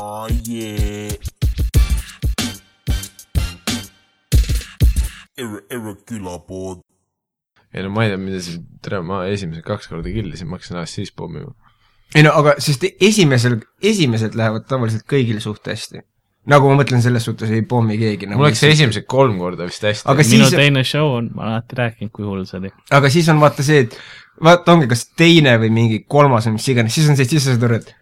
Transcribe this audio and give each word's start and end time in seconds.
oh, 0.00 0.28
yeah. 0.48 1.14
Erre, 5.38 5.62
Erre 5.70 5.94
külapood. 6.06 6.82
ei 7.74 7.84
no 7.84 7.90
ma 7.94 8.06
ei 8.06 8.12
tea, 8.12 8.20
mida 8.20 8.40
see, 8.42 8.60
tere, 8.82 9.00
ma 9.04 9.22
esimesed 9.30 9.62
kaks 9.66 9.90
korda 9.90 10.10
killisin, 10.10 10.48
ma 10.48 10.56
hakkasin 10.56 10.78
ennast 10.78 10.98
siis 10.98 11.12
pommima. 11.14 11.52
ei 12.16 12.24
no 12.26 12.32
aga, 12.38 12.56
sest 12.64 12.86
esimesel, 13.04 13.58
esimesed 13.84 14.38
lähevad 14.38 14.66
tavaliselt 14.70 15.04
kõigil 15.10 15.38
suht 15.44 15.68
hästi. 15.68 16.02
nagu 16.48 16.70
ma 16.70 16.80
mõtlen, 16.80 17.02
selles 17.04 17.26
suhtes 17.28 17.52
ei 17.54 17.62
pommi 17.68 17.98
keegi 18.00 18.26
nagu 18.30 18.40
mul 18.40 18.48
läks 18.50 18.64
esimesed 18.70 19.06
kolm 19.10 19.36
korda 19.42 19.68
vist 19.68 19.84
hästi. 19.84 20.08
Aga 20.08 20.24
minu 20.24 20.48
siis- 20.48 20.56
teine 20.56 20.84
show 20.88 21.18
on, 21.18 21.30
ma 21.34 21.44
olen 21.44 21.58
alati 21.58 21.80
rääkinud, 21.82 22.14
kui 22.14 22.26
hull 22.26 22.46
see 22.48 22.62
oli. 22.62 22.72
aga 22.98 23.12
siis 23.12 23.28
on 23.28 23.42
vaata 23.44 23.66
see, 23.66 23.84
et 23.86 23.98
vaata 24.42 24.74
ongi 24.74 24.88
kas 24.90 25.06
teine 25.18 25.58
või 25.60 25.70
mingi 25.74 26.04
kolmas 26.08 26.48
või 26.48 26.56
mis 26.56 26.68
iganes, 26.72 26.94
siis 26.96 27.10
on 27.12 27.18
see, 27.20 27.28
siis 27.28 27.44
sa 27.44 27.54
saad 27.54 27.68
aru, 27.68 27.82
et 27.82 27.94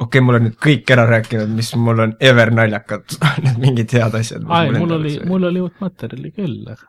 okei 0.00 0.18
okay,, 0.18 0.24
mul 0.24 0.38
on 0.38 0.46
nüüd 0.48 0.56
kõik 0.64 0.90
ära 0.94 1.04
rääkinud, 1.08 1.52
mis 1.56 1.70
mul 1.76 2.06
on 2.06 2.16
ever 2.24 2.52
naljakad, 2.56 3.04
need 3.44 3.60
mingid 3.60 3.92
head 3.96 4.16
asjad. 4.16 4.46
ai, 4.48 4.72
mul 4.76 4.96
oli, 4.96 5.14
mul 5.28 5.46
oli 5.50 5.62
uut 5.66 5.76
materjali 5.84 6.32
küll, 6.36 6.64
aga 6.64 6.88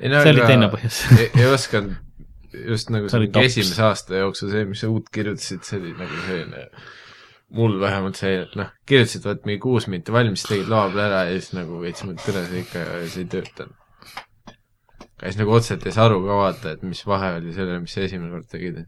ei, 0.00 0.12
no, 0.12 0.22
see 0.22 0.34
oli 0.34 0.46
teine 0.48 0.70
põhjus. 0.72 1.02
ei, 1.18 1.28
ei 1.40 1.48
osanud, 1.48 1.98
just 2.72 2.92
nagu 2.92 3.10
See 3.12 3.24
mingi 3.24 3.44
esimese 3.46 3.84
aasta 3.86 4.20
jooksul 4.20 4.52
see, 4.52 4.64
mis 4.68 4.82
sa 4.84 4.90
uut 4.92 5.10
kirjutasid, 5.14 5.64
see 5.66 5.80
oli 5.80 5.92
nagu 5.98 6.22
selline, 6.26 6.64
mul 7.56 7.76
vähemalt 7.82 8.20
see, 8.20 8.36
et 8.44 8.56
noh, 8.58 8.72
kirjutasid 8.88 9.26
vaat 9.28 9.44
mingi 9.48 9.62
kuus 9.64 9.88
minti 9.92 10.14
valmis, 10.14 10.46
tegid 10.48 10.70
laua 10.70 10.90
peal 10.92 11.04
ära 11.08 11.26
ja 11.28 11.36
siis 11.36 11.54
nagu 11.56 11.80
veits 11.82 12.04
mõtled, 12.06 12.24
tere, 12.26 12.46
see 12.50 12.64
ikka, 12.64 12.86
see 13.12 13.24
ei 13.24 13.30
töötanud. 13.36 13.76
aga 15.20 15.28
siis 15.28 15.40
nagu 15.40 15.56
otseselt 15.56 15.86
ei 15.86 15.96
saa 15.96 16.08
aru 16.08 16.22
ka 16.24 16.40
vaata, 16.44 16.74
et 16.76 16.86
mis 16.86 17.04
vahe 17.06 17.36
oli 17.40 17.54
sellele, 17.56 17.82
mis 17.84 17.96
sa 17.96 18.04
esimene 18.06 18.32
kord 18.34 18.48
tegid. 18.50 18.84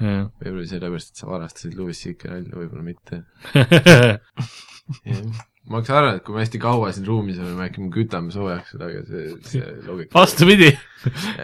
Võib-olla 0.00 0.66
sellepärast, 0.70 1.12
et 1.12 1.20
sa 1.20 1.28
varastasid 1.28 1.76
Louis 1.78 1.98
CK 1.98 2.30
nalja, 2.32 2.56
võib-olla 2.56 2.84
mitte. 2.86 3.14
ma 5.70 5.78
hakkasin 5.78 5.98
arvama, 5.98 6.16
et 6.16 6.24
kui 6.26 6.34
me 6.34 6.42
hästi 6.42 6.58
kaua 6.62 6.88
siin 6.96 7.06
ruumis 7.08 7.38
oleme, 7.40 7.66
äkki 7.68 7.78
me 7.84 7.90
kütame 7.94 8.28
soojaks 8.34 8.68
seda, 8.74 8.84
aga 8.90 9.00
see, 9.06 9.24
see 9.52 9.64
loogika 9.86 10.16
vastupidi, 10.16 10.70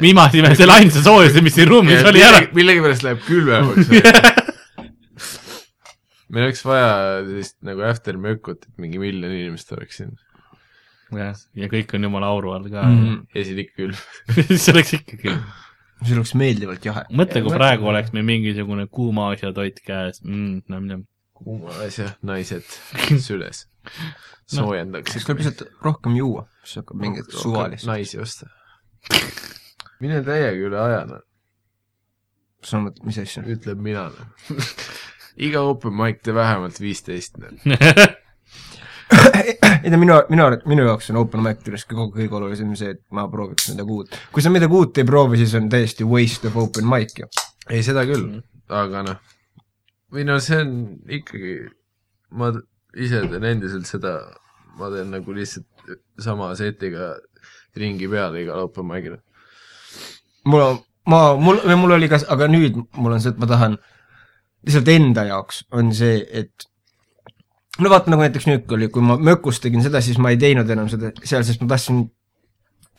me 0.00 0.06
imasime 0.10 0.50
selle 0.58 0.74
ainsa 0.80 1.00
soojuse, 1.04 1.40
mis 1.44 1.54
siin 1.58 1.70
ruumis 1.70 2.00
oli 2.08 2.20
ära. 2.26 2.38
millegipärast 2.56 3.02
läheb 3.06 3.20
külmemaks. 3.28 3.86
meil 6.32 6.42
oleks 6.48 6.62
vaja 6.66 6.90
sellist 7.22 7.56
nagu 7.66 7.80
after 7.86 8.14
mökut, 8.20 8.60
et 8.66 8.74
mingi 8.82 8.98
miljon 9.02 9.30
inimest 9.30 9.68
oleks 9.76 9.94
siin 10.00 10.12
jah, 11.14 11.36
ja 11.54 11.68
kõik 11.70 11.94
on 11.96 12.08
jumala 12.08 12.26
auru 12.34 12.52
all 12.56 12.66
ka 12.70 12.82
mm.. 12.88 13.18
ja 13.36 13.46
siis 13.46 13.58
ikka 13.62 13.74
külm. 13.82 13.96
see 14.48 14.74
oleks 14.74 14.92
ikkagi, 14.98 15.30
see 16.04 16.16
oleks 16.16 16.34
meeldivalt 16.38 16.84
jahe. 16.84 17.04
mõtle, 17.16 17.42
kui 17.44 17.54
praegu 17.56 17.88
oleks 17.92 18.12
meil 18.16 18.26
mingisugune 18.28 18.86
kuuma 18.92 19.30
asja 19.34 19.52
toit 19.56 19.80
käes 19.86 20.22
mm,, 20.24 20.66
nam-nam. 20.72 21.06
kuuma 21.36 21.72
asja, 21.86 22.12
naised 22.26 22.66
süles 23.28 23.66
siis 24.46 24.60
soojendaksid 24.60 25.24
tuleb. 25.24 25.40
lihtsalt 25.42 25.62
rohkem 25.84 26.16
juua, 26.16 26.46
siis 26.64 26.80
hakkab 26.82 27.00
mingit 27.00 27.32
suvalist. 27.32 27.86
naisi 27.86 28.20
osta. 28.20 28.48
mine 30.00 30.22
täiega 30.26 30.68
üle 30.68 30.80
aja, 30.80 31.00
noh, 31.08 31.24
sa 32.66 32.80
mõtled, 32.82 33.06
mis 33.08 33.18
asja? 33.22 33.44
ütleb 33.56 33.82
mina, 33.82 34.08
noh. 34.14 34.60
iga 35.48 35.64
open 35.66 35.96
mic 35.96 36.22
tee 36.24 36.34
vähemalt 36.36 36.80
viisteist, 36.80 37.40
noh. 37.42 37.58
ei 39.84 39.92
no 39.92 40.00
minu, 40.00 40.18
minu 40.32 40.48
minu 40.70 40.86
jaoks 40.88 41.10
on 41.12 41.20
open 41.20 41.42
mic 41.44 41.62
juures 41.66 41.86
kõige, 41.88 42.08
kõige 42.16 42.38
olulisem 42.38 42.74
see, 42.78 42.94
et 42.96 43.02
ma 43.14 43.26
prooviks 43.32 43.70
midagi 43.72 43.96
uut. 43.96 44.18
kui 44.32 44.44
sa 44.44 44.52
midagi 44.52 44.78
uut 44.78 44.98
ei 44.98 45.08
proovi, 45.08 45.40
siis 45.40 45.54
on 45.58 45.70
täiesti 45.72 46.06
waste 46.08 46.50
of 46.50 46.58
open 46.62 46.88
mic 46.90 47.14
ju. 47.20 47.28
ei, 47.70 47.82
seda 47.86 48.06
küll, 48.08 48.40
aga 48.72 49.04
noh, 49.06 49.36
või 50.12 50.26
no 50.28 50.38
see 50.42 50.60
on 50.62 50.74
ikkagi, 51.18 51.56
ma 52.38 52.52
ise 52.96 53.22
teen 53.30 53.48
endiselt 53.52 53.88
seda, 53.88 54.18
ma 54.78 54.90
teen 54.94 55.12
nagu 55.14 55.36
lihtsalt 55.36 55.96
sama 56.22 56.52
setiga 56.58 57.14
ringi 57.76 58.08
peale 58.10 58.42
igal 58.44 58.66
open 58.66 58.88
mic'il. 58.88 59.18
mul 60.46 60.64
on, 60.64 60.80
ma, 61.10 61.20
mul, 61.40 61.60
või 61.66 61.82
mul 61.82 61.98
oli 61.98 62.10
ka, 62.12 62.20
aga 62.32 62.48
nüüd 62.50 62.80
mul 62.96 63.18
on 63.18 63.22
see, 63.22 63.34
et 63.34 63.42
ma 63.42 63.50
tahan 63.50 63.76
lihtsalt 64.66 64.88
enda 64.90 65.26
jaoks 65.28 65.64
on 65.76 65.92
see, 65.94 66.22
et 66.30 66.68
no 67.78 67.92
vaata, 67.92 68.12
nagu 68.12 68.24
näiteks 68.24 68.48
nüüd 68.48 68.76
oli, 68.76 68.88
kui 68.92 69.04
ma 69.04 69.18
Mökus 69.20 69.60
tegin 69.62 69.84
seda, 69.84 70.00
siis 70.04 70.20
ma 70.22 70.32
ei 70.32 70.40
teinud 70.40 70.70
enam 70.72 70.88
seda 70.92 71.12
seal, 71.22 71.44
sest 71.46 71.62
ma 71.62 71.70
tahtsin 71.74 72.06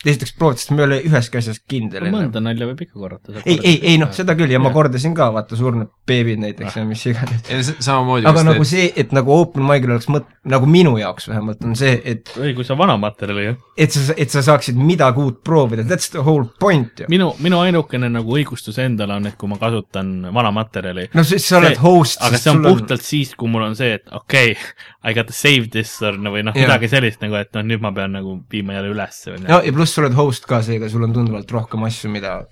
esiteks 0.06 0.34
proovida, 0.38 0.60
sest 0.62 0.70
ma 0.72 0.82
ei 0.82 0.86
ole 0.86 0.98
üheski 1.08 1.40
asjas 1.40 1.58
kindel 1.66 2.06
enam. 2.06 2.20
mõnda 2.20 2.42
nalja 2.42 2.68
võib 2.70 2.82
ikka 2.84 3.00
korrata. 3.00 3.34
ei, 3.42 3.56
ei, 3.56 3.78
ei 3.92 3.96
noh, 3.98 4.12
seda 4.14 4.36
küll 4.38 4.52
ja 4.52 4.60
ma 4.62 4.70
Jah. 4.70 4.76
kordasin 4.76 5.14
ka, 5.16 5.30
vaata, 5.34 5.58
surnud 5.58 5.90
beebid 6.06 6.38
näiteks 6.42 6.76
ja 6.78 6.84
mis 6.86 7.02
iganes. 7.10 7.72
samamoodi 7.82 8.28
aga 8.30 8.44
nagu 8.46 8.66
see, 8.68 8.92
et 8.96 9.14
nagu 9.16 9.32
open 9.34 9.66
mic'il 9.66 9.96
oleks 9.96 10.06
mõt-, 10.12 10.28
nagu 10.48 10.68
minu 10.70 10.94
jaoks 11.00 11.26
vähemalt 11.32 11.64
on 11.66 11.74
see, 11.78 11.96
et 12.04 12.30
ei, 12.38 12.54
kui 12.54 12.66
sa 12.66 12.76
vana 12.78 12.94
materjali, 13.00 13.56
et 13.74 13.94
sa, 13.94 14.14
et 14.14 14.30
sa 14.30 14.44
saaksid 14.46 14.78
midagi 14.78 15.22
uut 15.24 15.42
proovida, 15.46 15.82
that's 15.88 16.12
the 16.14 16.22
whole 16.22 16.46
point 16.60 17.02
ju. 17.02 17.10
minu, 17.10 17.32
minu 17.42 17.58
ainukene 17.64 18.10
nagu 18.12 18.38
õigustus 18.38 18.78
endale 18.84 19.18
on, 19.18 19.26
et 19.32 19.38
kui 19.40 19.50
ma 19.50 19.58
kasutan 19.58 20.30
vana 20.34 20.54
materjali, 20.54 21.08
no 21.18 21.26
siis 21.26 21.48
sa 21.48 21.58
oled 21.58 21.74
See- 21.74 21.82
host, 21.82 22.22
aga 22.22 22.38
see 22.38 22.54
on 22.54 22.62
puhtalt 22.62 23.02
siis, 23.02 23.34
kui 23.38 23.50
mul 23.50 23.66
on 23.66 23.76
see, 23.78 23.98
et 23.98 24.06
okei 24.14 24.54
okay,, 24.54 24.86
I 25.08 25.14
gotta 25.14 25.32
save 25.32 25.70
this 25.72 25.90
or 26.02 26.18
no 26.18 26.32
või 26.34 26.42
noh, 26.46 26.54
midagi 26.56 26.88
sellist 26.90 27.22
nagu, 27.22 27.36
et 27.38 27.50
noh, 27.56 27.62
nüüd 27.66 27.82
ma 27.82 27.92
pean 27.96 28.12
nagu 28.18 28.34
viima 28.52 28.74
jälle 28.76 28.90
ülesse 28.92 29.32
või 29.32 29.42
no 29.42 29.46
midagi 29.46 29.70
ja 29.70 29.76
pluss 29.88 29.96
sa 29.96 30.04
oled 30.04 30.16
host 30.18 30.48
ka, 30.48 30.60
seega 30.64 30.88
sul 30.92 31.06
on 31.06 31.14
tunduvalt 31.16 31.50
rohkem 31.54 31.84
asju, 31.88 32.10
mida 32.12 32.42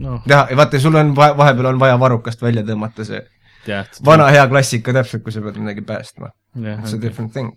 noh, 0.00 0.22
teha 0.24 0.46
ja 0.50 0.56
vaata, 0.56 0.80
sul 0.80 0.96
on 0.96 1.12
vahe, 1.16 1.36
vahepeal 1.36 1.74
on 1.74 1.80
vaja 1.82 1.98
varrukast 2.00 2.42
välja 2.42 2.64
tõmmata 2.66 3.04
see 3.04 3.20
tead. 3.66 4.00
vana 4.06 4.30
hea 4.32 4.46
klassika 4.48 4.94
täpselt, 4.96 5.24
kui 5.26 5.34
sa 5.34 5.42
pead 5.44 5.60
midagi 5.60 5.84
päästma. 5.84 6.32
It's 6.56 6.94
a 6.94 6.96
jah, 6.96 7.00
different 7.02 7.34
thing. 7.36 7.52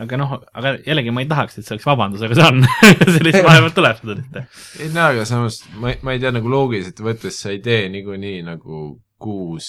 aga 0.00 0.18
noh, 0.18 0.32
aga 0.56 0.76
jällegi 0.86 1.12
ma 1.14 1.22
ei 1.22 1.28
tahaks, 1.30 1.58
et 1.58 1.66
see 1.66 1.76
oleks 1.76 1.86
vabandus, 1.86 2.24
aga 2.24 2.38
see 2.38 2.46
on 2.48 2.64
see 3.14 3.26
lihtsalt 3.28 3.50
vahepeal 3.50 3.76
tuleb 3.80 4.00
seda 4.00 4.16
teha. 4.22 4.46
ei 4.80 4.90
no 4.94 5.04
aga 5.10 5.28
samas 5.28 5.60
ma, 5.76 5.92
ma 6.02 6.16
ei 6.16 6.22
tea 6.24 6.32
nagu 6.34 6.50
loogiliselt 6.50 7.04
võttes 7.04 7.38
sa 7.44 7.52
ei 7.52 7.60
tee 7.62 7.84
niikuinii 7.92 8.40
nagu 8.48 8.86
kuus 9.22 9.68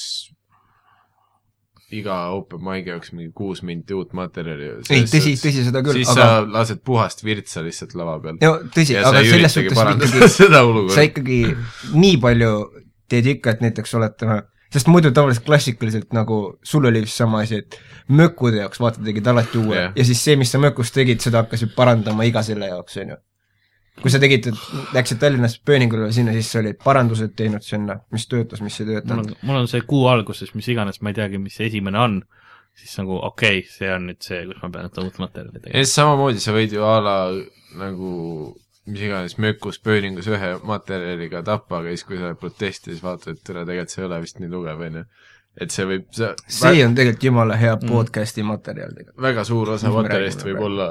iga 1.94 2.16
open 2.34 2.64
mic'i 2.66 2.90
jaoks 2.90 3.12
mingi 3.14 3.30
kuus 3.36 3.62
minti 3.66 3.94
uut 3.94 4.16
materjali. 4.18 4.72
ei, 4.90 5.04
tõsi, 5.10 5.36
tõsi 5.38 5.66
seda 5.68 5.84
küll, 5.86 6.00
siis 6.00 6.12
aga 6.16 6.26
sa 6.26 6.48
lased 6.58 6.82
puhast 6.86 7.22
virtsa 7.26 7.62
lihtsalt 7.66 7.94
lava 8.00 8.18
peal. 8.24 8.40
no 8.42 8.56
tõsi, 8.74 8.98
aga 8.98 9.22
selles 9.22 9.58
suhtes 9.58 9.78
ikkagi 9.78 10.90
sa 10.96 11.06
ikkagi 11.06 11.40
nii 11.94 12.18
palju 12.24 12.52
teed 13.12 13.30
ikka, 13.36 13.54
et 13.54 13.62
näiteks 13.68 13.94
oletame, 14.00 14.40
sest 14.74 14.90
muidu 14.90 15.12
tavaliselt 15.14 15.46
klassikaliselt 15.46 16.16
nagu 16.18 16.40
sul 16.66 16.90
oli 16.90 17.04
vist 17.06 17.22
sama 17.22 17.44
asi, 17.46 17.62
et 17.62 17.78
mökude 18.10 18.64
jaoks 18.64 18.82
vaata 18.82 19.06
tegid 19.06 19.30
alati 19.30 19.62
uue 19.62 19.78
yeah. 19.78 19.94
ja 19.96 20.08
siis 20.08 20.26
see, 20.26 20.40
mis 20.42 20.52
sa 20.52 20.62
mökus 20.62 20.94
tegid, 20.96 21.22
seda 21.22 21.44
hakkasid 21.44 21.78
parandama 21.78 22.26
iga 22.26 22.42
selle 22.46 22.72
jaoks, 22.74 22.98
on 23.04 23.14
ju. 23.14 23.22
Kui 24.02 24.12
sa 24.12 24.20
tegid, 24.22 24.50
läksid 24.96 25.22
Tallinnast 25.22 25.62
pööningule 25.68 26.10
sinna, 26.16 26.34
siis 26.36 26.50
sa 26.52 26.60
olid 26.62 26.80
parandused 26.84 27.36
teinud 27.40 27.64
sinna, 27.64 28.00
mis 28.16 28.28
töötas, 28.32 28.64
mis 28.66 28.80
ei 28.82 28.90
töötanud 28.90 29.32
on, 29.32 29.38
mul 29.48 29.62
on 29.62 29.70
see 29.72 29.86
kuu 29.88 30.10
alguses, 30.12 30.52
mis 30.58 30.68
iganes, 30.74 31.00
ma 31.02 31.14
ei 31.14 31.20
teagi, 31.22 31.40
mis 31.42 31.56
see 31.60 31.70
esimene 31.72 32.02
on, 32.02 32.20
siis 32.76 32.98
nagu 33.00 33.18
okei 33.22 33.62
okay,, 33.62 33.72
see 33.72 33.94
on 33.94 34.10
nüüd 34.12 34.22
see, 34.26 34.44
kus 34.50 34.60
ma 34.64 34.72
pean 34.74 34.92
uut 34.92 35.22
materjali 35.24 35.56
ja 35.56 35.64
tegema. 35.64 35.80
siis 35.80 35.96
samamoodi 36.02 36.44
sa 36.44 36.56
võid 36.56 36.76
ju 36.76 36.84
a 36.88 36.98
la 37.04 37.18
nagu 37.80 38.12
mis 38.86 39.02
iganes 39.02 39.38
mökus 39.42 39.80
pööningus 39.82 40.28
ühe 40.30 40.52
materjaliga 40.68 41.42
tappa, 41.46 41.80
aga 41.80 41.94
siis, 41.94 42.06
kui 42.06 42.20
sa 42.22 42.36
protesti, 42.40 42.92
siis 42.92 43.02
vaatad, 43.04 43.34
et 43.34 43.48
tere, 43.48 43.66
tegelikult 43.66 43.96
see 43.96 44.04
ei 44.04 44.10
ole 44.10 44.22
vist 44.26 44.42
nii 44.42 44.52
tugev, 44.52 44.84
on 44.86 45.00
ju. 45.00 45.06
et 45.64 45.72
see 45.72 45.88
võib, 45.90 46.06
see 46.14 46.32
see 46.60 46.86
on 46.86 46.98
tegelikult 46.98 47.30
jumala 47.30 47.58
hea 47.60 47.76
podcast'i 47.82 48.46
materjal 48.46 48.94
tegelikult. 48.94 49.24
väga 49.30 49.48
suur 49.48 49.76
osa 49.78 49.94
materjalist 49.96 50.46
võib 50.46 50.62
olla 50.68 50.90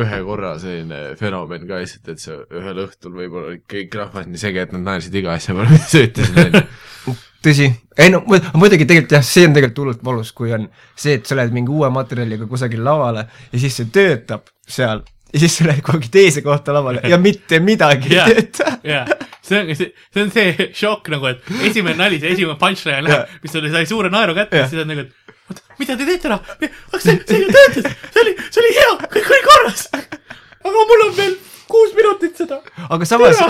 ühe 0.00 0.18
korra 0.26 0.54
selline 0.58 1.00
fenomen 1.20 1.66
ka 1.68 1.78
lihtsalt, 1.82 2.08
et 2.14 2.22
sa 2.22 2.38
ühel 2.50 2.80
õhtul 2.86 3.12
võib-olla 3.14 3.52
olid 3.52 3.62
kõik 3.70 3.94
rahvas 4.00 4.26
nii 4.30 4.40
sege, 4.42 4.64
et 4.66 4.72
nad 4.74 4.82
naersid 4.88 5.14
iga 5.20 5.34
asja 5.36 5.54
peale, 5.54 5.70
mis 5.76 5.86
sa 5.92 6.02
ütlesid, 6.08 6.58
tõsi, 7.44 7.68
ei 8.00 8.10
no 8.10 8.22
mu- 8.26 8.40
muidugi 8.58 8.86
tegelikult 8.88 9.12
jah, 9.18 9.24
see 9.26 9.44
on 9.48 9.54
tegelikult 9.56 9.82
hullult 9.84 10.04
valus, 10.08 10.32
kui 10.36 10.52
on 10.56 10.66
see, 10.96 11.18
et 11.20 11.26
sa 11.28 11.36
lähed 11.38 11.52
mingi 11.54 11.70
uue 11.74 11.90
materjaliga 11.94 12.48
kusagil 12.50 12.82
lavale 12.86 13.26
ja 13.52 13.60
siis 13.60 13.76
see 13.80 13.90
töötab 13.94 14.48
seal 14.66 15.02
ja 15.34 15.42
siis 15.42 15.58
sa 15.60 15.66
lähed 15.68 15.84
kuhugi 15.84 16.08
teise 16.14 16.42
kohta 16.46 16.72
lavale 16.74 17.02
ja 17.10 17.18
mitte 17.20 17.60
midagi 17.60 18.14
Jah. 18.16 18.30
ei 18.32 18.38
tööta. 18.48 18.78
jaa, 18.86 19.04
see 19.44 19.60
on, 19.60 19.74
see, 19.76 19.90
see 20.14 20.24
on 20.24 20.32
see 20.34 20.68
šokk 20.82 21.12
nagu, 21.14 21.28
et 21.34 21.52
esimene 21.70 21.98
nali, 22.00 22.18
see 22.22 22.32
esimene 22.34 22.56
punchline 22.60 23.02
läheb, 23.06 23.36
mis 23.44 23.52
sulle 23.54 23.70
sai 23.74 23.86
suure 23.90 24.10
naeru 24.14 24.34
kätte, 24.40 24.62
Jah. 24.64 24.70
siis 24.72 24.82
on 24.86 24.90
nagu, 24.94 25.04
et 25.06 25.33
mida 25.78 25.96
te 25.96 26.06
teete 26.06 26.30
noh, 26.30 26.40
aga 26.60 27.00
see, 27.02 27.16
see 27.28 27.40
ju 27.42 27.50
töötas, 27.52 27.90
see 28.14 28.22
oli, 28.22 28.34
see 28.48 28.62
oli 28.62 28.72
hea, 28.78 28.92
kõik 29.16 29.30
oli 29.34 29.44
korras. 29.48 29.86
aga 29.94 30.84
mul 30.90 31.04
on 31.08 31.14
veel 31.18 31.34
kuus 31.70 31.94
minutit 31.96 32.36
seda. 32.38 32.60
aga 32.88 33.08
samas, 33.08 33.40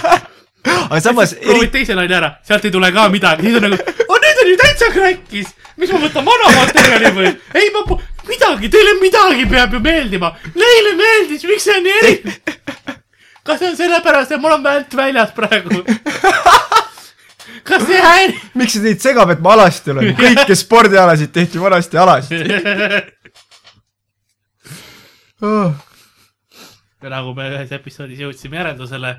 aga 0.90 1.00
samas 1.02 1.34
proovid 1.42 1.72
teise 1.74 1.96
nalja 1.98 2.20
ära, 2.20 2.32
sealt 2.46 2.68
ei 2.68 2.74
tule 2.74 2.92
ka 2.94 3.08
midagi, 3.12 3.48
siis 3.48 3.58
on 3.60 3.68
nagu, 3.68 3.80
oh 4.06 4.20
nüüd 4.22 4.42
on 4.44 4.52
ju 4.52 4.58
täitsa 4.62 4.90
kräkkis, 4.94 5.52
mis 5.80 5.94
ma 5.94 6.02
võtan 6.04 6.28
vana 6.28 6.52
materjali 6.60 7.14
või? 7.18 7.34
ei 7.62 7.72
ma, 7.74 7.84
midagi, 8.28 8.72
teile 8.72 8.96
midagi 9.02 9.48
peab 9.50 9.76
ju 9.76 9.82
meeldima, 9.82 10.34
neile 10.54 10.96
meeldis, 11.00 11.46
miks 11.48 11.68
see 11.68 11.78
on 11.78 11.86
nii 11.86 12.00
eriline? 12.02 12.56
kas 13.46 13.62
see 13.62 13.70
on 13.70 13.78
sellepärast, 13.78 14.34
et 14.34 14.42
mul 14.42 14.58
on 14.58 14.66
vält 14.66 14.98
väljas 14.98 15.32
praegu? 15.36 15.82
kas 17.64 17.84
see 17.88 18.00
häirib? 18.02 18.40
miks 18.58 18.76
see 18.76 18.84
teid 18.84 19.04
segab, 19.04 19.32
et 19.34 19.42
ma 19.44 19.54
alasti 19.56 19.94
olen? 19.94 20.12
kõiki 20.18 20.56
spordialasid 20.58 21.32
tehti 21.34 21.62
vanasti 21.62 22.00
alasti 22.02 22.40
oh.. 25.42 25.72
ja 27.02 27.12
nagu 27.12 27.34
me 27.36 27.48
ühes 27.52 27.72
episoodis 27.76 28.20
jõudsime 28.22 28.60
järeldusele, 28.60 29.12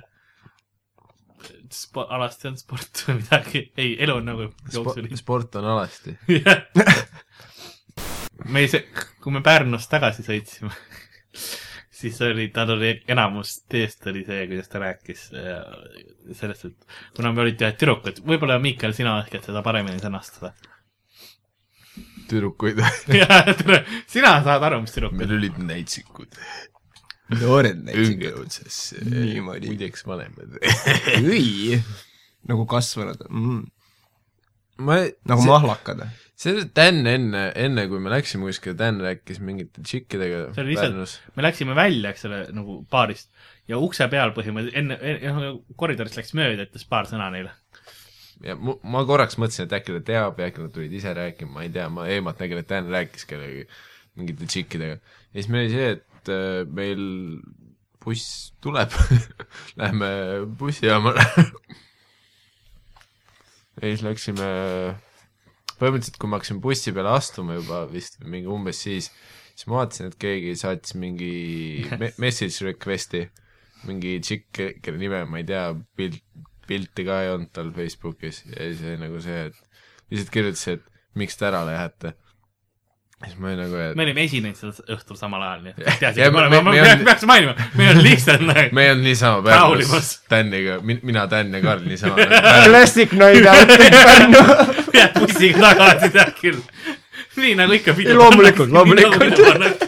spo-, 1.74 2.08
alasti 2.18 2.52
on 2.52 2.58
sport 2.60 2.94
või 3.08 3.16
midagi, 3.22 3.60
ei, 3.78 3.90
elu 4.04 4.14
on 4.22 4.26
nagu 4.32 4.50
jooksuliin. 4.74 5.20
sport 5.20 5.52
on 5.62 5.66
alasti. 5.76 6.18
me 8.52 8.64
ei 8.64 8.68
kui 9.24 9.34
me 9.34 9.42
Pärnust 9.46 9.90
tagasi 9.92 10.26
sõitsime, 10.26 10.74
siis 11.98 12.22
oli, 12.22 12.48
tal 12.54 12.72
oli 12.76 12.92
enamus 13.10 13.62
teest 13.70 14.06
oli 14.10 14.24
see, 14.28 14.46
kuidas 14.50 14.70
ta 14.72 14.82
rääkis 14.82 15.28
äh, 15.34 15.62
sellest, 16.38 16.68
et 16.70 16.98
kuna 17.18 17.34
me 17.34 17.44
olid 17.46 17.62
ühed 17.64 17.78
tüdrukud, 17.82 18.22
võib-olla 18.28 18.60
Miikal, 18.62 18.94
sina 18.98 19.18
oskad 19.22 19.46
seda 19.48 19.64
paremini 19.66 20.02
sõnastada. 20.02 20.54
tüdrukuid. 22.30 22.82
jah, 23.22 23.54
sina 24.10 24.38
saad 24.46 24.66
aru, 24.70 24.84
mis 24.84 24.94
tüdrukud. 24.96 25.22
meil 25.24 25.38
olid 25.40 25.58
näitsikud. 25.72 26.38
noored 27.42 27.90
õnge 27.96 28.36
otsas. 28.44 28.82
Niimoodi. 29.08 29.74
muideks 29.74 30.06
vanemad. 30.08 30.60
õi, 31.24 31.82
nagu 32.48 32.70
kasvanud 32.70 33.26
mm., 33.30 33.66
ma, 34.86 35.02
nagu 35.28 35.42
see, 35.42 35.52
mahlakad. 35.52 36.06
See 36.38 36.64
Dan 36.78 37.00
enne, 37.10 37.44
enne 37.58 37.88
kui 37.90 38.00
me 38.04 38.12
läksime 38.14 38.46
kuskile, 38.46 38.76
Dan 38.78 39.00
rääkis 39.02 39.40
mingite 39.42 39.82
tšikkidega 39.82 40.44
See 40.54 40.64
oli 40.64 40.76
lihtsalt- 40.76 41.34
me 41.36 41.44
läksime 41.48 41.74
välja, 41.78 42.12
eks 42.14 42.26
ole, 42.30 42.44
nagu 42.54 42.76
baarist 42.94 43.32
ja 43.68 43.80
ukse 43.82 44.06
peal 44.12 44.32
põhimõtteliselt 44.36 44.78
enne, 44.78 44.98
enne, 45.02 45.50
koridorist 45.82 46.16
läks 46.20 46.36
mööda, 46.38 46.68
ütles 46.70 46.86
paar 46.88 47.10
sõna 47.10 47.32
neile. 47.34 47.52
ja 48.46 48.54
mu- 48.56 48.78
ma 48.86 49.02
korraks 49.10 49.38
mõtlesin, 49.42 49.66
et 49.66 49.74
äkki 49.80 49.96
ta 49.98 50.04
teab 50.12 50.38
ja 50.40 50.46
äkki 50.52 50.62
nad 50.62 50.74
tulid 50.76 50.94
ise 50.94 51.10
rääkima, 51.18 51.52
ma 51.58 51.64
ei 51.66 51.70
tea, 51.74 51.88
ma 51.90 52.06
eemalt 52.08 52.38
nägin, 52.40 52.58
et 52.62 52.68
Dan 52.70 52.86
rääkis 52.94 53.26
kellegagi, 53.26 53.66
mingite 54.16 54.46
tšikkidega. 54.46 55.00
ja 55.02 55.42
siis 55.42 55.50
meil 55.50 55.66
oli 55.66 55.74
see, 55.74 55.90
et 55.98 56.30
äh, 56.30 56.62
meil 56.70 57.02
buss 58.06 58.54
tuleb, 58.62 58.94
lähme 59.82 60.12
bussijaamale. 60.60 61.26
ja 63.82 63.82
siis 63.90 64.04
läksime, 64.06 64.48
põhimõtteliselt 65.80 66.20
kui 66.22 66.30
me 66.30 66.40
hakkasime 66.40 66.64
bussi 66.64 66.94
peale 66.96 67.14
astuma 67.16 67.58
juba 67.58 67.84
vist 67.92 68.20
mingi 68.26 68.50
umbes 68.52 68.82
siis, 68.86 69.12
siis 69.54 69.68
ma 69.70 69.82
vaatasin, 69.82 70.12
et 70.12 70.20
keegi 70.22 70.56
saatis 70.60 70.98
mingi 71.00 71.32
me 72.02 72.12
message 72.24 72.66
request'i, 72.66 73.28
mingi 73.88 74.18
tšikk, 74.24 74.82
kelle 74.84 75.02
nime 75.02 75.24
ma 75.30 75.42
ei 75.42 75.48
tea, 75.48 75.66
pilt, 75.98 76.22
pilti 76.68 77.06
ka 77.08 77.22
ei 77.24 77.34
olnud 77.36 77.54
tal 77.56 77.72
Facebookis 77.76 78.44
ja 78.50 78.60
siis 78.60 78.84
oli 78.84 79.02
nagu 79.06 79.22
see, 79.24 79.48
et 79.50 80.12
lihtsalt 80.12 80.34
kirjutas, 80.34 80.68
et 80.74 81.18
miks 81.18 81.38
te 81.40 81.48
ära 81.50 81.64
lähete. 81.68 82.14
Siis 83.26 83.38
ma 83.42 83.48
olin 83.50 83.60
nagu, 83.64 83.76
et 83.82 83.96
me 83.98 84.04
olime 84.06 84.24
esinenud 84.28 84.58
sel 84.60 84.74
õhtul 84.94 85.18
samal 85.18 85.42
ajal, 85.48 85.62
nii 85.66 85.74
et 85.78 86.00
teadsin 86.04 86.22
ja, 86.22 86.28
me 86.30 86.36
me- 86.36 86.42
oleme, 86.44 86.60
ma 86.62 86.72
me- 86.76 86.82
peaks, 86.86 87.04
peaks 87.08 87.26
mainima, 87.30 87.56
meil 87.80 87.96
on 87.96 88.04
lihtsalt 88.06 88.44
nagu 88.52 88.76
me 88.78 88.84
ei 88.86 88.92
olnud 88.94 89.08
niisama. 89.08 89.42
Pärnus 89.48 90.12
Täniga, 90.30 90.76
mina, 90.86 91.24
Tän 91.32 91.54
ja 91.58 91.62
Karl 91.66 91.86
niisama. 91.90 92.28
Plastic 92.68 93.16
Noid 93.18 93.46
outfit 93.54 93.98
Pärnu. 94.10 94.44
jääd 95.00 95.18
bussiga 95.22 95.72
tagasi, 95.72 96.12
tead 96.14 96.34
küll. 96.42 96.62
nii 97.38 97.56
nagu 97.58 97.74
ikka. 97.78 97.94
loomulikult, 98.18 98.70
loomulikult.. 98.74 99.88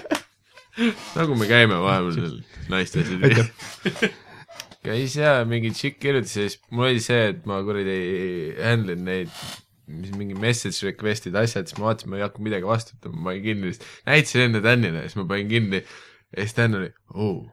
nagu 1.17 1.35
me 1.37 1.47
käime 1.49 1.77
vahepeal 1.81 2.13
seal 2.17 2.35
naiste 2.69 3.01
asjad. 3.05 4.09
käis 4.85 5.15
ja 5.17 5.31
mingi 5.49 5.71
tšikk 5.75 5.97
kirjutas 6.01 6.35
ja 6.37 6.45
siis 6.49 6.59
mul 6.71 6.87
oli 6.91 7.01
see, 7.03 7.23
et 7.33 7.41
ma 7.49 7.57
kuradi 7.65 7.97
handle 8.63 8.93
in 8.95 9.03
neid 9.09 9.33
mis 9.89 10.11
mingi 10.15 10.37
message 10.37 10.85
request'id, 10.85 11.37
asjad, 11.39 11.69
siis 11.69 11.79
ma 11.79 11.89
vaatasin, 11.89 12.11
ma 12.11 12.19
ei 12.19 12.25
hakka 12.25 12.43
midagi 12.45 12.67
vastutama, 12.67 13.17
ma 13.17 13.31
panin 13.31 13.45
kinni, 13.47 13.71
näitasin 14.09 14.45
enne 14.47 14.61
Tänile, 14.65 15.05
siis 15.07 15.17
ma 15.19 15.25
panin 15.29 15.49
kinni 15.51 15.81
ja 15.81 16.43
siis 16.43 16.53
Tän 16.57 16.77
oli, 16.77 16.91
oo, 17.13 17.47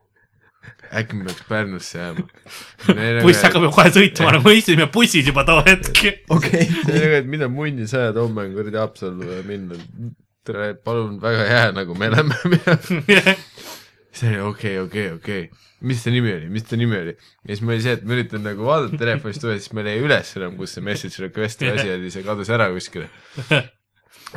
äkki 0.92 1.16
me 1.16 1.24
peaks 1.28 1.46
Pärnusse 1.48 1.98
jääma. 1.98 2.26
buss 3.24 3.42
hakkab 3.46 3.66
ju 3.66 3.72
kohe 3.74 3.94
sõitma, 3.94 4.36
me 4.44 4.54
istusime 4.58 4.88
bussis 4.92 5.30
juba 5.30 5.46
too 5.48 5.64
hetk. 5.66 6.04
okei. 6.36 6.68
see 6.68 6.92
oli 6.92 7.02
nagu, 7.02 7.18
et 7.22 7.32
mida 7.36 7.50
munni 7.52 7.88
sa 7.90 8.06
ajad, 8.06 8.20
homme 8.22 8.46
on 8.46 8.54
kuradi 8.58 8.82
Haapsallu 8.82 9.32
ja 9.32 9.42
minna. 9.46 9.80
tere, 10.46 10.74
palun, 10.78 11.16
väga 11.22 11.48
hea, 11.50 11.66
nagu 11.74 11.96
me 11.98 12.12
oleme 12.12 12.36
siis 14.16 14.30
oli 14.32 14.40
okei, 14.40 14.76
okei, 14.80 15.06
okei, 15.16 15.46
mis 15.86 16.02
ta 16.04 16.12
nimi 16.14 16.32
oli, 16.32 16.50
mis 16.52 16.66
ta 16.66 16.78
nimi 16.80 16.96
oli? 16.98 17.14
ja 17.16 17.52
siis 17.52 17.62
mul 17.62 17.76
oli 17.76 17.84
see, 17.84 17.96
et 17.98 18.04
ma 18.06 18.16
üritan 18.16 18.44
nagu 18.46 18.68
vaadata 18.68 19.00
telefonist 19.00 19.44
üles, 19.44 19.64
siis 19.64 19.74
meil 19.76 19.90
jäi 19.92 20.04
üles 20.04 20.36
enam, 20.40 20.54
kus 20.60 20.76
see 20.76 20.84
message 20.86 21.24
request'i 21.26 21.72
asi 21.72 21.90
oli, 21.96 22.12
see 22.14 22.24
kadus 22.26 22.52
ära 22.56 22.70
kuskile. 22.72 23.10
ja 23.50 23.62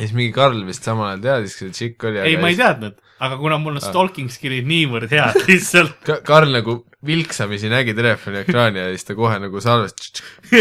siis 0.02 0.16
mingi 0.18 0.34
Karl 0.36 0.62
vist 0.68 0.88
samal 0.88 1.14
ajal 1.14 1.24
teadis, 1.28 1.56
kes 1.56 1.70
see 1.70 1.78
tšikk 1.78 2.10
oli. 2.12 2.24
ei, 2.26 2.38
ma 2.42 2.52
ei 2.52 2.60
teadnud, 2.60 3.00
aga 3.24 3.40
kuna 3.42 3.60
mul 3.62 3.80
on 3.80 3.86
stalking 3.86 4.32
skill'id 4.34 4.68
niivõrd 4.70 5.16
head 5.16 5.40
lihtsalt. 5.50 5.96
Ka-, 6.08 6.22
Karl 6.28 6.52
nagu 6.56 6.82
vilksamisi 7.06 7.70
nägi 7.72 7.94
telefoni 7.96 8.42
ekraani 8.44 8.80
ja 8.82 8.88
siis 8.92 9.06
ta 9.08 9.16
kohe 9.16 9.38
nagu 9.40 9.62
salvestas. 9.64 10.20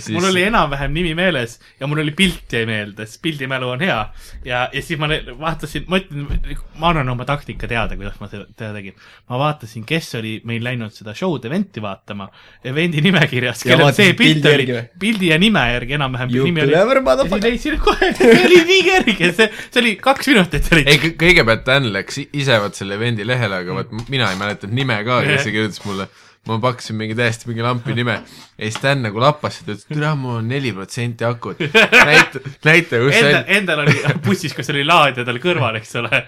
siis 0.00 0.08
mul 0.14 0.24
oli 0.30 0.42
enam-vähem 0.48 0.92
nimi 0.94 1.12
meeles 1.18 1.58
ja 1.80 1.86
mul 1.90 2.00
oli 2.00 2.14
pilt 2.16 2.52
jäi 2.54 2.64
meelde, 2.68 3.04
sest 3.06 3.20
pildimälu 3.22 3.68
on 3.74 3.80
hea. 3.84 3.98
ja, 4.44 4.62
ja 4.72 4.82
siis 4.82 4.98
ma 5.00 5.06
ne- 5.10 5.20
vaatasin, 5.40 5.84
ma 5.92 5.98
ütlen, 6.00 6.56
ma 6.80 6.88
annan 6.94 7.08
oma 7.12 7.26
taktika 7.28 7.68
teada, 7.68 7.96
kuidas 8.00 8.16
ma 8.22 8.28
seda 8.32 8.46
tegin. 8.72 8.94
ma 9.28 9.38
vaatasin, 9.42 9.84
kes 9.88 10.14
oli 10.20 10.38
meil 10.48 10.64
läinud 10.64 10.94
seda 10.96 11.12
show'd 11.14 11.44
event'i 11.50 11.82
vaatama, 11.84 12.30
event'i 12.64 13.04
nimekirjas, 13.04 13.64
Ja 13.66 13.76
kellel 13.76 13.92
see 13.96 14.14
pilt 14.16 14.40
pildi 14.40 14.54
oli 14.54 14.80
pildi 15.04 15.28
ja 15.34 15.38
nime 15.38 15.66
järgi 15.74 15.98
enam-vähem 15.98 16.32
You 16.34 16.44
nimi 16.48 16.64
oli. 16.64 16.72
clever 16.72 17.00
motherfucker. 17.04 17.50
leidsin 17.50 17.76
kohe, 17.84 18.12
see 18.16 18.32
oli 18.46 18.62
nii 18.72 18.82
kerge, 18.88 19.32
see, 19.36 19.50
see 19.70 19.82
oli 19.84 19.94
kaks 20.00 20.32
minutit 20.32 20.72
oli. 20.72 20.86
ei, 20.88 21.12
kõigepealt 21.20 21.66
Dan 21.68 21.90
läks 21.92 22.18
i- 22.24 22.28
ise 22.40 22.56
vaat 22.64 22.74
selle 22.80 22.96
event'i 22.96 23.26
lehele, 23.28 23.60
aga 23.64 23.76
vaat 23.82 23.92
mina 24.08 24.32
ei 24.32 24.40
mäletanud 24.40 24.74
nime 24.80 24.96
ka, 25.04 25.20
kes 25.28 25.46
see 25.50 25.56
kirjutas 25.58 25.84
mulle. 25.86 26.08
ma 26.48 26.56
pakkusin 26.56 26.96
mingi 26.96 27.12
täiesti 27.12 27.50
mingi 27.50 27.60
lampi 27.60 27.92
nime 27.92 28.14
ja 28.16 28.62
siis 28.64 28.78
Dan 28.80 29.02
nagu 29.04 29.20
lappas 29.20 29.58
seda, 29.58 29.74
ütles, 29.74 29.84
et 29.84 29.92
türa, 29.92 30.14
mul 30.16 30.38
on 30.38 30.48
neli 30.48 30.70
protsenti 30.72 31.26
akut. 31.28 31.60
näita, 31.60 32.40
näita, 32.64 33.00
kus 33.02 33.12
see 33.12 33.26
Enda, 33.26 33.42
on. 33.42 33.50
endal 33.58 33.82
oli 33.84 33.98
bussis, 34.24 34.54
kus 34.56 34.72
oli 34.72 34.86
laadija 34.88 35.26
tal 35.28 35.40
kõrval, 35.42 35.76
eks 35.82 35.92
ole. 36.00 36.22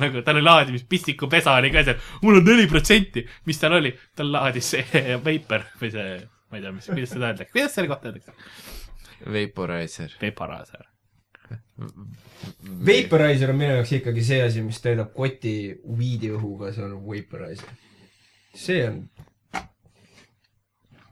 nagu 0.00 0.22
tal 0.24 0.40
oli 0.40 0.46
laadimispistiku 0.46 1.28
pesa 1.28 1.58
oli 1.60 1.72
ka 1.74 1.84
seal, 1.84 2.00
mul 2.22 2.40
on 2.40 2.48
neli 2.48 2.64
protsenti, 2.70 3.26
mis 3.50 3.60
tal 3.60 3.76
oli, 3.82 3.92
tal 4.16 4.32
laadis 4.32 4.72
see 4.72 5.04
Vapor 5.26 5.68
või 5.82 5.92
see, 5.92 6.16
ma 6.48 6.60
ei 6.60 6.64
tea, 6.64 6.74
mis, 6.78 6.88
kuidas 6.94 7.12
seda 7.12 7.32
öeldakse, 7.32 7.52
kuidas 7.58 7.76
selle 7.76 7.92
kohta 7.92 8.08
öeldakse? 8.08 8.32
Vaporizer. 9.26 10.14
Vaporizer. 10.22 10.86
Vaporizer 12.86 13.50
on 13.50 13.58
minu 13.58 13.76
jaoks 13.78 13.92
ikkagi 13.98 14.24
see 14.24 14.40
asi, 14.44 14.62
mis 14.64 14.80
täidab 14.84 15.12
koti 15.16 15.74
weed'i 15.84 16.30
õhuga, 16.34 16.72
see 16.74 16.84
on 16.86 16.96
vaporizer. 17.06 17.76
See 18.56 18.84
on 18.88 19.02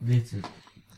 lihtsalt, 0.06 0.48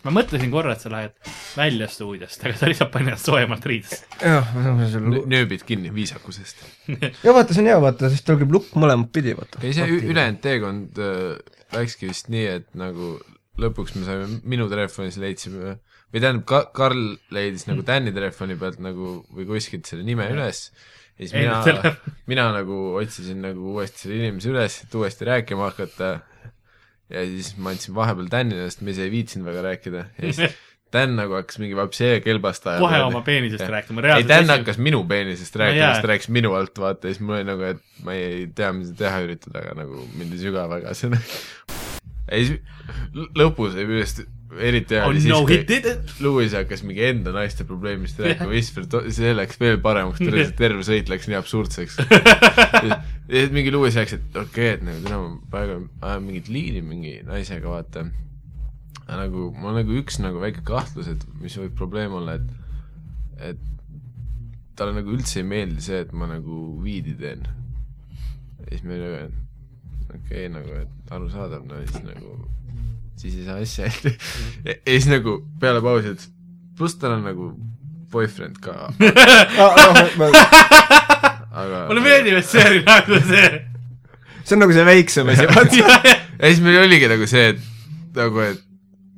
ma 0.05 0.13
mõtlesin 0.15 0.53
korra, 0.53 0.75
et 0.77 0.85
sa 0.85 0.93
lähed 0.93 1.33
välja 1.57 1.89
stuudiost, 1.93 2.45
aga 2.45 2.59
sa 2.59 2.71
lihtsalt 2.71 2.99
ennast 3.01 3.29
soojemalt 3.29 3.67
riidesse. 3.69 4.05
jah, 4.23 4.53
ma 4.55 4.67
saan 4.67 4.85
selle 4.93 5.23
nööbid 5.31 5.65
kinni 5.69 5.93
viisakusest. 5.95 6.63
ja 7.27 7.35
vaata, 7.35 7.55
see 7.55 7.65
on 7.65 7.71
hea, 7.73 7.81
vaata, 7.83 8.13
sest 8.13 8.27
tal 8.29 8.39
käib 8.41 8.55
lukk 8.55 8.77
mõlemat 8.79 9.13
pidi, 9.15 9.35
vaata. 9.39 9.63
ei, 9.65 9.75
see 9.77 9.89
ülejäänud 9.99 10.43
teekond 10.45 11.03
äh, 11.03 11.59
läkski 11.77 12.11
vist 12.11 12.31
nii, 12.33 12.47
et 12.61 12.71
nagu 12.79 13.17
lõpuks 13.59 13.97
me 13.99 14.07
saime, 14.07 14.29
minu 14.49 14.69
telefonis 14.71 15.19
leidsime 15.21 15.79
või 16.13 16.23
tähendab 16.23 16.45
ka,, 16.49 16.61
Karl 16.77 17.17
leidis 17.35 17.67
nagu 17.69 17.83
Tänni 17.87 18.15
telefoni 18.15 18.57
pealt 18.61 18.79
nagu 18.83 19.19
või 19.35 19.49
kuskilt 19.49 19.89
selle 19.91 20.07
nime 20.07 20.29
üles 20.33 20.69
ja 21.19 21.27
siis 21.27 21.35
Ei, 21.35 21.45
mina 21.45 21.95
mina 22.31 22.49
nagu 22.55 22.79
otsisin 23.01 23.43
nagu 23.43 23.75
uuesti 23.75 24.07
selle 24.07 24.23
inimese 24.23 24.53
üles, 24.53 24.81
et 24.85 24.95
uuesti 24.95 25.29
rääkima 25.29 25.71
hakata 25.71 26.15
ja 27.11 27.27
siis 27.27 27.55
ma 27.59 27.75
andsin 27.75 27.97
vahepeal 27.97 28.31
Tänile, 28.33 28.69
sest 28.69 28.85
me 28.87 28.95
ise 28.95 29.07
ei 29.09 29.13
viitsinud 29.13 29.49
väga 29.49 29.67
rääkida 29.71 30.05
ja 30.07 30.33
siis 30.33 30.57
Tän 30.89 31.19
nagu 31.19 31.35
hakkas 31.37 31.59
mingi 31.61 31.77
vapsee 31.77 32.15
kelbast 32.25 32.65
ajama. 32.67 32.87
kohe 32.87 33.01
oma 33.05 33.21
peenisest 33.21 33.67
rääkima, 33.69 34.01
ei, 34.01 34.07
reaalselt 34.07 34.31
Dan 34.31 34.53
hakkas 34.55 34.79
minu 34.81 35.03
peenisest 35.09 35.59
rääkima, 35.61 35.83
jaa. 35.83 35.91
siis 35.93 36.07
ta 36.07 36.09
rääkis 36.15 36.31
minu 36.33 36.55
alt, 36.57 36.81
vaata, 36.81 37.11
ja 37.11 37.13
siis 37.13 37.21
mul 37.21 37.37
oli 37.37 37.45
nagu, 37.45 37.67
et 37.75 37.83
ma 38.07 38.17
ei 38.17 38.47
tea, 38.57 38.73
mida 38.73 38.97
teha 38.97 39.21
üritada, 39.27 39.61
aga 39.67 39.77
nagu 39.83 40.07
mind 40.15 40.33
ei 40.33 40.41
süga 40.47 40.65
väga 40.71 40.97
see 40.97 41.13
ei, 42.35 42.49
siis 42.49 43.31
lõpus 43.39 43.77
oli 43.77 44.01
arust 44.01 44.25
eriti 44.57 44.97
hea 44.97 45.05
oh 45.05 45.11
oli 45.13 45.21
siis 45.21 45.33
no, 45.33 45.43
he 45.49 45.59
kui. 45.67 45.95
Louis 46.25 46.55
hakkas 46.57 46.83
mingi 46.87 47.05
enda 47.09 47.33
naiste 47.35 47.67
probleemist 47.69 48.21
rääkima, 48.23 48.49
Whisper, 48.53 48.87
see 49.15 49.35
läks 49.37 49.61
veel 49.61 49.81
paremaks, 49.85 50.23
et 50.25 50.55
terve 50.59 50.85
sõit 50.87 51.11
läks 51.13 51.29
nii 51.29 51.39
absurdseks. 51.39 51.99
siis 53.29 53.53
mingi 53.55 53.73
Louis 53.75 53.97
rääkis, 53.99 54.19
et 54.19 54.39
okei 54.41 54.73
okay,, 54.73 54.79
et 54.79 54.87
nagu 54.87 55.05
täna 55.05 55.21
ma 55.25 55.35
praegu 55.53 55.83
ajan 56.01 56.25
mingit 56.25 56.49
liini 56.53 56.85
mingi 56.85 57.19
naisega, 57.29 57.69
vaata. 57.69 58.07
nagu 59.09 59.51
mul 59.57 59.73
on 59.73 59.81
nagu 59.83 59.99
üks 60.01 60.21
nagu 60.25 60.41
väike 60.43 60.65
kahtlus, 60.69 61.11
et 61.13 61.27
mis 61.43 61.59
võib 61.61 61.77
probleem 61.79 62.17
olla, 62.17 62.39
et 62.39 63.53
et 63.53 63.67
talle 64.79 64.97
nagu 64.97 65.13
üldse 65.13 65.43
ei 65.43 65.47
meeldi 65.47 65.83
see, 65.83 66.01
et 66.07 66.15
ma 66.15 66.27
nagu 66.31 66.79
viidi 66.83 67.15
teen. 67.19 67.45
ja 68.63 68.71
siis 68.73 68.87
me 68.87 68.97
nagu, 68.97 69.29
et 69.29 69.48
okei 70.15 70.47
okay,, 70.47 70.53
nagu, 70.53 70.79
et 70.83 71.13
arusaadav, 71.15 71.65
no 71.69 71.83
siis 71.85 72.05
nagu 72.05 72.37
siis 73.19 73.35
ei 73.37 73.45
saa 73.45 73.59
asja 73.63 73.87
ette. 73.89 74.15
ja 74.65 74.75
siis 74.87 75.09
nagu 75.11 75.39
peale 75.61 75.83
pausi 75.83 76.13
ütles, 76.15 76.31
pluss 76.79 76.99
tal 77.01 77.17
on 77.17 77.25
nagu 77.27 77.51
boyfriend 78.13 78.61
ka, 78.65 78.73
aga 81.59 81.83
mulle 81.89 82.05
meeldib, 82.05 82.39
et 82.39 82.47
see 82.49 82.65
oli 82.65 82.85
nagu 82.87 83.19
see. 83.27 83.49
see 84.45 84.57
on 84.57 84.65
nagu 84.65 84.77
see 84.77 84.87
väiksem 84.89 85.33
asi, 85.35 85.49
vaata. 85.51 85.99
ja 86.41 86.45
siis 86.47 86.63
meil 86.65 86.81
oligi 86.85 87.11
nagu 87.11 87.29
see, 87.29 87.51
et 87.55 87.61
nagu, 88.17 88.45
et 88.45 88.63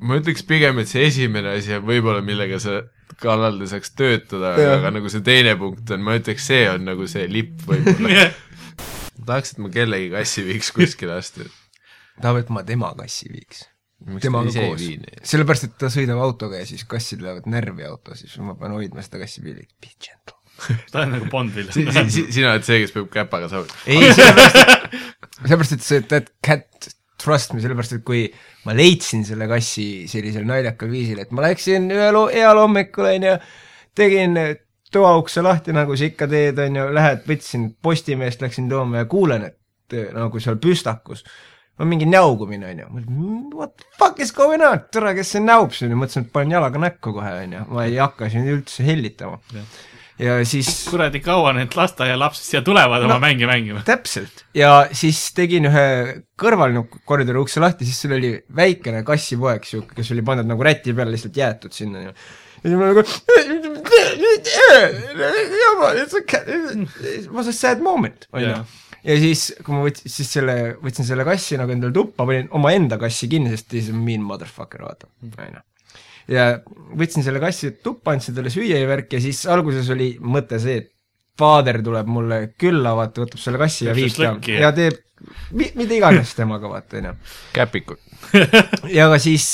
ma 0.00 0.16
ütleks 0.20 0.46
pigem, 0.48 0.80
et 0.80 0.88
see 0.90 1.04
esimene 1.10 1.54
asi 1.58 1.76
on 1.76 1.84
võib-olla, 1.86 2.24
millega 2.24 2.58
sa 2.62 2.80
kallal 3.20 3.60
saaks 3.68 3.92
töötada, 3.98 4.54
aga 4.56 4.92
nagu 4.94 5.10
see 5.12 5.22
teine 5.24 5.52
punkt 5.60 5.90
on, 5.92 6.00
ma 6.04 6.16
ütleks, 6.16 6.46
see 6.48 6.64
on 6.70 6.86
nagu 6.88 7.08
see 7.10 7.26
lipp 7.30 7.66
võib-olla. 7.68 8.30
tahaks, 9.30 9.54
et 9.54 9.62
ma 9.62 9.70
kellegi 9.72 10.10
kassi 10.12 10.44
viiks 10.46 10.72
kuskile 10.76 11.16
asti. 11.18 11.46
tahab, 12.20 12.42
et 12.42 12.52
ma 12.54 12.64
tema 12.66 12.92
kassi 12.98 13.30
viiks. 13.32 13.64
temaga 14.24 14.52
koos 14.54 14.84
sellepärast, 15.32 15.68
et 15.68 15.78
ta 15.80 15.90
sõidab 15.92 16.20
autoga 16.24 16.60
ja 16.62 16.68
siis 16.68 16.86
kassid 16.88 17.24
lähevad 17.24 17.48
närvi 17.50 17.84
auto, 17.88 18.16
siis 18.16 18.36
ma 18.44 18.56
pean 18.58 18.76
hoidma 18.76 19.04
seda 19.04 19.20
kassi 19.22 19.44
piiri. 19.44 19.66
Be 19.80 19.92
gentle. 19.96 20.38
ta 20.92 21.04
on 21.04 21.14
nagu 21.16 21.28
Bond 21.32 21.54
villain. 21.56 22.10
sina 22.12 22.54
oled 22.54 22.64
see, 22.66 22.80
kes 22.82 22.94
peab 22.96 23.10
käpaga 23.12 23.48
saama. 23.52 23.80
ei, 23.86 24.08
sellepärast, 24.16 24.96
sellepärast, 25.42 25.76
et 25.76 25.86
see 25.86 26.08
that 26.12 26.32
cat 26.44 26.90
trust 27.20 27.54
me, 27.54 27.60
sellepärast 27.62 27.98
et 27.98 28.04
kui 28.06 28.24
ma 28.66 28.74
leidsin 28.76 29.24
selle 29.28 29.48
kassi 29.50 29.86
sellisel 30.10 30.46
naljakal 30.48 30.90
viisil, 30.92 31.20
et 31.22 31.32
ma 31.36 31.44
läksin 31.48 31.90
ühel 31.92 32.18
heal 32.32 32.60
hommikul, 32.60 33.08
onju, 33.12 33.36
tegin 33.98 34.36
toaukse 34.92 35.42
lahti, 35.42 35.72
nagu 35.76 35.96
sa 35.96 36.04
ikka 36.08 36.26
teed, 36.30 36.58
onju, 36.66 36.88
lähed, 36.96 37.22
võtsin 37.28 37.68
Postimeest, 37.82 38.42
läksin 38.42 38.68
tooma 38.70 39.02
ja 39.04 39.08
kuulen, 39.10 39.44
et 39.50 39.96
eh, 39.96 40.08
nagu 40.16 40.40
seal 40.42 40.58
püstakus 40.62 41.24
on 41.80 41.88
mingi 41.88 42.04
näugumine, 42.04 42.74
onju. 42.74 42.88
What 43.56 43.76
the 43.80 43.86
fuck 43.98 44.18
is 44.20 44.34
going 44.36 44.60
on, 44.66 44.82
tere, 44.92 45.14
kes 45.16 45.30
see 45.36 45.40
näub 45.40 45.72
siin, 45.72 45.94
mõtlesin, 45.96 46.26
et 46.26 46.32
panen 46.34 46.52
jalaga 46.58 46.82
näkku 46.82 47.14
kohe, 47.16 47.30
onju, 47.46 47.62
ma 47.72 47.86
ei 47.88 47.96
hakka 47.96 48.28
siin 48.32 48.50
üldse 48.52 48.84
hellitama. 48.84 49.38
ja 50.20 50.34
siis 50.44 50.68
kuradi 50.90 51.22
kaua 51.24 51.54
need 51.56 51.72
lasteaialapsed 51.78 52.44
siia 52.44 52.60
tulevad 52.62 53.00
oma 53.06 53.14
No. 53.14 53.20
mänge 53.22 53.46
mängima. 53.48 53.80
täpselt, 53.86 54.42
ja 54.54 54.86
siis 54.92 55.22
tegin 55.32 55.64
ühe 55.70 55.86
kõrval 56.36 56.76
koridori 57.08 57.40
ukse 57.40 57.60
lahti, 57.64 57.86
siis 57.88 58.02
seal 58.02 58.18
oli 58.18 58.34
väikene 58.56 59.00
kassipoeg 59.02 59.64
siuke, 59.64 59.94
kes 59.96 60.12
oli 60.12 60.20
pandud 60.26 60.50
nagu 60.50 60.62
räti 60.62 60.92
peale 60.92 61.14
lihtsalt 61.16 61.36
jäetud 61.40 61.72
sinna 61.72 62.12
ja 62.60 62.68
siis 62.68 62.78
ma 62.78 62.90
nagu 62.90 63.04
it 67.16 67.30
was 67.32 67.48
a 67.48 67.56
sad 67.56 67.82
moment, 67.84 68.28
onju 68.32 68.60
ja 69.06 69.16
siis, 69.20 69.46
kui 69.64 69.74
ma 69.74 69.82
võtsin, 69.86 70.12
siis 70.12 70.30
selle, 70.36 70.56
võtsin 70.82 71.06
selle 71.08 71.24
kassi 71.28 71.58
nagu 71.60 71.72
endale 71.72 71.94
tuppa, 71.96 72.26
panin 72.28 72.50
omaenda 72.56 72.98
kassi 73.00 73.30
kinni, 73.32 73.52
sest 73.54 73.72
siis 73.76 73.90
on 73.94 74.00
mean 74.04 74.24
motherfucker, 74.26 74.84
vaata, 74.84 75.08
onju. 75.30 75.62
ja 76.36 76.46
võtsin 77.00 77.24
selle 77.26 77.42
kassi 77.42 77.72
tuppa, 77.84 78.14
andsin 78.14 78.36
talle 78.36 78.52
süüa 78.52 78.80
ja 78.80 78.88
värk 78.90 79.16
ja 79.16 79.22
siis 79.24 79.44
alguses 79.50 79.88
oli 79.94 80.12
mõte 80.20 80.60
see, 80.62 80.82
et 80.82 80.92
faader 81.40 81.80
tuleb 81.84 82.10
mulle 82.12 82.42
külla, 82.60 82.92
vaata, 82.98 83.24
võtab 83.24 83.40
selle 83.40 83.60
kassi 83.62 83.88
ja 83.88 83.96
viib 83.96 84.12
ta 84.16 84.34
ja 84.52 84.72
teeb 84.76 85.00
mi-, 85.56 85.72
mida 85.78 85.96
iganes 85.96 86.36
temaga, 86.36 86.68
vaata, 86.68 87.00
onju. 87.00 87.16
käpikud. 87.56 88.00
ja 88.96 89.08
aga 89.08 89.20
siis, 89.22 89.48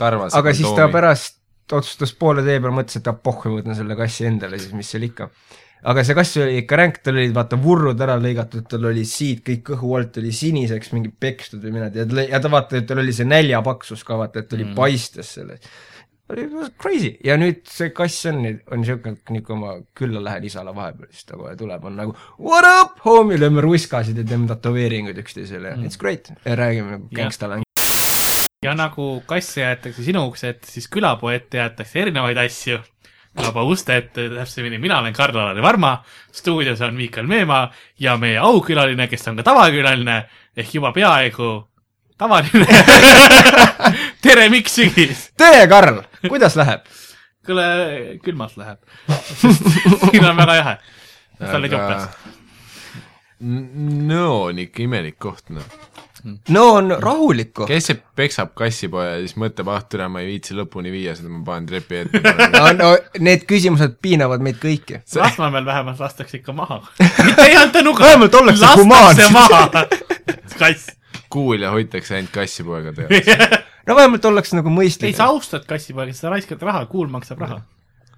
karvas. 0.00 0.36
aga 0.36 0.56
siis 0.56 0.72
ta 0.76 0.88
pärast 0.92 1.43
otsustas 1.72 2.12
poole 2.18 2.44
tee 2.44 2.60
peal, 2.60 2.74
mõtles, 2.76 2.98
et 3.00 3.08
ah 3.10 3.16
pohhu, 3.16 3.52
ma 3.52 3.62
võtan 3.62 3.78
selle 3.78 3.96
kassi 3.98 4.28
endale 4.28 4.60
siis, 4.60 4.74
mis 4.76 4.90
seal 4.90 5.06
ikka. 5.08 5.30
aga 5.90 6.04
see 6.04 6.16
kass 6.16 6.38
oli 6.40 6.60
ikka 6.62 6.76
ränk, 6.80 7.00
tal 7.04 7.18
olid 7.18 7.32
vaata 7.36 7.58
vurrud 7.60 8.00
ära 8.00 8.16
lõigatud, 8.20 8.66
tal 8.68 8.86
oli 8.88 9.04
siit 9.08 9.42
kõik 9.44 9.64
kõhu 9.72 9.96
alt 9.98 10.20
oli 10.20 10.32
siniseks 10.32 10.94
mingi 10.94 11.10
pekstud 11.12 11.64
või 11.64 11.74
mina 11.78 11.90
tean, 11.92 12.14
ja 12.28 12.40
ta 12.40 12.52
vaata, 12.52 12.78
et 12.80 12.86
tal 12.88 13.02
oli 13.02 13.12
see 13.16 13.28
näljapaksus 13.28 14.04
ka 14.04 14.16
vaata, 14.20 14.40
et 14.40 14.48
ta 14.48 14.56
oli 14.56 14.70
mm. 14.70 14.78
paistes 14.78 15.34
selles. 15.38 15.60
oli 16.32 16.46
crazy 16.80 17.12
ja 17.24 17.36
nüüd 17.40 17.64
see 17.68 17.90
kass 17.96 18.24
on, 18.30 18.40
on 18.72 18.80
niisugune, 18.80 19.20
nii 19.30 19.44
kui 19.44 19.60
ma 19.60 19.76
külla 19.96 20.24
lähen 20.24 20.48
isale 20.48 20.72
vahepeal, 20.76 21.12
siis 21.12 21.28
ta 21.28 21.36
kohe 21.40 21.52
tuleb, 21.56 21.84
on 21.84 22.00
nagu 22.00 22.16
what 22.38 22.68
up, 22.68 22.96
homie, 23.04 23.40
lööme 23.40 23.64
ruskasid 23.64 24.20
ja 24.20 24.24
teeme 24.24 24.48
tätoveeringuid 24.52 25.20
üksteisele 25.20 25.76
ja 25.76 25.84
it's 25.84 26.00
great 26.00 26.32
ja 26.44 26.56
räägime 26.56 26.96
nagu 26.96 27.12
lang-. 27.12 27.64
Ja 28.64 28.72
nagu 28.76 29.22
kasse 29.28 29.60
jäetakse 29.60 30.04
sinu 30.04 30.24
ukse 30.30 30.54
ette, 30.54 30.70
siis 30.72 30.88
külapoe 30.92 31.36
ette 31.36 31.60
jäetakse 31.60 32.00
erinevaid 32.04 32.40
asju. 32.46 32.80
külapoo 33.34 33.64
uste 33.66 33.96
ette, 33.98 34.28
täpsemini 34.30 34.78
mina 34.78 35.00
olen 35.02 35.14
Karl-Alari 35.14 35.62
Varma, 35.62 35.96
stuudios 36.32 36.80
on 36.86 36.94
Miikal 36.94 37.26
Meemaa 37.26 37.64
ja 37.98 38.16
meie 38.16 38.38
aukülaline, 38.38 39.08
kes 39.10 39.28
on 39.28 39.40
ka 39.40 39.42
tavakülaline 39.42 40.18
ehk 40.56 40.74
juba 40.74 40.92
peaaegu 40.94 41.48
tavaline. 42.18 42.66
tere, 44.24 44.48
Mikk 44.48 44.70
Sügis. 44.70 45.32
tere, 45.36 45.66
Karl, 45.68 45.98
kuidas 46.28 46.56
läheb? 46.56 46.86
kuule, 47.46 47.66
külmalt 48.24 48.56
läheb. 48.56 48.78
siin 49.10 50.24
on 50.24 50.36
väga 50.36 50.54
jahe. 50.60 50.76
sa 51.40 51.56
oled 51.58 51.74
jopes. 51.74 52.08
no 54.14 54.28
on 54.44 54.62
ikka 54.62 54.86
imelik 54.86 55.18
koht, 55.18 55.50
noh. 55.50 55.66
no 56.56 56.64
on 56.78 56.94
rahulikku. 57.00 57.66
kes 57.68 57.90
see 57.90 57.98
peksab 58.16 58.54
kassipoja 58.58 59.16
ja 59.16 59.20
siis 59.24 59.36
mõtleb, 59.40 59.68
ah 59.72 59.84
türa, 59.88 60.08
ma 60.12 60.22
ei 60.24 60.30
viitsi 60.32 60.56
lõpuni 60.56 60.92
viia 60.94 61.14
seda, 61.18 61.30
ma 61.32 61.42
panen 61.46 61.68
trepi 61.68 62.00
ette. 62.02 62.22
no, 62.54 62.64
no 62.78 62.90
need 63.24 63.44
küsimused 63.50 63.98
piinavad 64.04 64.44
meid 64.44 64.60
kõiki. 64.62 65.02
Lasnamäel 65.20 65.66
vähemalt 65.68 66.00
lastakse 66.02 66.40
ikka 66.40 66.56
maha. 66.56 66.80
mitte 67.26 67.48
ei 67.48 67.56
anta 67.60 67.84
nuga. 67.84 68.06
Vähemalt 68.06 68.40
ollakse 68.40 68.72
humaansed. 68.80 69.30
maha. 69.34 69.86
kass. 70.60 70.90
kuul 71.30 71.66
ja 71.66 71.74
hoitakse 71.74 72.16
ainult 72.18 72.32
kassipoega 72.34 72.94
tead. 72.96 73.60
no 73.86 73.96
vähemalt 73.98 74.24
ollakse 74.24 74.56
nagu 74.58 74.72
ei, 74.72 74.78
mõistlik 74.82 75.16
sa. 75.18 75.30
austad 75.34 75.66
kassipoega, 75.68 76.16
sa 76.16 76.32
raiskad 76.32 76.62
raha, 76.62 76.86
kuul 76.90 77.10
maksab 77.12 77.44
raha. 77.44 77.60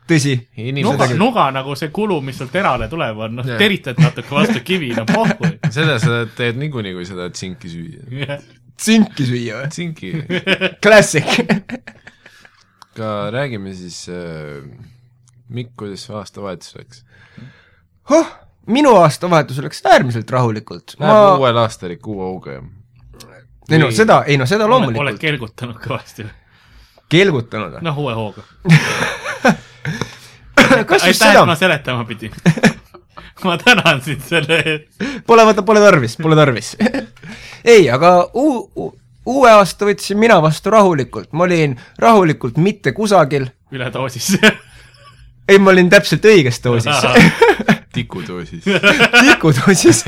tõsi, 0.06 0.36
nuga, 0.82 1.08
nuga 1.18 1.48
nagu 1.54 1.75
see 1.78 1.90
kulu, 1.94 2.20
mis 2.25 2.38
sul 2.38 2.50
terale 2.52 2.88
tuleb, 2.90 3.18
on 3.26 3.40
noh 3.40 3.48
Jah., 3.48 3.58
teritad 3.60 3.98
natuke 4.02 4.34
vastu 4.34 4.62
kivi, 4.66 4.92
no 4.96 5.06
pohhu. 5.08 5.50
seda 5.76 5.98
sa 6.02 6.22
teed 6.38 6.60
niikuinii, 6.60 6.94
kui 6.96 7.08
sa 7.08 7.18
tahad 7.18 7.34
tsinki 7.36 7.70
süüa. 7.72 8.38
tsinki 8.78 9.28
süüa 9.28 9.60
või? 9.62 9.70
tsinki. 9.75 10.12
Classic. 10.84 11.36
ka 12.96 13.12
räägime 13.34 13.75
siis 13.76 14.06
äh,, 14.08 14.62
Mikk, 15.48 15.76
kuidas 15.78 16.06
su 16.06 16.16
aastavahetus 16.18 16.75
läks? 16.78 17.04
oh, 18.10 18.30
minu 18.66 18.96
aastavahetus 19.02 19.60
läks 19.62 19.84
äärmiselt 19.86 20.30
rahulikult. 20.30 20.96
Läheb 20.98 21.12
ma, 21.12 21.36
uuel 21.38 21.62
aastal 21.62 21.94
ikka 21.94 22.10
uue 22.10 22.30
hooga 22.30 22.56
ju. 22.56 22.64
ei 23.70 23.82
no 23.82 23.90
seda, 23.94 24.22
ei 24.26 24.38
no 24.38 24.46
seda 24.46 24.66
oled 24.66 24.75
loomulikult. 24.75 25.20
kelgutanud 25.22 25.78
kõvasti. 25.82 26.26
kelgutanud 27.12 27.78
või? 27.78 27.86
noh, 27.86 28.02
uue 28.06 28.16
hooga. 28.18 28.46
Kas 30.96 31.08
just 31.12 31.22
aitäh, 31.22 31.40
et 31.40 31.46
ma 31.46 31.56
seletama 31.56 32.04
pidin. 32.08 32.32
ma 33.44 33.58
tänan 33.58 34.00
sind 34.02 34.22
selle 34.24 34.60
eest. 34.64 35.02
Pole, 35.26 35.44
vaata, 35.46 35.62
pole 35.62 35.80
tarvis, 35.80 36.16
pole 36.16 36.36
tarvis. 36.36 36.76
ei, 37.74 37.90
aga 37.92 38.12
uu-, 38.34 38.92
uue 39.26 39.50
aasta 39.50 39.88
võtsin 39.88 40.18
mina 40.20 40.38
vastu 40.42 40.72
rahulikult, 40.74 41.32
ma 41.36 41.44
olin 41.46 41.76
rahulikult 42.02 42.60
mitte 42.62 42.92
kusagil, 42.96 43.48
üledoosis. 43.74 44.36
ei, 45.50 45.58
ma 45.58 45.74
olin 45.74 45.90
täpselt 45.92 46.24
õiges 46.26 46.62
doosis, 46.64 47.04
tikudoosis, 47.94 48.64
tikudoosis, 49.20 50.04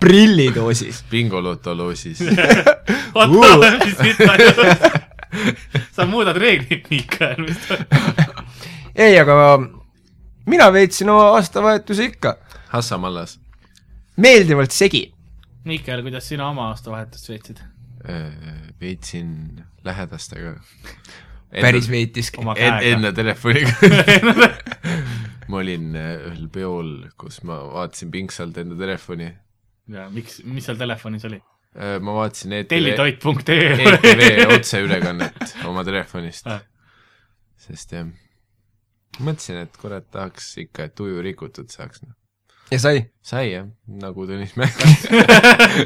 prillidoosis. 0.00 1.04
bingoloto 1.10 1.76
loosis. 1.76 2.22
oota, 3.14 3.72
mis 3.84 3.96
siit 4.02 4.22
sa 5.92 6.06
muudad 6.08 6.36
reegleid, 6.40 6.86
Miikael, 6.90 7.42
mis 7.44 7.58
toimub? 7.68 8.46
ei, 8.96 9.18
aga 9.20 9.34
mina 10.48 10.72
veetsin 10.72 11.10
oma 11.12 11.30
aastavahetuse 11.36 12.04
ikka 12.12 12.36
Hassamallas. 12.68 13.38
meeldivalt 14.16 14.74
segi. 14.74 15.08
Miikael, 15.68 16.02
kuidas 16.02 16.28
sina 16.28 16.48
oma 16.48 16.68
aastavahetust 16.72 17.28
veetsid? 17.28 17.60
veetsin 18.80 19.64
lähedastega. 19.84 20.54
päris 21.60 21.90
veetiski. 21.90 22.40
oma 22.40 22.54
en, 22.56 22.78
enda 22.92 23.12
telefoniga. 23.12 23.72
ma 25.48 25.60
olin 25.62 25.96
äh, 25.96 26.14
ühel 26.30 26.48
peol, 26.52 26.90
kus 27.20 27.42
ma 27.48 27.60
vaatasin 27.72 28.10
pingsalt 28.12 28.58
enda 28.60 28.76
telefoni. 28.78 29.30
ja 29.88 30.08
miks, 30.12 30.42
mis 30.44 30.68
seal 30.68 30.80
telefonis 30.80 31.24
oli? 31.28 31.40
ma 32.00 32.14
vaatasin 32.14 32.52
ETV, 32.52 32.68
tellitoit.ee 32.72 33.92
ETV 33.92 34.54
otseülekannet 34.56 35.56
oma 35.68 35.84
telefonist 35.84 36.48
Ah.. 36.48 36.62
sest 37.60 37.92
jah, 37.92 38.08
mõtlesin, 39.18 39.62
et 39.64 39.76
kurat, 39.80 40.06
tahaks 40.12 40.52
ikka, 40.64 40.88
et 40.88 40.96
tuju 40.98 41.22
rikutud 41.24 41.70
saaks. 41.72 42.02
ja 42.70 42.80
sai. 42.82 43.04
sai 43.22 43.52
jah, 43.52 43.68
nagu 43.86 44.26
Tõnis 44.28 44.54
märkis. 44.58 45.06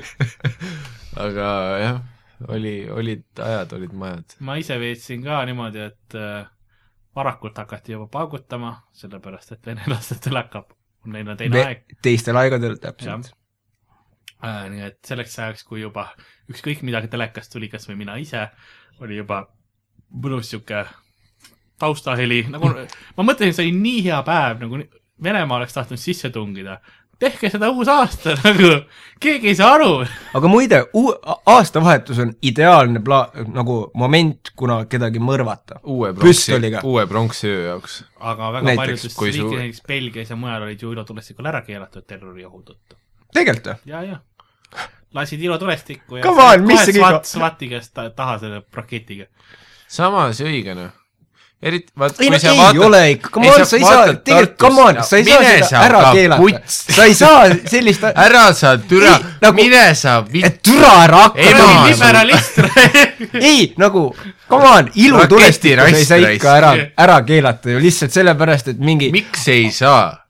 aga 1.24 1.46
jah, 1.82 2.00
oli, 2.48 2.74
olid 2.90 3.44
ajad, 3.44 3.76
olid 3.78 3.94
majad. 3.96 4.36
ma 4.40 4.56
ise 4.60 4.78
veetsin 4.80 5.24
ka 5.24 5.42
niimoodi, 5.48 5.86
et 5.92 6.18
äh, 6.18 6.48
varakult 7.16 7.58
hakati 7.58 7.96
juba 7.96 8.08
paugutama, 8.12 8.74
sellepärast 8.96 9.56
et 9.56 9.70
venelastel 9.72 10.38
hakkab, 10.40 10.74
neil 11.12 11.28
on 11.28 11.40
teine 11.40 11.64
aeg. 11.66 11.86
teistel 12.02 12.38
aegadel 12.40 12.78
täpselt. 12.82 13.32
äh,. 14.42 14.68
nii 14.72 14.86
et 14.90 15.00
selleks 15.06 15.38
ajaks, 15.38 15.66
kui 15.68 15.84
juba 15.84 16.10
ükskõik 16.52 16.84
midagi 16.86 17.12
telekast 17.12 17.52
tuli, 17.52 17.70
kas 17.72 17.88
või 17.88 18.02
mina 18.04 18.18
ise, 18.20 18.48
oli 19.00 19.16
juba 19.20 19.44
mõnus 20.12 20.50
sihuke 20.52 20.84
taustaheli, 21.82 22.44
nagu 22.54 22.70
ma 22.72 23.26
mõtlesin, 23.26 23.54
see 23.58 23.66
oli 23.68 23.76
nii 23.82 24.02
hea 24.08 24.22
päev, 24.26 24.62
nagu 24.66 24.82
Venemaa 25.22 25.60
oleks 25.60 25.74
tahtnud 25.76 26.00
sisse 26.02 26.30
tungida. 26.34 26.80
tehke 27.22 27.46
seda 27.52 27.68
uus 27.70 27.86
aasta 27.86 28.32
nagu, 28.42 28.70
keegi 29.22 29.52
ei 29.52 29.54
saa 29.54 29.74
aru. 29.76 29.90
aga 30.34 30.48
muide, 30.50 30.80
aastavahetus 31.46 32.18
on 32.24 32.32
ideaalne 32.42 32.98
pla-, 33.06 33.28
nagu 33.54 33.76
moment, 33.94 34.50
kuna 34.58 34.80
kedagi 34.90 35.22
mõrvata. 35.22 35.78
uue 35.84 36.10
pronksi 36.14 36.58
uue 36.82 37.04
pronksiöö 37.06 37.60
jaoks. 37.68 38.00
aga 38.18 38.50
väga 38.56 38.64
Näiteks, 38.66 38.80
paljudes 38.82 39.18
riikides, 39.22 39.58
näiteks 39.60 39.82
Belgias 39.88 40.30
ja 40.34 40.36
mujal 40.36 40.66
olid 40.66 40.82
ju 40.82 40.90
ilotulestikul 40.96 41.46
ära 41.52 41.60
keelatud 41.62 42.06
terroriohu 42.06 42.62
tõttu. 42.66 42.98
tegelikult 43.34 43.66
või? 43.70 43.92
ja, 43.92 44.02
ja 44.02 44.18
lasid 45.14 45.40
ilotulestikku 45.44 46.16
ja 46.18 46.22
Come 46.26 46.42
on, 46.42 46.66
mis 46.66 46.82
see 46.88 46.96
SWAT, 46.98 47.20
kõige- 47.22 47.30
SWAT-i 47.36 47.68
käest 47.68 47.94
ta- 47.94 48.10
taha 48.10 48.38
selle 48.42 48.62
raketiga. 48.74 49.26
samas 49.86 50.40
õige 50.42 50.74
noh. 50.74 50.90
eriti, 51.62 51.92
vaat 51.98 52.20
ei 52.20 52.28
kui 52.28 52.38
sa 52.42 52.50
ei 52.50 52.58
vaatad 52.58 52.84
ole 52.86 53.00
ikka, 53.12 53.30
come 53.34 53.50
on, 53.52 53.64
sa 53.66 53.76
ei 53.78 53.84
saa, 53.86 54.14
tegelikult 54.26 54.58
come 54.58 54.82
on, 54.82 55.00
sa 55.06 55.18
ei 55.18 55.24
saa 55.24 55.42
seda 55.42 55.82
ära 55.86 56.00
keelata. 56.16 56.62
sa 56.68 57.04
ei 57.06 57.14
saa 57.18 57.42
sellist, 57.70 58.06
ära 58.12 58.44
sa 58.58 58.72
türa 58.78 59.12
Ei,, 59.14 59.28
nagu- 59.44 59.60
mine 59.60 59.84
sa 59.98 60.16
türa 60.62 60.94
ära 61.04 61.20
hakka 61.28 61.44
Ema, 61.44 61.60
tegema. 61.60 61.84
liberalist 61.86 62.58
ei, 63.52 63.68
nagu 63.78 64.08
come 64.50 64.72
on, 64.72 64.90
ilutulestikku 64.94 65.86
sa 65.86 66.02
ei 66.02 66.08
saa 66.08 66.34
ikka 66.34 66.56
ära 66.58 66.74
ära 67.06 67.20
keelata 67.28 67.76
ju 67.76 67.84
lihtsalt 67.86 68.18
sellepärast, 68.18 68.74
et 68.74 68.82
mingi, 68.82 69.12
miks 69.14 69.46
ei 69.54 69.70
saa? 69.70 70.22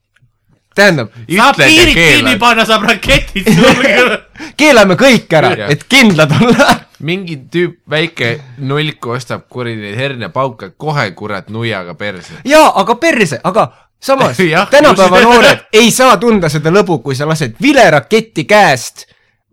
tähendab, 0.76 1.10
saab 1.28 1.58
piirid 1.60 1.96
kinni 1.96 2.38
panna, 2.40 2.64
saab 2.68 2.86
raketid 2.88 3.48
sulgeda. 3.48 4.20
keelame 4.60 4.96
kõik 5.00 5.32
ära 5.36 5.52
et 5.72 5.84
kindlad 5.88 6.32
olla. 6.40 6.68
Mingi 7.02 7.36
tüüp, 7.52 7.78
väike 7.90 8.34
nulk 8.58 9.06
ostab 9.14 9.46
kuradi 9.50 9.80
neid 9.80 9.96
hernepauke, 9.98 10.72
kohe 10.76 11.10
kurat 11.18 11.50
nuiaga 11.50 11.94
perse. 11.98 12.40
jaa, 12.48 12.72
aga 12.80 12.96
perse, 13.00 13.40
aga 13.44 13.66
samas 14.02 14.40
tänapäeva 14.74 15.20
noored 15.22 15.66
ei 15.72 15.90
saa 15.90 16.16
tunda 16.16 16.48
seda 16.52 16.72
lõbu, 16.74 17.00
kui 17.02 17.18
sa 17.18 17.28
lased 17.28 17.58
vileraketti 17.62 18.44
käest, 18.48 19.06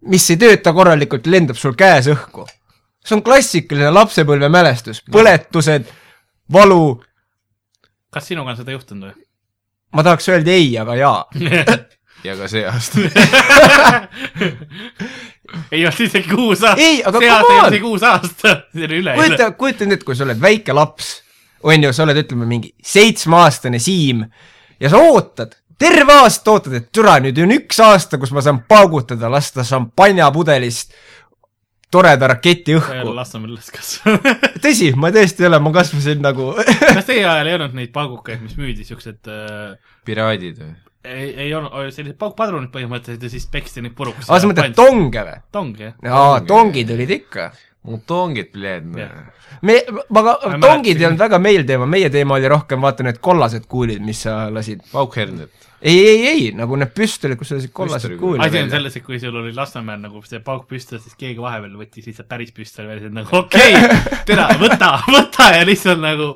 mis 0.07 0.29
ei 0.29 0.39
tööta 0.41 0.73
korralikult, 0.73 1.27
lendab 1.27 1.57
sul 1.59 1.75
käes 1.77 2.09
õhku. 2.13 2.47
see 3.05 3.15
on 3.17 3.23
klassikaline 3.23 3.91
lapsepõlvemälestus, 3.95 5.03
põletused, 5.11 5.87
valu, 6.53 6.99
kas 8.13 8.27
sinuga 8.27 8.53
on 8.53 8.59
seda 8.59 8.75
juhtunud 8.75 9.09
või? 9.09 9.15
ma 9.95 10.05
tahaks 10.05 10.29
öelda 10.29 10.53
ei, 10.53 10.73
aga 10.77 10.95
jaa. 10.95 11.23
ja 12.23 12.35
ka 12.39 12.47
see 12.51 12.65
aasta. 12.67 12.99
ei 15.71 15.85
olnud 15.85 16.03
isegi 16.05 16.35
uus 16.35 16.63
aasta. 16.63 16.81
Ei, 16.81 16.99
aga 17.03 17.21
see 17.23 17.31
aasta 17.31 17.53
ei 17.53 17.59
on! 17.59 17.63
olnud 17.63 17.77
isegi 17.77 17.89
uus 17.89 18.05
aasta, 18.07 18.55
see 18.73 18.89
oli 18.89 19.01
üleeile. 19.03 19.23
kujuta, 19.23 19.51
kujuta 19.59 19.89
nüüd, 19.89 20.05
kui 20.07 20.17
sa 20.17 20.27
oled 20.27 20.41
väike 20.43 20.75
laps, 20.75 21.13
on 21.67 21.87
ju, 21.87 21.93
sa 21.95 22.05
oled, 22.05 22.21
ütleme, 22.23 22.49
mingi 22.49 22.73
seitsmeaastane 22.95 23.79
Siim 23.83 24.25
ja 24.79 24.91
sa 24.91 25.01
ootad, 25.03 25.55
terve 25.79 26.17
aasta 26.23 26.55
ootad, 26.55 26.75
et 26.79 26.91
türa, 26.95 27.19
nüüd 27.23 27.39
on 27.43 27.55
üks 27.55 27.79
aasta, 27.83 28.19
kus 28.21 28.33
ma 28.35 28.43
saan 28.45 28.63
paugutada, 28.69 29.31
lasta 29.31 29.65
šampanjapudelist 29.67 30.95
toreda 31.89 32.29
raketi 32.29 32.75
õhku. 32.77 33.13
Lasnamäel 33.17 33.57
kasvanud. 33.73 34.43
tõsi, 34.63 34.91
ma 34.99 35.09
tõesti 35.13 35.45
ei 35.45 35.49
ole, 35.49 35.61
ma 35.63 35.73
kasvasin 35.79 36.21
nagu 36.23 36.51
kas 36.59 37.07
teie 37.07 37.25
ajal 37.25 37.49
ei 37.49 37.57
olnud 37.57 37.79
neid 37.79 37.93
paugukaid, 37.95 38.43
mis 38.43 38.59
müüdi 38.59 38.85
siuksed 38.87 39.31
äh, 39.31 39.73
piraadid 40.05 40.61
või? 40.61 40.75
ei, 41.09 41.29
ei 41.45 41.53
olnud, 41.55 41.73
sellised 41.93 42.17
paukpadrunid 42.19 42.71
põhimõtteliselt 42.73 43.25
ja 43.25 43.31
siis 43.31 43.47
peksti 43.51 43.83
neid 43.85 43.95
puruks. 43.97 44.29
aa, 44.29 44.39
sa 44.41 44.49
mõtled? 44.49 44.75
tonge 44.77 45.25
või? 45.25 45.39
tong, 45.55 45.81
jah. 45.81 45.95
aa, 46.05 46.39
tongid 46.47 46.93
olid 46.95 47.13
ikka. 47.19 47.49
mu 47.89 48.01
tongid, 48.07 48.57
me, 48.59 49.77
aga 49.79 50.35
Ma 50.43 50.59
tongid 50.61 50.99
ei 50.99 51.07
olnud 51.07 51.21
väga 51.21 51.39
meil 51.41 51.63
teema, 51.67 51.87
meie 51.89 52.11
teema 52.13 52.35
oli 52.37 52.51
rohkem 52.51 52.83
vaata 52.83 53.07
need 53.07 53.21
kollased 53.23 53.65
kuulid, 53.71 54.03
mis 54.03 54.25
sa 54.27 54.41
lasid. 54.53 54.83
paukhernet. 54.91 55.69
ei, 55.79 55.95
ei, 55.97 56.27
ei, 56.33 56.43
nagu 56.57 56.77
need 56.79 56.91
püstolid, 56.95 57.39
kus 57.39 57.53
sa 57.53 57.59
lasid 57.59 57.73
kollased 57.75 58.17
kuulid 58.19 58.43
asi 58.45 58.65
on 58.65 58.75
selles, 58.75 58.99
et 58.99 59.05
kui 59.05 59.21
sul 59.21 59.39
oli 59.41 59.55
Lasnamäel 59.55 60.03
nagu 60.03 60.21
see 60.27 60.43
pauk 60.43 60.67
püstol, 60.69 61.01
siis 61.03 61.17
keegi 61.19 61.41
vahepeal 61.41 61.79
võttis 61.79 62.11
lihtsalt 62.11 62.29
päris 62.31 62.53
püstoli 62.55 62.91
välja, 62.91 63.15
nagu 63.15 63.41
okei 63.43 63.79
okay,, 63.79 64.21
tere, 64.27 64.51
võta, 64.61 64.93
võta 65.07 65.53
ja 65.55 65.65
lihtsalt 65.67 66.03
nagu 66.03 66.35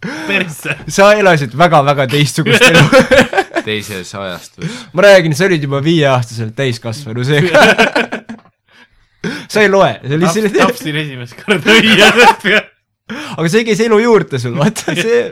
persse. 0.00 0.76
sa 0.88 1.12
elasid 1.18 1.54
väga-väga 1.56 2.06
teistsugust 2.10 2.66
elu. 2.70 3.39
Teises 3.70 4.12
ajastus. 4.18 4.82
ma 4.94 5.06
räägin, 5.06 5.36
sa 5.38 5.46
olid 5.48 5.64
juba 5.68 5.82
viieaastaselt 5.84 6.56
täiskasvanu, 6.58 7.24
seega 7.26 7.64
sa 9.52 9.64
ei 9.64 9.70
loe, 9.70 9.94
see 10.04 10.18
oli 10.18 10.34
selline, 10.34 10.58
tapsin 10.58 11.00
esimest 11.04 11.40
korda 11.40 11.78
õies. 11.78 12.68
aga 13.40 13.50
see 13.50 13.64
käis 13.66 13.80
elu 13.84 13.98
juurde 14.02 14.40
sul, 14.42 14.54
vaata 14.58 14.94
see 14.96 15.22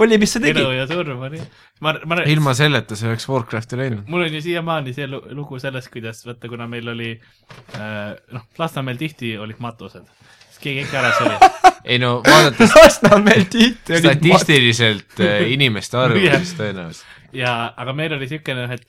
oli, 0.00 0.18
mis 0.20 0.32
sa 0.32 0.40
elu 0.40 0.54
tegid. 0.54 0.78
ja 0.78 0.86
surm 0.90 1.24
oli. 1.28 1.40
ma, 1.84 1.94
ma, 2.08 2.20
ilma 2.30 2.54
selleta 2.56 2.96
sa 2.98 3.10
oleks 3.10 3.28
Warcrafti 3.28 3.78
läinud. 3.80 4.08
mul 4.08 4.26
on 4.26 4.38
ju 4.38 4.42
siiamaani 4.44 4.94
see 4.96 5.08
lu- 5.10 5.24
lugu 5.36 5.60
sellest, 5.62 5.92
kuidas 5.92 6.24
vaata, 6.26 6.50
kuna 6.50 6.68
meil 6.70 6.88
oli 6.94 7.12
äh, 7.14 8.14
noh, 8.34 8.48
Lasnamäel 8.58 9.00
tihti 9.00 9.36
olid 9.40 9.60
matused, 9.64 10.08
siis 10.48 10.62
keegi 10.64 10.86
ikka 10.86 11.02
ära 11.02 11.12
suri. 11.18 11.52
ei 11.84 12.00
no 12.02 12.18
vaadates 12.26 12.74
Lasnamäel 12.80 13.46
tihti 13.52 13.98
olid 13.98 14.08
statistiliselt 14.08 15.22
äh, 15.24 15.44
inimeste 15.52 16.00
arvu, 16.00 16.24
siis 16.24 16.56
tõenäoliselt. 16.58 17.17
ja, 17.32 17.74
aga 17.76 17.92
meil 17.96 18.14
oli 18.16 18.28
siukene, 18.30 18.68
et 18.74 18.86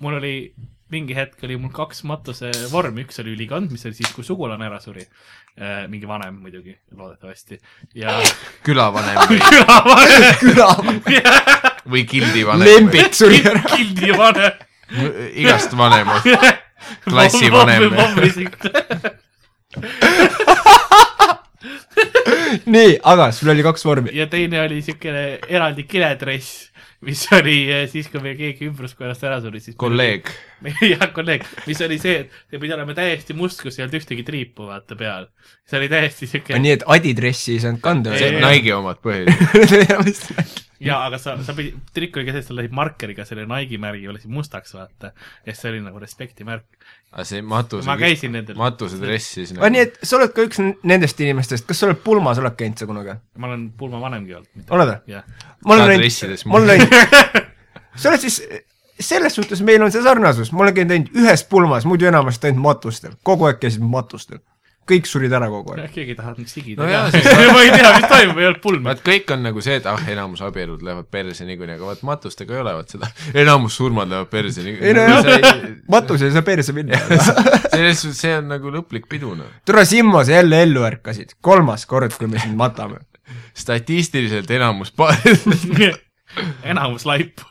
mul 0.00 0.18
oli 0.20 0.36
mingi 0.94 1.16
hetk 1.16 1.42
oli 1.46 1.56
mul 1.58 1.72
kaks 1.74 2.02
matuse 2.08 2.50
vormi, 2.72 3.04
üks 3.06 3.18
oli 3.22 3.32
ülikond, 3.34 3.72
mis 3.72 3.84
oli 3.88 3.96
siis, 3.96 4.12
kui 4.14 4.26
sugulane 4.26 4.66
ära 4.68 4.80
suri. 4.82 5.04
mingi 5.88 6.08
vanem 6.10 6.40
muidugi, 6.42 6.74
loodetavasti. 6.96 7.60
ja 7.94 8.16
külavanem 8.66 9.20
või, 9.30 9.40
külavanem. 9.48 11.00
küla, 11.06 11.34
või 11.86 12.04
gildivanem. 12.10 12.66
lembit 12.68 13.14
suri 13.14 13.40
ära. 13.46 13.62
kildi 13.74 14.16
vanem. 14.18 14.52
igast 15.44 15.76
vanemad. 15.78 16.26
klassivanem. 17.06 17.94
nii, 22.66 22.98
aga 23.02 23.30
sul 23.32 23.54
oli 23.54 23.62
kaks 23.66 23.86
vormi. 23.86 24.14
ja 24.14 24.26
teine 24.30 24.60
oli 24.66 24.82
siukene 24.82 25.24
eraldi 25.48 25.86
kiledress, 25.88 26.73
mis 27.06 27.24
oli 27.36 27.58
eh, 27.72 27.84
siis, 27.90 28.08
kui 28.12 28.22
meil 28.24 28.36
keegi 28.38 28.68
ümbruskonnast 28.70 29.24
ära 29.28 29.40
suri, 29.44 29.62
siis 29.64 29.76
kolleeg. 29.80 30.30
jah, 30.94 31.08
kolleeg, 31.14 31.44
mis 31.68 31.80
oli 31.84 31.98
see, 32.00 32.24
et 32.24 32.36
see 32.50 32.60
pidi 32.60 32.74
olema 32.76 32.94
täiesti 32.96 33.36
must, 33.36 33.60
kus 33.62 33.78
ei 33.78 33.84
olnud 33.84 33.98
ühtegi 33.98 34.24
triipu, 34.26 34.68
vaata 34.70 34.96
peal. 34.98 35.28
see 35.68 35.80
oli 35.80 35.88
täiesti 35.92 36.28
siuke. 36.30 36.58
nii 36.60 36.76
et 36.78 36.86
adidressi 36.96 37.56
ei 37.56 37.64
saanud 37.64 37.82
kanda 37.84 38.14
Ei, 38.16 38.30
ei. 38.30 38.40
Nike'i 38.42 38.72
omad 38.76 39.00
põhiliselt. 39.04 40.62
ja, 40.84 41.00
aga 41.04 41.20
sa, 41.20 41.36
sa 41.44 41.56
pidid, 41.56 41.76
trikk 41.96 42.18
oli 42.20 42.28
ka 42.28 42.36
see, 42.36 42.44
et 42.44 42.48
sa 42.48 42.56
lasid 42.56 42.76
markeriga 42.76 43.28
selle 43.28 43.46
Nike'i 43.50 43.80
märgi 43.82 44.08
lasid 44.10 44.32
mustaks, 44.32 44.74
vaata. 44.76 45.12
ja 45.46 45.56
see 45.56 45.72
oli 45.74 45.84
nagu 45.84 46.00
respekti 46.02 46.48
märk. 46.48 46.66
aga 47.12 47.28
see 47.28 47.44
matuse 47.54 47.88
ma, 47.88 47.98
käisin 48.00 48.32
nendel. 48.36 48.58
matuse 48.60 49.00
dress 49.02 49.36
siis 49.38 49.56
aga 49.56 49.72
nii, 49.74 49.86
et 49.88 49.98
sa 50.02 50.18
oled 50.20 50.36
ka 50.36 50.48
üks 50.48 50.62
nendest 50.82 51.24
inimestest, 51.24 51.68
kas 51.68 51.82
sa 51.82 51.90
oled 51.90 52.00
pulmas, 52.04 52.40
oled 52.42 52.56
käinud 52.60 52.80
sa 52.80 52.88
kunagi? 52.90 53.18
ma 53.36 53.52
olen 53.52 53.68
pulma 53.78 54.00
vanemgi 54.08 54.40
olnud. 54.40 54.68
oled 54.70 54.94
või? 54.94 55.24
ma 55.68 55.76
olen 55.76 55.90
läinud 55.92 56.46
ma 56.48 56.60
olen 56.60 56.72
läinud, 56.72 57.02
sa 58.00 58.12
oled 58.14 58.24
siis, 58.24 58.40
selles 59.00 59.34
suhtes 59.34 59.62
meil 59.62 59.82
on 59.82 59.92
see 59.92 60.02
sarnasus, 60.02 60.52
ma 60.52 60.64
olen 60.64 60.74
käinud 60.74 60.96
ainult 60.96 61.14
ühes 61.22 61.44
pulmas, 61.50 61.86
muidu 61.88 62.06
enamasti 62.10 62.50
ainult 62.50 62.62
matustel, 62.62 63.14
kogu 63.26 63.48
aeg 63.48 63.62
käisin 63.62 63.86
matustel. 63.90 64.38
kõik 64.84 65.06
surid 65.08 65.32
ära 65.32 65.46
kogu 65.48 65.72
aeg. 65.72 65.92
keegi 65.94 66.12
ei 66.12 66.16
taha 66.18 66.34
sigida 66.46 66.82
No 66.82 66.88
ka 66.90 66.98
siis-. 67.14 67.52
ma 67.52 67.60
ei 67.62 67.70
tea, 67.72 67.92
mis 67.96 68.08
toimub, 68.10 68.38
ei 68.42 68.46
olnud 68.50 68.60
pulmi. 68.60 68.84
vaat 68.84 69.00
kõik 69.06 69.32
on 69.32 69.42
nagu 69.46 69.62
see, 69.64 69.78
et 69.80 69.86
ah, 69.88 70.02
enamus 70.12 70.42
abielud 70.44 70.82
lähevad 70.84 71.08
perse 71.10 71.46
niikuinii, 71.48 71.78
aga 71.78 71.88
vaat 71.88 72.02
matustega 72.04 72.54
ei 72.54 72.60
ole 72.60 72.74
vaat 72.76 72.92
seda, 72.92 73.08
enamus 73.44 73.78
surmad 73.80 74.12
lähevad 74.12 74.28
perse 74.34 74.60
ei 74.60 74.66
niikuinii. 74.68 75.06
nojah, 75.08 75.64
matus 75.88 76.22
ei 76.22 76.34
saa 76.36 76.44
perse 76.44 76.76
minna. 76.76 77.00
selles 77.70 78.02
suhtes 78.04 78.20
see 78.20 78.36
on 78.36 78.52
nagu 78.52 78.74
lõplik 78.76 79.08
pidu 79.08 79.32
noh. 79.38 79.48
tule 79.64 79.86
Simmo, 79.88 80.20
sa 80.24 80.36
jälle 80.36 80.62
ellu 80.68 80.84
ärkasid, 80.84 81.34
kolmas 81.40 81.86
kord, 81.88 82.12
kui 82.18 82.28
me 82.28 82.38
sind 82.44 82.54
matame. 82.60 83.00
statistiliselt 83.56 84.50
enamus 84.50 84.92
paarid 84.92 85.40
enamus 86.74 87.06
laipu. 87.08 87.48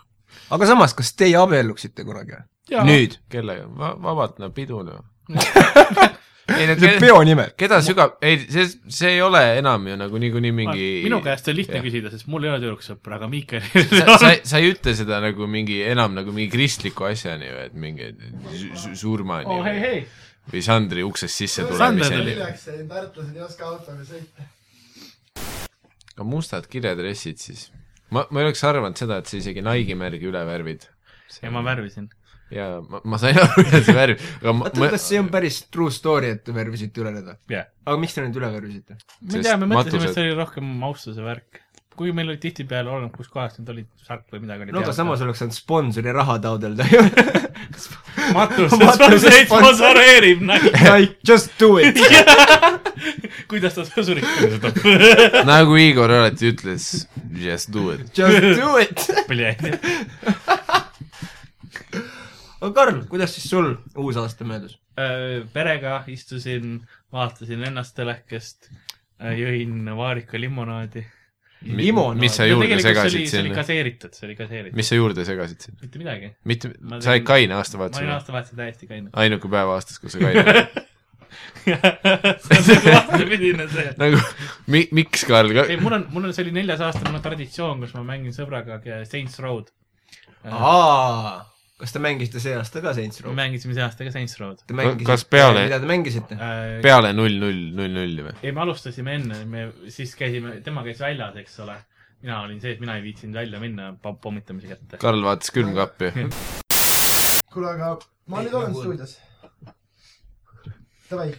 Aga 0.54 0.68
samas, 0.70 0.94
kas 0.98 1.14
teie 1.18 1.38
abielluksite 1.40 2.06
kunagi? 2.08 2.38
Jaa. 2.72 2.84
nüüd, 2.88 3.18
kellega 3.32 3.66
Va, 3.76 3.94
vabalt 4.00 4.38
no 4.40 4.48
pidu 4.56 4.80
noh. 4.88 5.02
ei 6.54 6.66
no 6.68 6.74
see 6.80 6.90
on 6.94 7.00
peo 7.00 7.18
nimel. 7.28 7.52
keda 7.60 7.78
sügab, 7.84 8.18
ei 8.24 8.38
see, 8.42 8.66
see 8.92 9.14
ei 9.18 9.22
ole 9.24 9.42
enam 9.60 9.86
ju 9.88 9.96
nagu 10.00 10.20
niikuinii 10.20 10.52
mingi 10.56 10.88
minu 11.06 11.20
käest 11.24 11.48
on 11.52 11.56
lihtne 11.56 11.80
Jah. 11.80 11.86
küsida, 11.86 12.12
sest 12.12 12.28
mul 12.32 12.44
ei 12.48 12.52
ole 12.52 12.60
tüdruksõpra, 12.64 13.16
aga 13.20 13.30
Miikel 13.32 13.64
sa, 13.64 14.18
sa, 14.20 14.32
sa 14.52 14.60
ei 14.64 14.72
ütle 14.74 14.96
seda 15.00 15.20
nagu 15.24 15.48
mingi 15.48 15.80
enam 15.88 16.16
nagu 16.18 16.36
mingi 16.36 16.52
kristliku 16.56 17.08
asjani 17.08 17.48
või, 17.52 17.68
et 17.70 17.78
mingi 17.86 18.10
su- 18.60 18.74
su- 18.86 18.96
surmani 19.06 19.48
oh 19.56 19.64
hei, 19.64 19.78
või, 19.78 19.86
hei. 19.88 20.02
või 20.56 20.64
Sandri 20.68 21.06
uksest 21.08 21.44
sisse 21.44 21.68
tulemiseni 21.68 22.36
tartlased 22.92 23.36
ei 23.40 23.44
oska 23.48 23.70
autoga 23.72 24.04
sõita? 24.08 24.50
aga 26.16 26.28
mustad 26.28 26.68
kiledressid 26.72 27.40
siis? 27.44 27.70
ma, 28.14 28.26
ma 28.30 28.42
ei 28.42 28.50
oleks 28.50 28.64
arvanud 28.68 29.00
seda, 29.00 29.22
et 29.22 29.30
sa 29.30 29.40
isegi 29.40 29.64
Nike'i 29.66 29.98
märgi 30.00 30.30
üle 30.30 30.44
värvid. 30.48 30.86
ja 31.42 31.52
ma 31.54 31.64
värvisin. 31.66 32.10
ja 32.54 32.68
ma, 32.86 33.02
ma 33.10 33.20
sain 33.22 33.40
aru 33.42 33.66
ühe 33.66 33.82
see 33.88 33.98
värv, 33.98 34.24
aga 34.42 34.56
ma, 34.60 34.70
oota, 34.70 34.90
kas 34.96 35.08
see 35.10 35.22
on 35.22 35.30
päris 35.34 35.64
true 35.74 35.94
story, 35.94 36.34
et 36.38 36.44
te 36.46 36.56
värvisite 36.56 37.04
üle 37.04 37.14
need 37.16 37.28
või? 37.32 37.38
jah. 37.56 37.70
aga 37.86 38.04
miks 38.06 38.18
te 38.18 38.26
need 38.26 38.40
üle 38.42 38.52
värvisite? 38.54 38.98
ma 39.22 39.40
ei 39.40 39.48
tea, 39.48 39.60
me 39.62 39.70
mõtlesime, 39.74 40.10
et 40.10 40.18
see 40.18 40.28
oli 40.28 40.40
rohkem 40.40 40.74
austuse 40.90 41.26
värk. 41.26 41.64
Kuigi 41.98 42.14
meil 42.16 42.30
oli 42.34 42.40
tihtipeale 42.42 42.90
olemas, 42.90 43.14
kus 43.18 43.30
kohas 43.32 43.58
need 43.60 43.70
olid, 43.74 43.88
särk 44.08 44.26
või 44.34 44.44
midagi 44.46 44.66
oli 44.66 44.76
no 44.76 44.82
aga 44.84 44.94
samas 44.96 45.22
oleks 45.26 45.42
saanud 45.44 45.56
sponsori 45.58 46.14
raha 46.16 46.38
taodelda 46.44 46.88
ju. 46.90 47.04
matus, 48.36 48.72
Matus- 48.72 49.28
sponsoreerib, 49.46 50.42
Like 50.94 51.18
just 51.28 51.52
do 51.60 51.78
it. 51.82 51.98
kuidas 53.52 53.76
ta 53.78 53.86
sõsurit 53.88 54.26
kasutab. 54.26 54.80
nagu 55.48 55.78
Igor 55.82 56.12
alati 56.20 56.52
ütles, 56.54 57.08
just 57.38 57.72
do 57.74 57.90
it. 57.94 58.06
Just 58.18 58.60
do 58.60 58.78
it. 58.82 59.08
Äh, 59.34 59.58
aga 62.62 62.72
Karl, 62.78 63.04
kuidas 63.12 63.36
siis 63.36 63.50
sul 63.52 63.76
uus 64.00 64.18
aasta 64.22 64.48
möödus? 64.48 64.80
perega 65.54 66.04
istusin, 66.08 66.84
vaatasin 67.14 67.64
ennast 67.66 67.96
telekast, 67.98 68.70
jõin 69.34 69.88
vaarika 69.98 70.38
limonaadi. 70.38 71.02
Limonaad. 71.64 72.20
mis 72.20 72.36
sa 72.36 72.46
juurde 72.48 72.80
segasid 72.82 73.14
see 73.14 73.40
oli 73.40 73.50
sinna? 73.50 73.56
gaseeritud, 73.56 74.16
see 74.18 74.26
oli 74.28 74.36
gaseeritud. 74.36 74.78
mis 74.78 74.90
sa 74.92 74.98
juurde 74.98 75.26
segasid 75.28 75.68
sinna? 75.68 75.78
mitte 75.82 76.02
midagi. 76.02 76.32
mitte 76.50 76.72
sa 77.00 77.14
olid 77.14 77.28
kaine 77.28 77.54
ma 77.54 77.54
olin 77.54 77.60
aastavahetusel? 77.60 78.10
aastavahetusel 78.18 78.60
täiesti 78.60 78.90
kaine. 78.90 79.14
ainuke 79.24 79.52
päev 79.52 79.72
aastas, 79.76 80.02
kus 80.04 80.18
sa 80.18 80.24
kaine 80.24 80.44
olid. 80.44 80.82
see 81.64 82.76
on 82.76 82.90
vastupidine 82.90 83.68
see. 83.72 83.94
nagu 84.04 84.20
mi-, 84.68 84.90
miks, 84.92 85.24
Karl, 85.30 85.56
ei, 85.64 85.80
mul 85.80 85.98
on, 86.00 86.06
mul 86.12 86.28
on, 86.28 86.36
see 86.36 86.46
oli 86.46 86.54
neljas 86.60 86.84
aasta, 86.84 87.06
mul 87.08 87.22
on 87.22 87.26
traditsioon, 87.26 87.82
kus 87.84 87.96
ma 87.98 88.04
mängin 88.14 88.36
sõbraga 88.36 88.82
Saints 89.08 89.40
Road. 89.44 89.72
aa, 90.44 91.40
kas 91.84 91.92
te 91.92 92.00
mängisite 92.00 92.40
see 92.40 92.54
aasta 92.56 92.80
ka 92.84 92.94
Saints 92.96 93.20
me 93.20 93.26
Row? 93.28 93.34
mängisime 93.36 93.76
see 93.76 93.84
aasta 93.84 94.06
ka 94.08 94.12
Saints 94.16 94.38
mängisite, 94.40 95.08
kas 95.10 95.26
peale- 95.28 95.66
mida 95.68 95.80
te 95.84 95.90
mängisite? 95.90 96.38
peale 96.86 97.12
null, 97.16 97.36
null, 97.42 97.60
null, 97.76 97.98
nulli 97.98 98.24
või? 98.30 98.36
ei, 98.40 98.54
me 98.56 98.64
alustasime 98.64 99.18
enne, 99.20 99.42
me 99.50 99.66
siis 99.92 100.16
käisime, 100.20 100.56
tema 100.64 100.86
käis 100.88 101.02
väljas, 101.04 101.36
eks 101.44 101.60
ole. 101.66 101.76
mina 102.24 102.40
olin 102.46 102.62
sees, 102.64 102.80
mina 102.80 102.96
ei 102.96 103.04
viitsinud 103.04 103.36
välja 103.36 103.60
minna 103.60 103.90
pom- 104.00 104.16
pommitamise 104.24 104.70
kätte. 104.70 104.98
Karl 105.02 105.26
vaatas 105.26 105.52
külmkappi. 105.52 106.14
kuule, 107.54 107.74
aga 107.74 107.90
ma 108.32 108.46
nüüd 108.46 108.56
olen 108.56 108.78
stuudios. 108.78 109.18
Davai. 111.10 111.34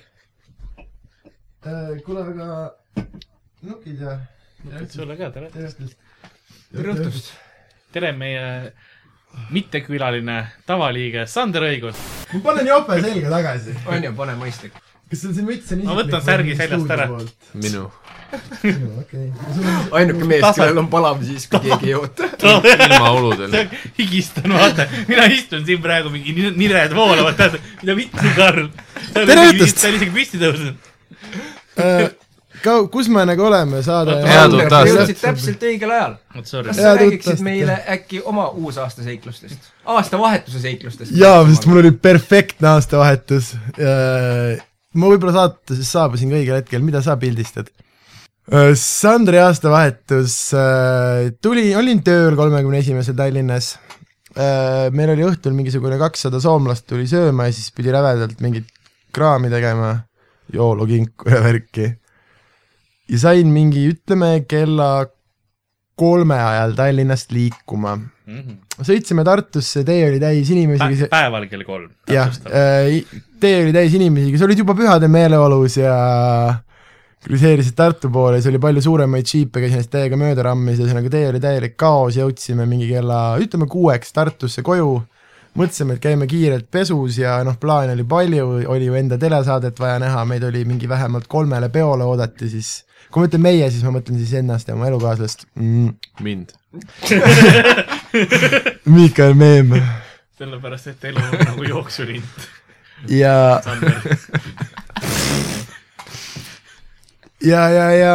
kuule, 2.05 2.27
aga 2.35 2.51
nukid 3.65 4.05
ja. 4.05 4.19
sulle 4.93 5.17
ka, 5.17 5.33
tere. 5.33 5.49
tere 5.57 5.73
õhtust. 5.73 5.97
tere 6.75 6.99
õhtust! 6.99 7.33
tere, 7.95 8.13
meie 8.19 8.45
mittekülaline 9.51 10.39
tavaliige 10.67 11.27
Sander 11.31 11.63
Õigus. 11.69 11.99
ma 12.33 12.41
panen 12.49 12.67
jope 12.67 13.01
selga 13.03 13.31
tagasi. 13.37 13.75
on 13.87 14.05
ju, 14.05 14.13
pane 14.17 14.35
mõistlik. 14.41 14.73
kas 15.11 15.21
sul 15.23 15.35
see 15.37 15.45
müts 15.47 15.73
on 15.75 15.85
Ma 15.85 15.95
võtan 15.99 16.23
särgi 16.25 16.57
seljast 16.59 16.91
ära. 16.91 17.09
minu. 17.55 17.85
okei. 19.01 19.29
ainuke 19.93 20.25
mees, 20.27 20.47
kellel 20.57 20.79
on 20.83 20.89
palav 20.91 21.21
siis, 21.27 21.47
kui 21.51 21.61
keegi 21.69 21.93
ei 21.93 21.95
oota. 21.95 22.31
ilmaoludel. 22.89 23.55
higistan, 23.99 24.51
vaata, 24.57 24.89
mina 25.09 25.29
istun 25.31 25.63
siin 25.67 25.83
praegu 25.85 26.11
mingi 26.15 26.33
ni- 26.35 26.55
nired 26.65 26.95
voolavad, 26.97 27.37
tead, 27.39 27.61
mida 27.83 27.97
vittu, 28.01 28.35
Karl. 28.37 28.69
Tere 29.15 29.49
õhtust! 29.53 29.81
ta 29.83 29.89
oli 29.93 30.01
isegi 30.03 30.15
püsti 30.19 30.43
tõusnud. 30.43 30.77
Kau-, 32.65 32.87
kus 32.93 33.11
me 33.13 33.27
nagu 33.29 33.45
oleme, 33.45 33.83
saade 33.85 34.17
Head 34.25 34.55
uut 34.57 34.65
aastat. 34.65 34.91
jõudsid 34.91 35.21
täpselt 35.21 35.65
õigel 35.69 35.93
ajal. 35.93 36.17
kas. 36.33 36.53
Sa 36.79 36.95
räägiksid 36.97 37.43
meile 37.45 37.79
äkki 37.97 38.23
oma 38.25 38.49
uusaasta 38.57 39.05
seiklustest? 39.05 39.73
aastavahetuse 39.95 40.63
seiklustest? 40.63 41.13
jaa, 41.19 41.43
sest 41.51 41.69
mul 41.69 41.83
oli 41.83 41.93
perfektne 41.93 42.73
aastavahetus. 42.75 43.55
ma 44.95 45.11
võib-olla 45.11 45.35
saates 45.37 45.83
saabusin 45.91 46.33
ka 46.33 46.41
õigel 46.41 46.61
hetkel, 46.63 46.85
mida 46.87 47.03
sa 47.05 47.19
pildistad? 47.21 47.69
Sandri 48.77 49.39
aastavahetus 49.41 50.37
äh, 50.59 51.31
tuli, 51.41 51.71
olin 51.77 52.03
tööl 52.05 52.37
kolmekümne 52.37 52.83
esimesel 52.85 53.17
Tallinnas. 53.17 53.79
meil 54.93 55.13
oli 55.13 55.25
õhtul 55.25 55.55
mingisugune 55.55 55.97
kakssada 56.01 56.41
soomlast 56.43 56.89
tuli 56.91 57.07
sööma 57.07 57.47
ja 57.47 57.55
siis 57.55 57.71
pidi 57.73 57.93
rävedalt 57.95 58.41
mingit 58.43 58.67
kraami 59.15 59.51
tegema, 59.51 59.95
joolukinku 60.53 61.31
ja 61.31 61.41
värki. 61.45 61.93
Ja 63.11 63.21
sain 63.21 63.51
mingi, 63.53 63.87
ütleme 63.93 64.45
kella 64.49 65.07
kolme 65.99 66.39
ajal 66.41 66.75
Tallinnast 66.79 67.33
liikuma. 67.33 67.99
sõitsime 68.83 69.25
Tartusse, 69.25 69.85
tee 69.85 70.09
oli 70.09 70.21
täis 70.21 70.51
inimesi, 70.51 70.87
kes 70.95 71.11
päeval 71.13 71.47
kell 71.51 71.65
kolm. 71.67 71.91
jah, 72.11 72.31
tee 73.41 73.57
oli 73.63 73.73
täis 73.77 73.95
inimesi, 73.95 74.33
kes 74.35 74.47
olid 74.47 74.63
juba 74.65 74.75
pühade 74.79 75.11
meeleolus 75.13 75.77
ja 75.77 75.95
cruiseerisid 77.25 77.77
Tartu 77.77 78.11
poole, 78.13 78.41
siis 78.41 78.51
oli 78.53 78.61
palju 78.61 78.83
suuremaid 78.85 79.29
džiipe, 79.29 79.63
käis 79.63 79.77
neist 79.77 79.93
täiega 79.93 80.17
mööda 80.21 80.45
rammis, 80.51 80.81
ühesõnaga 80.81 81.13
tee 81.13 81.29
oli 81.31 81.41
täielik 81.41 81.77
kaos, 81.81 82.19
jõudsime 82.19 82.67
mingi 82.69 82.89
kella, 82.91 83.37
ütleme 83.41 83.69
kuueks 83.71 84.13
Tartusse 84.17 84.65
koju, 84.67 84.91
mõtlesime, 85.57 85.97
et 85.97 86.03
käime 86.05 86.29
kiirelt 86.29 86.67
pesus 86.73 87.21
ja 87.21 87.39
noh, 87.47 87.57
plaane 87.61 87.95
oli 87.97 88.05
palju, 88.09 88.49
oli 88.73 88.91
ju 88.91 88.99
enda 88.99 89.21
telesaadet 89.21 89.81
vaja 89.81 90.03
näha, 90.03 90.25
meid 90.29 90.45
oli 90.51 90.65
mingi 90.69 90.91
vähemalt 90.91 91.29
kolmele 91.31 91.71
peole 91.73 92.05
oodati, 92.05 92.51
siis 92.53 92.75
kui 93.15 93.23
ma 93.23 93.31
ütlen 93.31 93.45
meie, 93.45 93.71
siis 93.71 93.85
ma 93.87 93.95
mõtlen 93.95 94.19
siis 94.19 94.33
ennast 94.41 94.69
ja 94.69 94.75
oma 94.75 94.89
elukaaslast 94.91 95.47
mm,. 95.55 95.95
mind. 96.27 96.57
Miikael 98.97 99.39
Meem 99.39 99.77
sellepärast, 100.39 100.89
et 100.91 101.05
elu 101.11 101.23
on 101.23 101.45
nagu 101.47 101.67
jooksulind. 101.69 102.47
ja 103.11 103.61
ja, 107.45 107.63
ja, 107.71 107.87
ja 107.95 108.15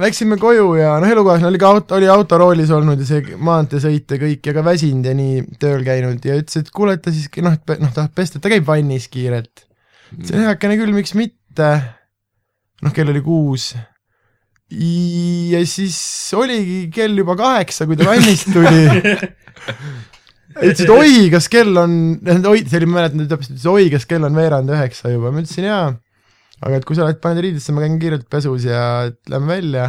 läksime 0.00 0.38
koju 0.40 0.74
ja 0.78 0.94
noh, 1.02 1.12
elukaaslane 1.12 1.50
oli 1.50 1.60
ka 1.60 1.72
auto, 1.74 1.98
oli 1.98 2.08
autoroolis 2.08 2.72
olnud 2.72 3.02
ja 3.02 3.08
see 3.08 3.36
maanteesõit 3.36 4.14
ja 4.14 4.20
kõik 4.22 4.48
ja 4.48 4.56
ka 4.56 4.64
väsinud 4.64 5.10
ja 5.10 5.14
nii 5.18 5.42
tööl 5.60 5.84
käinud 5.86 6.24
ja 6.24 6.38
ütles, 6.40 6.62
et 6.62 6.72
kuule, 6.72 6.96
et 6.96 7.04
ta 7.04 7.12
siis 7.12 7.28
noh, 7.44 7.56
et 7.56 7.82
noh, 7.82 7.92
tahab 7.92 8.14
pesta, 8.16 8.40
ta 8.40 8.52
käib 8.52 8.66
vannis 8.68 9.10
kiirelt. 9.12 9.66
ütlesin 10.16 10.46
heakene 10.46 10.78
küll, 10.80 10.96
miks 10.96 11.16
mitte. 11.18 11.72
noh, 12.82 12.94
kell 12.96 13.12
oli 13.12 13.20
kuus. 13.24 13.72
Ja 14.72 15.60
siis 15.68 15.98
oligi 16.38 16.86
kell 16.94 17.18
juba 17.18 17.36
kaheksa, 17.38 17.88
kui 17.88 17.98
ta 18.00 18.08
vannist 18.08 18.48
tuli. 18.54 18.86
ütles, 20.62 20.84
et 20.84 20.92
oi, 20.92 21.28
kas 21.32 21.50
kell 21.52 21.76
on, 21.80 21.98
oi, 22.22 22.62
see 22.64 22.80
oli, 22.80 22.88
ma 22.88 23.00
mäletan, 23.00 23.24
ta 23.24 23.36
täpselt 23.36 23.56
ütles 23.56 23.68
oi, 23.72 23.90
kas 23.92 24.08
kell 24.08 24.24
on 24.28 24.36
veerand 24.36 24.72
üheksa 24.72 25.12
juba, 25.12 25.32
ma 25.32 25.44
ütlesin 25.44 25.68
jaa 25.68 25.92
aga 26.62 26.78
et 26.78 26.86
kui 26.86 26.96
sa 26.96 27.06
oled 27.06 27.18
pannud 27.22 27.42
riidesse, 27.42 27.74
ma 27.74 27.82
käin 27.82 27.98
kiirelt 28.00 28.28
pesus 28.30 28.66
ja 28.68 29.10
lähme 29.30 29.50
välja. 29.50 29.88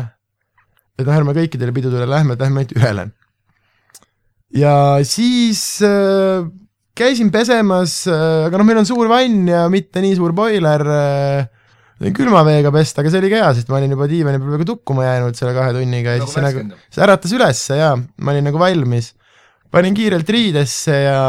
et 0.98 1.06
noh, 1.06 1.16
ärme 1.16 1.34
kõikidele 1.38 1.74
pidudele 1.74 2.06
lähme, 2.10 2.36
et 2.36 2.42
lähme 2.42 2.62
ainult 2.62 2.76
ühele. 2.78 3.06
ja 4.58 4.76
siis 5.06 5.62
äh, 5.86 6.46
käisin 6.98 7.32
pesemas 7.34 8.04
äh,, 8.10 8.48
aga 8.48 8.58
noh, 8.58 8.68
meil 8.68 8.82
on 8.82 8.90
suur 8.90 9.10
vann 9.12 9.48
ja 9.50 9.68
mitte 9.74 10.02
nii 10.04 10.18
suur 10.18 10.34
boiler 10.38 10.88
äh,. 10.98 11.52
Külma 12.18 12.44
veega 12.48 12.72
pesta, 12.74 13.02
aga 13.02 13.12
see 13.12 13.22
oli 13.22 13.32
ka 13.32 13.42
hea, 13.42 13.52
sest 13.58 13.70
ma 13.72 13.80
olin 13.80 13.94
juba 13.96 14.08
diivani 14.12 14.40
peal 14.40 14.54
peaaegu 14.54 14.70
tukkuma 14.74 15.06
jäänud 15.06 15.38
selle 15.40 15.54
kahe 15.56 15.76
tunniga 15.76 16.16
ja 16.16 16.24
siis 16.24 16.38
see 16.38 16.46
nagu, 16.46 16.64
see 16.94 17.04
äratas 17.06 17.36
ülesse 17.38 17.78
ja 17.80 17.92
ma 17.98 18.34
olin 18.34 18.50
nagu 18.50 18.62
valmis. 18.62 19.14
panin 19.74 19.96
kiirelt 19.98 20.30
riidesse 20.30 20.98
ja 21.06 21.20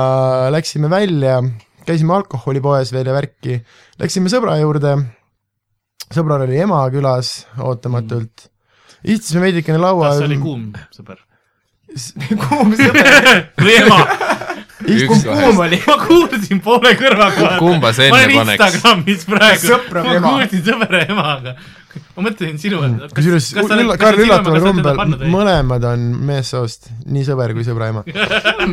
läksime 0.53 0.91
välja, 0.93 1.39
käisime 1.87 2.17
alkoholipoes 2.17 2.93
veel 2.93 3.13
ja 3.13 3.15
värki, 3.17 3.61
läksime 4.01 4.33
sõbra 4.33 4.59
juurde 4.61 4.97
sõbral 6.13 6.45
oli 6.47 6.59
ema 6.61 6.83
külas 6.93 7.45
ootamatult. 7.63 8.49
istusime 9.05 9.49
veidikene 9.49 9.79
laua 9.81 10.13
kas 10.13 10.27
oli 10.27 10.41
kuum 10.43 10.67
sõber? 10.95 11.21
kuum 12.49 12.75
sõber, 12.79 13.31
või 13.65 13.79
ema? 13.83 14.01
Üks 14.85 15.23
kuum 15.25 15.59
oli? 15.65 15.79
ma 15.87 15.95
kuulsin 16.07 16.61
poole 16.65 16.93
kõrvaga. 17.01 17.55
Kumba 17.61 17.93
sa 17.97 18.09
ma 18.13 18.21
enne 18.25 18.37
olen 18.41 18.45
paneks? 18.45 18.61
Instagramis 18.75 19.25
praegu. 19.31 19.67
Sõpra 19.71 20.03
või 20.05 20.19
ma 20.21 20.29
kuulsin 20.35 20.65
sõbra 20.67 21.01
emaga. 21.09 21.55
ma 22.17 22.25
mõtlesin 22.27 22.59
sinu. 22.61 22.81
kusjuures 23.15 23.47
Ülla- 23.65 23.97
Karl 23.99 24.19
üllataval 24.25 24.61
kombel 24.67 25.29
mõlemad 25.33 25.85
on 25.93 26.09
meessoost, 26.27 26.91
nii 27.07 27.25
sõber 27.27 27.55
kui 27.57 27.65
sõbra 27.67 27.89
ema. 27.95 28.03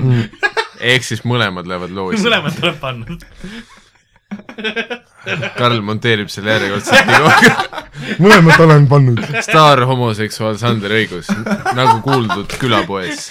ehk 0.91 1.05
siis 1.05 1.21
mõlemad 1.29 1.69
lähevad 1.69 1.93
loosi. 1.95 2.23
mõlemad 2.25 2.57
tuleb 2.59 2.77
panna. 2.81 3.05
Karl 5.59 5.81
monteerib 5.85 6.29
selle 6.31 6.53
järjekordselt 6.55 7.09
nagu 7.09 7.31
mõlemat 8.23 8.61
olen 8.63 8.87
pannud. 8.89 9.19
staar 9.43 9.83
homoseksuaal 9.89 10.55
Sander 10.61 10.93
Õigus, 10.95 11.27
nagu 11.77 11.99
kuuldud 12.05 12.55
külapoes. 12.61 13.27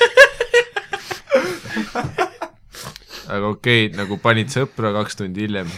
Aga 3.30 3.50
okei 3.54 3.86
okay,, 3.86 3.96
nagu 3.98 4.18
panid 4.22 4.52
sõpra 4.52 4.92
kaks 4.98 5.20
tundi 5.20 5.46
hiljem. 5.46 5.70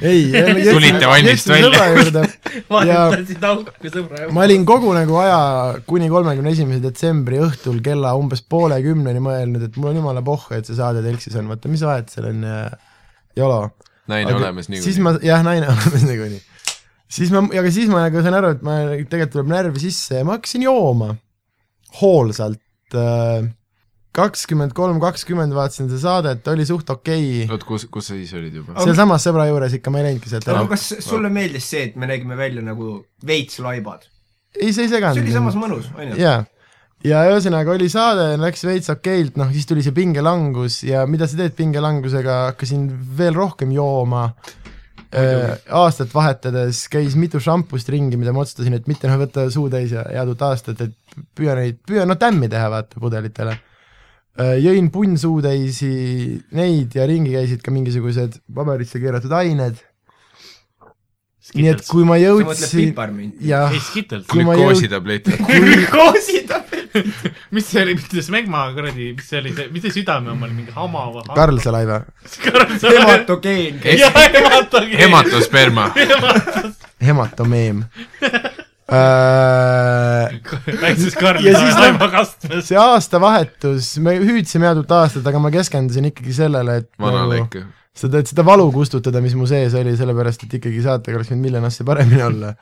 ei, 0.00 0.28
Tulite 0.68 1.08
vannist 1.10 1.50
välja. 1.50 2.24
vahetasid 2.70 3.46
auku 3.48 3.92
sõbra 3.92 4.28
ma 4.34 4.46
olin 4.46 4.66
kogu 4.68 4.92
nagu 4.96 5.18
aja 5.22 5.40
kuni 5.88 6.10
kolmekümne 6.12 6.54
esimese 6.54 6.84
detsembri 6.84 7.40
õhtul 7.42 7.82
kella 7.84 8.14
umbes 8.18 8.44
poole 8.44 8.78
kümneni 8.84 9.22
mõelnud, 9.24 9.66
et 9.66 9.76
mul 9.78 9.92
on 9.92 10.00
jumala 10.02 10.24
pohhu, 10.26 10.54
et 10.56 10.68
see 10.68 10.78
saade 10.78 11.04
telksis 11.04 11.36
on, 11.40 11.50
vaata 11.50 11.72
mis 11.72 11.84
vahet 11.86 12.12
seal 12.12 12.30
on 12.30 12.46
ja 12.46 12.62
jolo. 13.36 13.70
naine 14.10 14.34
olemas 14.34 14.66
siis 14.66 14.98
niikuinii. 14.98 15.04
ma, 15.04 15.14
jah, 15.26 15.44
naine 15.46 15.68
olemas 15.72 16.06
niikuinii. 16.08 16.42
siis 17.18 17.32
ma, 17.34 17.44
aga 17.62 17.74
siis 17.74 17.90
ma 17.92 18.06
nagu 18.06 18.24
sain 18.24 18.38
aru, 18.38 18.54
et 18.56 18.64
ma 18.66 18.78
tegelikult 18.92 19.36
tuleb 19.36 19.52
närvi 19.52 19.84
sisse 19.86 20.20
ja 20.20 20.26
ma 20.28 20.38
hakkasin 20.38 20.66
jooma 20.68 21.14
hoolsalt. 22.00 22.60
Kakskümmend 24.16 24.74
kolm, 24.76 25.00
kakskümmend 25.00 25.54
vaatasin 25.56 25.88
seda 25.88 26.00
saadet, 26.02 26.48
oli 26.52 26.66
suht 26.68 26.90
okei 26.92 27.44
okay.. 27.44 27.50
oot, 27.54 27.66
kus, 27.68 27.86
kus 27.92 28.10
sa 28.10 28.16
siis 28.16 28.32
olid 28.36 28.60
juba? 28.60 28.76
sealsamas 28.80 29.24
sõbra 29.24 29.48
juures 29.48 29.78
ikka, 29.78 29.92
ma 29.92 30.02
ei 30.02 30.10
läinudki 30.10 30.32
sealt 30.32 30.48
ära 30.48 30.64
aga. 30.64 30.74
kas 30.74 30.88
sulle 31.04 31.32
meeldis 31.32 31.68
see, 31.72 31.86
et 31.88 32.00
me 32.00 32.10
nägime 32.10 32.36
välja 32.36 32.64
nagu 32.64 32.98
veits 33.26 33.60
laibad? 33.64 34.04
ei, 34.58 34.72
see 34.72 34.84
ei 34.84 34.92
seganud. 34.92 35.16
see 35.16 35.24
oli 35.24 35.36
samas 35.38 35.56
mõnus, 35.56 35.88
on 35.96 36.12
ju? 36.12 36.20
jaa, 36.20 36.42
ja 37.06 37.22
ühesõnaga 37.30 37.74
oli 37.74 37.88
saade, 37.92 38.28
läks 38.42 38.66
veits 38.68 38.92
okeilt, 38.92 39.40
noh 39.40 39.50
siis 39.54 39.68
tuli 39.68 39.84
see 39.84 39.96
pingelangus 39.96 40.82
ja 40.86 41.06
mida 41.10 41.28
sa 41.28 41.40
teed 41.40 41.56
pingelangusega, 41.58 42.42
hakkasin 42.52 42.90
veel 43.18 43.38
rohkem 43.38 43.72
jooma. 43.74 44.28
aastat 45.12 46.14
vahetades 46.14 46.86
käis 46.88 47.18
mitu 47.20 47.40
šampust 47.40 47.88
ringi, 47.92 48.16
mida 48.16 48.32
ma 48.32 48.46
otsustasin, 48.46 48.78
et 48.78 48.86
mitte 48.88 49.10
noh, 49.10 49.18
võtta 49.20 49.44
suutäis 49.52 49.92
ja 49.92 50.06
head 50.08 50.30
uut 50.32 50.44
aastat, 50.46 50.80
et 50.80 51.18
püüa 51.36 51.56
neid, 51.58 51.82
püüa 51.84 52.06
noh 52.08 52.16
tämmi 52.16 52.48
teha 52.48 52.70
vaata 52.72 53.00
pudelitele. 53.00 53.58
Jõin 54.40 54.88
punnsuutäisi 54.92 55.92
neid 56.56 56.94
ja 56.96 57.06
ringi 57.08 57.34
käisid 57.34 57.60
ka 57.64 57.70
mingisugused 57.74 58.38
paberisse 58.54 59.00
keeratud 59.02 59.32
ained. 59.36 59.80
nii 61.58 61.68
et 61.72 61.82
kui 61.90 62.04
ma 62.06 62.16
jõudsin, 62.16 62.94
jah 63.42 63.72
kui 64.30 64.44
ma 64.46 64.54
jõud- 64.54 64.78
glükoositabletid. 64.78 65.42
glükoositablet. 65.50 67.28
mis 67.50 67.66
see 67.66 67.82
oli, 67.82 67.96
mitte 67.98 68.22
Smegma 68.22 68.62
kuradi, 68.76 69.10
mis 69.18 69.28
see 69.28 69.40
oli, 69.42 69.52
see, 69.56 69.68
mis 69.74 69.82
see 69.84 69.94
südame 70.00 70.32
oma 70.32 70.46
oli, 70.46 70.56
mingi 70.62 70.72
hama 70.76 71.06
või? 71.12 71.26
Karl 71.34 71.58
Salaive. 71.60 72.02
hematogeen. 72.86 73.80
jah, 73.98 74.16
hematogeen. 74.38 74.98
hematosperma. 75.02 75.90
hematomeem 77.02 77.84
äh. 78.92 80.32
Ja 80.82 80.94
siis 80.96 81.16
laivakastmes. 81.78 82.66
see 82.68 82.78
aastavahetus, 82.80 83.94
me 84.04 84.16
hüüdsime 84.20 84.68
head 84.68 84.82
uut 84.82 84.92
aastat, 84.96 85.26
aga 85.28 85.40
ma 85.42 85.52
keskendusin 85.54 86.10
ikkagi 86.10 86.34
sellele, 86.36 86.82
et 86.82 86.90
vanale 87.00 87.40
nagu 87.40 87.48
ikka. 87.48 87.64
seda, 88.04 88.22
et 88.22 88.32
seda 88.32 88.44
valu 88.46 88.68
kustutada, 88.74 89.22
mis 89.24 89.36
mu 89.38 89.48
sees 89.50 89.74
oli, 89.78 89.94
sellepärast 89.98 90.46
et 90.46 90.58
ikkagi 90.60 90.84
saatega 90.84 91.20
oleks 91.20 91.32
võinud 91.32 91.46
miljon 91.48 91.68
asja 91.68 91.88
paremini 91.88 92.22
olla. 92.26 92.54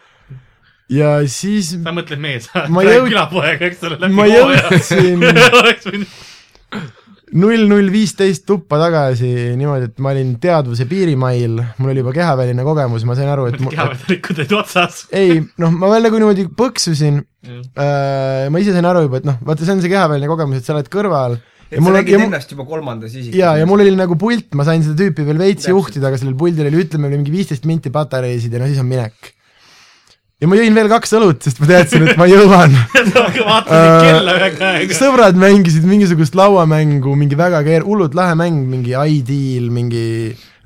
ja 0.91 1.17
siis 1.31 1.75
sa 1.77 1.95
mõtled 1.97 2.23
mees, 2.23 2.51
külapoega, 2.53 3.71
eks 3.71 3.85
ole, 3.89 4.01
läbi 4.05 4.21
ma 4.21 4.31
jõudsin 4.31 5.29
oleks 5.63 5.91
võinud, 5.91 6.19
null 7.39 7.67
null 7.71 7.91
viisteist 7.93 8.45
tuppa 8.49 8.79
tagasi 8.81 9.29
niimoodi, 9.59 9.91
et 9.91 10.03
ma 10.03 10.15
olin 10.15 10.33
teadvuse 10.43 10.87
piirimail, 10.91 11.61
mul 11.79 11.93
oli 11.93 12.03
juba 12.03 12.15
kehaväline 12.17 12.65
kogemus, 12.67 13.05
ma 13.09 13.17
sain 13.19 13.31
aru, 13.31 13.47
et 13.51 13.61
mu, 13.63 13.71
kehavedelikud 13.75 14.43
olid 14.43 14.57
otsas. 14.59 15.05
ei 15.15 15.39
noh, 15.63 15.75
ma 15.77 15.93
veel 15.93 16.09
nagu 16.09 16.21
niimoodi 16.23 16.49
põksusin 16.59 17.21
äh,, 17.21 18.49
ma 18.51 18.63
ise 18.63 18.75
sain 18.75 18.89
aru 18.91 19.07
juba, 19.07 19.23
et 19.23 19.31
noh, 19.31 19.39
vaata, 19.47 19.67
see 19.67 19.77
on 19.77 19.85
see 19.85 19.93
kehaväline 19.93 20.31
kogemus, 20.31 20.61
et 20.61 20.67
sa 20.67 20.77
oled 20.77 20.91
kõrval 20.93 21.39
et 21.71 21.79
ja 21.79 21.79
sa 21.79 21.87
mul 21.87 21.95
on, 21.95 21.99
nägid 22.01 22.17
ja, 22.17 22.23
ennast 22.27 22.55
juba 22.55 22.67
kolmandas 22.69 23.15
isikus. 23.15 23.39
ja, 23.39 23.55
ja 23.61 23.67
mul 23.71 23.85
oli 23.85 23.95
nagu 23.95 24.19
pult, 24.19 24.51
ma 24.59 24.67
sain 24.67 24.83
seda 24.87 24.99
tüüpi 25.05 25.27
veel 25.29 25.39
veits 25.41 25.71
juhtida, 25.71 26.11
aga 26.11 26.19
sellel 26.19 26.39
puldil 26.39 26.67
oli, 26.67 26.83
ütleme, 26.83 27.13
mingi 27.15 27.35
viisteist 27.35 27.69
minti 27.71 27.95
patareisid 27.95 28.57
ja 28.57 28.63
no 28.63 28.71
siis 28.71 28.83
on 28.83 28.91
minek. 28.91 29.37
Ja 30.41 30.49
ma 30.49 30.57
jõin 30.57 30.77
veel 30.77 30.89
kaks 30.91 31.13
õlut, 31.19 31.41
sest 31.45 31.61
ma 31.61 31.69
teadsin, 31.69 32.07
et 32.09 32.21
ma 32.21 32.27
jõuan. 32.31 32.73
käega. 34.57 34.97
sõbrad 34.97 35.37
mängisid 35.41 35.85
mingisugust 35.89 36.37
lauamängu, 36.39 37.13
mingi 37.19 37.39
väga 37.39 37.61
keer-, 37.67 37.85
hullult 37.87 38.17
lahe 38.17 38.37
mäng, 38.41 38.65
mingi 38.71 38.97
ideal, 38.97 39.69
mingi 39.75 40.05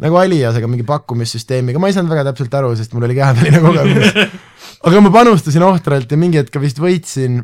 nagu 0.02 0.18
Alias, 0.18 0.58
aga 0.58 0.70
mingi 0.70 0.87
pakkumissüsteemiga, 0.87 1.82
ma 1.82 1.90
ei 1.90 1.96
saanud 1.96 2.12
väga 2.12 2.28
täpselt 2.30 2.54
aru, 2.58 2.72
sest 2.78 2.94
mul 2.94 3.06
oli 3.08 3.18
kehaväline 3.18 3.62
kogemus. 3.62 4.14
aga 4.87 5.02
ma 5.02 5.12
panustasin 5.14 5.64
ohtralt 5.66 6.10
ja 6.10 6.18
mingi 6.20 6.40
hetk 6.40 6.58
vist 6.62 6.78
võitsin, 6.82 7.42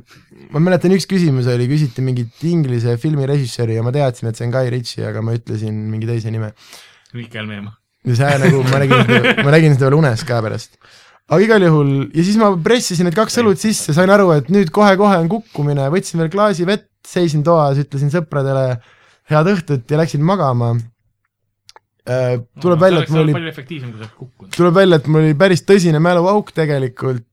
ma 0.54 0.62
mäletan, 0.62 0.94
üks 0.94 1.08
küsimus 1.10 1.50
oli, 1.50 1.68
küsiti 1.70 2.04
mingit 2.04 2.46
inglise 2.46 2.96
filmirežissööri 3.00 3.78
ja 3.78 3.84
ma 3.86 3.94
teadsin, 3.94 4.30
et 4.30 4.38
see 4.38 4.46
on 4.48 4.54
Guy 4.54 4.72
Ritchie, 4.74 5.06
aga 5.08 5.22
ma 5.24 5.34
ütlesin 5.38 5.76
mingi 5.90 6.10
teise 6.10 6.32
nime. 6.34 6.52
Mihkel 7.16 7.46
Meemaa. 7.48 7.74
ja 8.06 8.16
see 8.18 8.34
nagu, 8.44 8.64
ma 8.70 8.82
nägin 8.82 9.06
seda, 9.06 9.36
ma 9.42 9.54
nägin 9.54 9.74
seda 9.76 9.88
veel 9.88 9.98
unes 10.00 10.26
ka 10.26 10.42
pärast. 10.44 10.76
Aga 11.30 11.40
igal 11.44 11.62
juhul, 11.62 11.90
ja 12.10 12.24
siis 12.26 12.38
ma 12.40 12.50
pressisin 12.62 13.06
need 13.06 13.16
kaks 13.16 13.38
õlut 13.42 13.60
sisse, 13.62 13.94
sain 13.94 14.10
aru, 14.10 14.32
et 14.34 14.50
nüüd 14.52 14.72
kohe-kohe 14.74 15.20
on 15.22 15.28
kukkumine, 15.30 15.86
võtsin 15.94 16.22
veel 16.22 16.30
klaasi 16.32 16.66
vett, 16.66 16.88
seisin 17.06 17.44
toas, 17.46 17.78
ütlesin 17.80 18.10
sõpradele 18.12 18.80
head 19.30 19.50
õhtut 19.52 19.90
ja 19.90 20.00
läksin 20.00 20.24
magama. 20.26 20.74
tuleb 22.60 22.80
välja, 22.80 23.04
et 23.04 23.10
mul 23.14 23.28
oli 23.28 23.34
tuleb 24.56 24.74
välja, 24.74 24.98
et 24.98 25.06
mul 25.06 25.28
oli 25.28 25.36
päris 25.38 25.62
tõsine 25.62 26.00
mäluauk 26.02 26.50
tegelikult, 26.56 27.26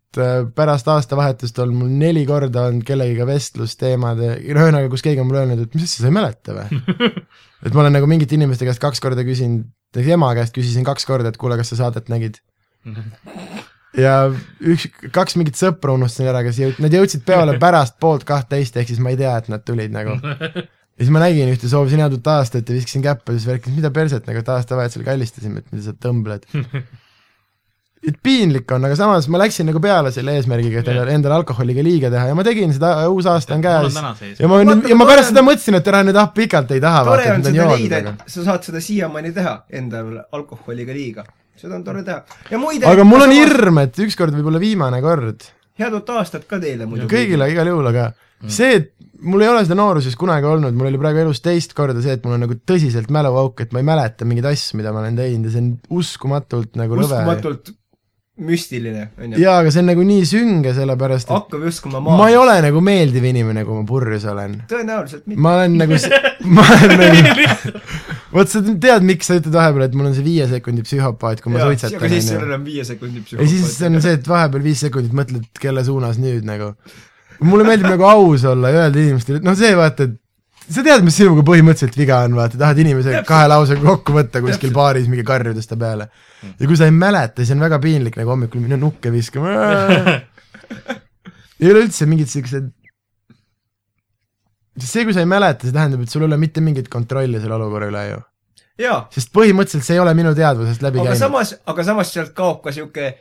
pärast 0.57 0.87
aastavahetust 0.89 1.57
on 1.61 1.73
mul 1.77 1.89
neli 1.93 2.23
korda 2.25 2.67
olnud 2.69 2.85
kellegiga 2.85 3.25
vestlusteemad, 3.29 4.21
no 4.21 4.35
ühesõnaga, 4.37 4.91
kus 4.93 5.05
keegi 5.05 5.21
on 5.21 5.29
mulle 5.29 5.43
öelnud, 5.43 5.63
et 5.65 5.77
mis 5.77 5.87
asja, 5.89 6.03
sa 6.03 6.11
ei 6.11 6.15
mäleta 6.15 6.55
või? 6.57 6.81
et 7.65 7.73
ma 7.73 7.83
olen 7.83 7.97
nagu 7.97 8.09
mingite 8.09 8.37
inimeste 8.37 8.65
käest 8.69 8.81
kaks 8.81 9.01
korda 9.03 9.25
küsinud, 9.25 9.65
näiteks 9.95 10.13
ema 10.13 10.29
käest 10.37 10.53
küsisin 10.57 10.85
kaks 10.85 11.09
korda, 11.09 11.33
et 11.33 11.41
kuule, 11.41 11.57
kas 11.57 11.73
sa 11.73 11.81
saadet 11.81 12.13
nägid? 12.13 12.39
ja 13.95 14.15
üks, 14.59 14.87
kaks 15.15 15.37
mingit 15.39 15.59
sõpra 15.59 15.95
unustasin 15.95 16.29
ära, 16.31 16.43
kes 16.45 16.59
jõud-, 16.61 16.81
nad 16.83 16.93
jõudsid 16.93 17.23
peole 17.27 17.57
pärast 17.63 17.97
poolt 18.01 18.27
kahtteist, 18.27 18.77
ehk 18.77 18.91
siis 18.91 19.01
ma 19.03 19.13
ei 19.13 19.19
tea, 19.21 19.33
et 19.39 19.49
nad 19.53 19.63
tulid 19.67 19.95
nagu. 19.95 20.17
ja 20.97 21.01
siis 21.01 21.13
ma 21.13 21.23
nägin 21.23 21.53
ühte, 21.53 21.71
soovisin 21.71 22.03
head 22.03 22.15
uut 22.17 22.31
aastat 22.33 22.67
ja 22.67 22.77
viskasin 22.77 23.05
käppa, 23.05 23.35
siis 23.35 23.47
värkis, 23.49 23.75
mida 23.77 23.93
perset 23.93 24.27
nagu, 24.29 24.43
et 24.43 24.55
aastavahetusel 24.57 25.05
kallistasime, 25.07 25.63
et 25.63 25.75
mida 25.75 25.87
sa 25.87 25.95
tõmbled. 26.07 26.49
et 28.07 28.17
piinlik 28.23 28.69
on, 28.71 28.85
aga 28.87 28.95
samas 28.97 29.25
ma 29.31 29.39
läksin 29.41 29.67
nagu 29.67 29.81
peale 29.83 30.11
selle 30.15 30.35
eesmärgiga, 30.37 30.83
et 30.83 30.91
endale, 30.93 31.15
endale 31.17 31.39
alkoholiga 31.39 31.83
liiga 31.83 32.11
teha 32.13 32.27
ja 32.29 32.35
ma 32.37 32.45
tegin 32.45 32.73
seda, 32.75 32.91
uus 33.11 33.25
aasta 33.29 33.57
on 33.57 33.65
käes. 33.65 33.97
ja 34.37 34.49
ma 34.51 34.61
ja 34.61 34.97
ma 34.99 35.07
pärast 35.09 35.31
seda 35.31 35.43
mõtlesin, 35.45 35.79
et 35.79 35.89
ära 35.91 36.03
nüüd 36.05 36.19
ah 36.21 36.29
pikalt 36.35 36.71
ei 36.75 36.83
taha, 36.83 37.03
tore 37.09 37.25
on 37.33 37.43
seda 37.47 37.65
on 37.65 37.73
leida, 37.73 38.03
aga 38.03 38.13
et 38.13 38.37
sa 38.37 38.45
saad 38.45 38.69
seda 38.69 38.83
siiamaani 38.83 39.33
teha, 39.35 39.57
endale 39.81 40.27
alkoholiga 40.37 40.95
liiga. 40.95 41.25
Seda 41.61 41.77
on 41.79 41.85
tore 41.85 42.03
teha. 42.07 42.21
ja 42.51 42.61
muide. 42.61 42.87
aga 42.89 43.05
mul 43.07 43.25
on. 43.27 43.35
hirm, 43.35 43.81
et 43.83 43.99
ükskord 44.07 44.35
võib 44.37 44.51
olla 44.51 44.61
viimane 44.63 45.01
kord. 45.05 45.49
head 45.79 45.97
uut 45.97 46.13
aastat 46.17 46.47
ka 46.49 46.61
teile 46.63 46.89
muidugi. 46.89 47.13
kõigile 47.13 47.49
igal 47.53 47.71
juhul, 47.73 47.91
aga 47.93 48.11
see, 48.45 48.75
et 48.81 48.93
mul 49.25 49.41
ei 49.41 49.49
ole 49.49 49.63
seda 49.65 49.77
nooruses 49.79 50.15
kunagi 50.19 50.47
olnud, 50.49 50.75
mul 50.77 50.91
oli 50.91 51.01
praegu 51.01 51.23
elus 51.25 51.41
teist 51.45 51.73
korda 51.77 52.03
see, 52.03 52.17
et 52.17 52.25
mul 52.25 52.37
on 52.37 52.45
nagu 52.45 52.59
tõsiselt 52.69 53.11
mäluauk, 53.13 53.65
et 53.65 53.73
ma 53.73 53.81
ei 53.81 53.89
mäleta 53.89 54.27
mingeid 54.29 54.51
asju, 54.53 54.77
mida 54.81 54.93
ma 54.93 55.01
olen 55.03 55.17
teinud 55.17 55.49
ja 55.49 55.55
see 55.55 55.65
on 55.65 55.73
uskumatult 56.01 56.77
nagu 56.79 56.99
rõve. 56.99 57.21
uskumatult 57.21 57.73
müstiline, 58.37 59.07
onju. 59.17 59.39
jaa, 59.41 59.55
aga 59.63 59.71
see 59.73 59.81
on 59.81 59.87
nagu 59.89 60.03
nii 60.05 60.25
sünge, 60.29 60.73
sellepärast 60.77 61.29
et 61.29 61.33
hakkab 61.33 61.63
uskuma 61.71 62.01
ma 62.03 62.17
maa 62.19 62.27
ei. 62.29 62.37
ole 62.37 62.57
nagu 62.67 62.81
meeldiv 62.85 63.25
inimene, 63.25 63.63
kui 63.65 63.77
ma 63.79 63.85
purjus 63.89 64.27
olen. 64.29 64.53
tõenäoliselt 64.69 65.23
mitte. 65.25 65.39
ma 65.41 65.55
olen 65.57 65.77
nagu, 65.81 65.97
ma 66.57 66.65
olen 66.75 66.93
nagu, 67.01 67.81
vot 68.35 68.53
sa 68.53 68.61
tead, 68.67 69.07
miks 69.09 69.31
sa 69.31 69.39
ütled 69.39 69.57
vahepeal, 69.57 69.87
et 69.87 69.97
mul 69.97 70.11
on 70.11 70.15
see 70.17 70.27
viie 70.27 70.45
sekundi 70.51 70.85
psühhopaat, 70.85 71.41
kui 71.41 71.55
ma 71.55 71.65
suitsetan, 71.65 71.97
aga 71.97 72.11
siis 72.13 72.29
sul 72.29 72.45
enam 72.45 72.67
viie 72.67 72.85
sekundi 72.87 73.25
ja 73.33 73.49
siis 73.49 73.73
on 73.89 74.01
see, 74.05 74.15
et 74.19 74.29
vahepeal 74.29 74.65
viis 74.69 74.85
sekundit 74.85 75.17
mõtled, 75.17 75.49
kelle 75.61 75.85
suunas 75.87 76.21
nüüd 76.21 76.45
nagu. 76.45 76.75
mulle 77.41 77.65
meeldib 77.65 77.89
nagu 77.89 78.05
aus 78.11 78.45
olla 78.49 78.73
ja 78.73 78.85
öelda 78.85 79.01
inimestele, 79.01 79.41
et 79.41 79.49
noh, 79.49 79.57
see 79.57 79.73
vaata, 79.77 80.11
et 80.11 80.17
sa 80.67 80.83
tead, 80.83 81.03
mis 81.05 81.15
sinuga 81.17 81.43
põhimõtteliselt 81.47 81.97
viga 81.97 82.21
on, 82.27 82.35
vaata, 82.37 82.59
tahad 82.59 82.79
inimesega 82.83 83.23
kahe 83.27 83.49
lausega 83.51 83.83
kokku 83.83 84.15
võtta 84.17 84.41
kuskil 84.43 84.73
baaris 84.75 85.07
mingi 85.11 85.25
karjudes 85.27 85.69
ta 85.69 85.77
peale. 85.79 86.09
ja 86.47 86.69
kui 86.69 86.79
sa 86.79 86.89
ei 86.89 86.95
mäleta, 86.95 87.41
siis 87.41 87.53
on 87.55 87.63
väga 87.63 87.79
piinlik 87.83 88.17
nagu 88.19 88.33
hommikul 88.33 88.63
minna 88.63 88.79
nukke 88.81 89.11
viskama. 89.13 89.53
ei 91.61 91.71
ole 91.71 91.85
üldse 91.85 92.07
mingid 92.09 92.31
siuksed, 92.31 92.71
sest 94.77 94.91
see, 94.91 95.05
kui 95.07 95.15
sa 95.15 95.23
ei 95.23 95.29
mäleta, 95.29 95.67
see 95.67 95.75
tähendab, 95.75 96.03
et 96.03 96.13
sul 96.13 96.25
ei 96.25 96.31
ole 96.31 96.41
mitte 96.41 96.63
mingit 96.63 96.89
kontrolli 96.91 97.41
selle 97.41 97.57
olukorra 97.59 97.91
üle 97.93 98.03
ju. 98.09 98.19
sest 99.15 99.31
põhimõtteliselt 99.35 99.87
see 99.87 99.97
ei 99.97 100.03
ole 100.03 100.13
minu 100.17 100.35
teadvusest 100.37 100.83
läbi 100.85 101.01
aga 101.01 101.13
käinud. 101.13 101.23
samas, 101.23 101.55
aga 101.65 101.87
samas 101.87 102.11
sealt 102.13 102.35
kaob 102.37 102.59
ka 102.65 102.75
siuke 102.75 103.13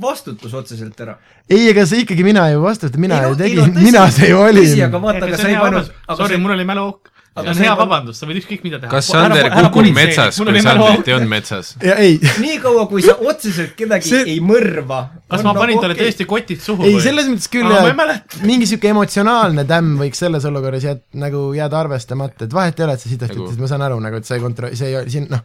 vastutus 0.00 0.54
otseselt 0.54 1.00
ära. 1.04 1.16
ei, 1.50 1.68
ega 1.68 1.84
see 1.86 2.02
ikkagi 2.06 2.24
mina 2.24 2.48
ju 2.50 2.62
vastutan, 2.64 3.00
mina 3.00 3.18
Ei 3.20 3.22
no- 3.22 3.28
ju 3.28 3.34
ei 3.34 3.50
tegin 3.50 3.74
mina 3.84 4.10
see 4.10 4.28
ju 4.30 4.38
olin 4.40 4.64
tõsi,. 4.64 4.84
aga 4.86 5.00
vaata, 5.02 5.24
aga 5.26 5.36
sa 5.40 5.48
ei 5.48 5.56
pannud, 5.60 5.90
aga 6.08 6.16
sorry, 6.22 6.38
mul 6.40 6.54
oli 6.56 6.64
mäluauk. 6.64 7.10
see 7.36 7.48
on 7.50 7.56
hea 7.64 7.74
vabandus, 7.76 8.18
sa 8.20 8.26
võid 8.28 8.38
ükskõik 8.42 8.64
mida 8.64 8.78
teha. 8.80 8.90
kas 8.92 9.06
Sander 9.08 9.48
kukub 9.52 9.86
metsas, 9.96 10.36
kui 10.40 10.60
Sandrit 10.64 11.08
ei 11.08 11.14
olnud 11.16 11.28
metsas? 11.32 11.74
ja 11.84 11.94
ei, 12.00 12.18
niikaua, 12.40 12.86
kui 12.88 13.02
sa 13.04 13.14
otseselt 13.20 13.72
kedagi 13.76 14.08
See- 14.08 14.24
ei 14.34 14.40
mõrva. 14.40 15.02
kas 15.28 15.44
ma 15.44 15.54
panin 15.56 15.80
talle 15.80 15.94
tõesti 15.96 16.26
kotid 16.28 16.60
suhu 16.60 16.84
ei 16.88 17.00
selles 17.00 17.28
mõttes 17.28 17.48
küll 17.52 17.68
jah, 17.68 18.20
mingi 18.44 18.66
sihuke 18.68 18.88
emotsionaalne 18.92 19.64
tämm 19.68 19.98
võiks 20.00 20.20
selles 20.24 20.44
olukorras 20.48 20.84
jääd, 20.88 21.02
nagu 21.14 21.50
jääda 21.56 21.80
arvestamata, 21.84 22.44
et 22.48 22.52
vahet 22.52 22.80
ei 22.80 22.84
ole, 22.88 22.92
et 22.96 23.00
sa 23.00 23.08
sitasti 23.08 23.36
Nagu- 23.36 23.44
ütlesid, 23.48 23.60
ma 23.60 23.68
saan 23.68 23.82
aru 23.88 24.00
nagu, 24.00 24.16
et 24.16 24.24
sa 24.28 24.36
ei 24.36 24.40
kontrolli, 24.44 24.76
see 24.76 24.88
ei 24.88 24.96
ole 24.96 25.10
siin 25.10 25.28
noh, 25.30 25.40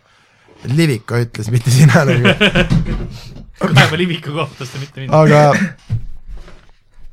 Liviko 0.73 1.15
ütles, 1.21 1.51
mitte 1.53 1.69
sina 1.69 2.01
nagu, 2.03 2.31
päeva 3.77 3.97
Liviku 3.97 4.33
kohta, 4.35 4.65
seda 4.65 4.79
mitte 4.83 5.01
mind. 5.01 5.13
aga 5.13 5.51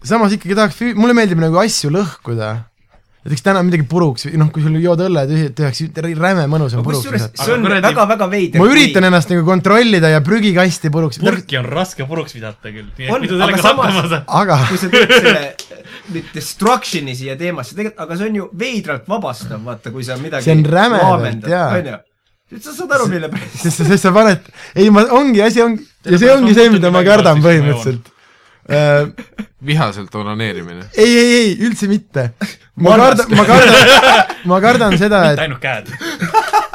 samas 0.04 0.34
ikkagi 0.36 0.56
tahaks, 0.58 0.80
mulle 0.98 1.16
meeldib 1.16 1.40
nagu 1.42 1.58
asju 1.62 1.90
lõhkuda. 1.94 2.52
näiteks 3.24 3.40
täna 3.46 3.62
midagi 3.64 3.86
puruks, 3.88 4.26
noh, 4.36 4.50
kui 4.52 4.60
sul 4.60 4.74
jood 4.82 5.00
õlle 5.00 5.22
tühi- 5.30 5.52
tühjaks, 5.56 5.78
räme 6.20 6.42
mõnus 6.52 6.74
on 6.76 6.84
puruks 6.84 7.06
see 7.08 7.54
on 7.54 7.64
väga-väga 7.64 8.26
veider. 8.28 8.60
ma 8.60 8.66
üritan 8.68 9.06
ennast 9.08 9.32
nagu 9.32 9.46
kontrollida 9.48 10.10
ja 10.12 10.20
prügikasti 10.20 10.90
puruks, 10.92 11.22
purki 11.24 11.56
on 11.56 11.64
raske 11.70 12.04
puruks 12.10 12.36
visata 12.36 12.68
küll, 12.74 12.90
nii 12.98 13.08
On, 13.08 13.24
aga 13.48 13.62
samas- 13.64 14.18
aga 14.28 14.58
kui 14.68 14.76
sa 14.82 14.92
teed 14.92 15.16
selle 15.16 15.46
nüüd 16.12 16.28
destruction'i 16.34 17.14
siia 17.16 17.36
teemasse, 17.40 17.72
tegelikult, 17.78 18.04
aga 18.04 18.20
see 18.20 18.28
on 18.28 18.36
ju 18.42 18.50
veidralt 18.60 19.08
vabastav, 19.08 19.62
vaata, 19.64 19.92
kui 19.94 20.04
sa 20.04 20.18
midagi 20.20 20.44
See 20.44 20.58
on 20.58 20.64
rämedalt, 20.68 21.48
jaa. 21.48 22.00
sa 22.60 22.74
saad 22.76 22.92
aru, 22.98 23.08
mille 23.08 23.32
pärast. 23.32 23.56
sest, 23.62 23.86
sest 23.88 24.04
sa 24.04 24.12
paned, 24.12 24.44
ei 24.76 24.90
ma, 24.92 25.06
ongi, 25.16 25.40
asi 25.42 25.64
ongi, 25.64 25.86
ja 26.04 26.20
see 26.20 26.32
ongi 26.32 26.54
see, 26.56 26.70
mida 26.74 26.90
ma 26.94 27.04
kardan 27.06 27.42
põhimõtteliselt. 27.44 28.10
vihaselt 29.64 30.14
onaneerimine. 30.14 30.86
ei, 30.96 31.16
ei, 31.18 31.32
ei, 31.38 31.50
üldse 31.68 31.88
mitte. 31.90 32.30
ma 32.80 32.96
kardan, 33.00 33.36
ma 33.36 33.44
kardan, 33.48 34.34
ma 34.50 34.60
kardan 34.64 34.98
seda, 35.00 35.24
et 35.32 35.44
ainult 35.44 35.62
käed. 35.62 35.90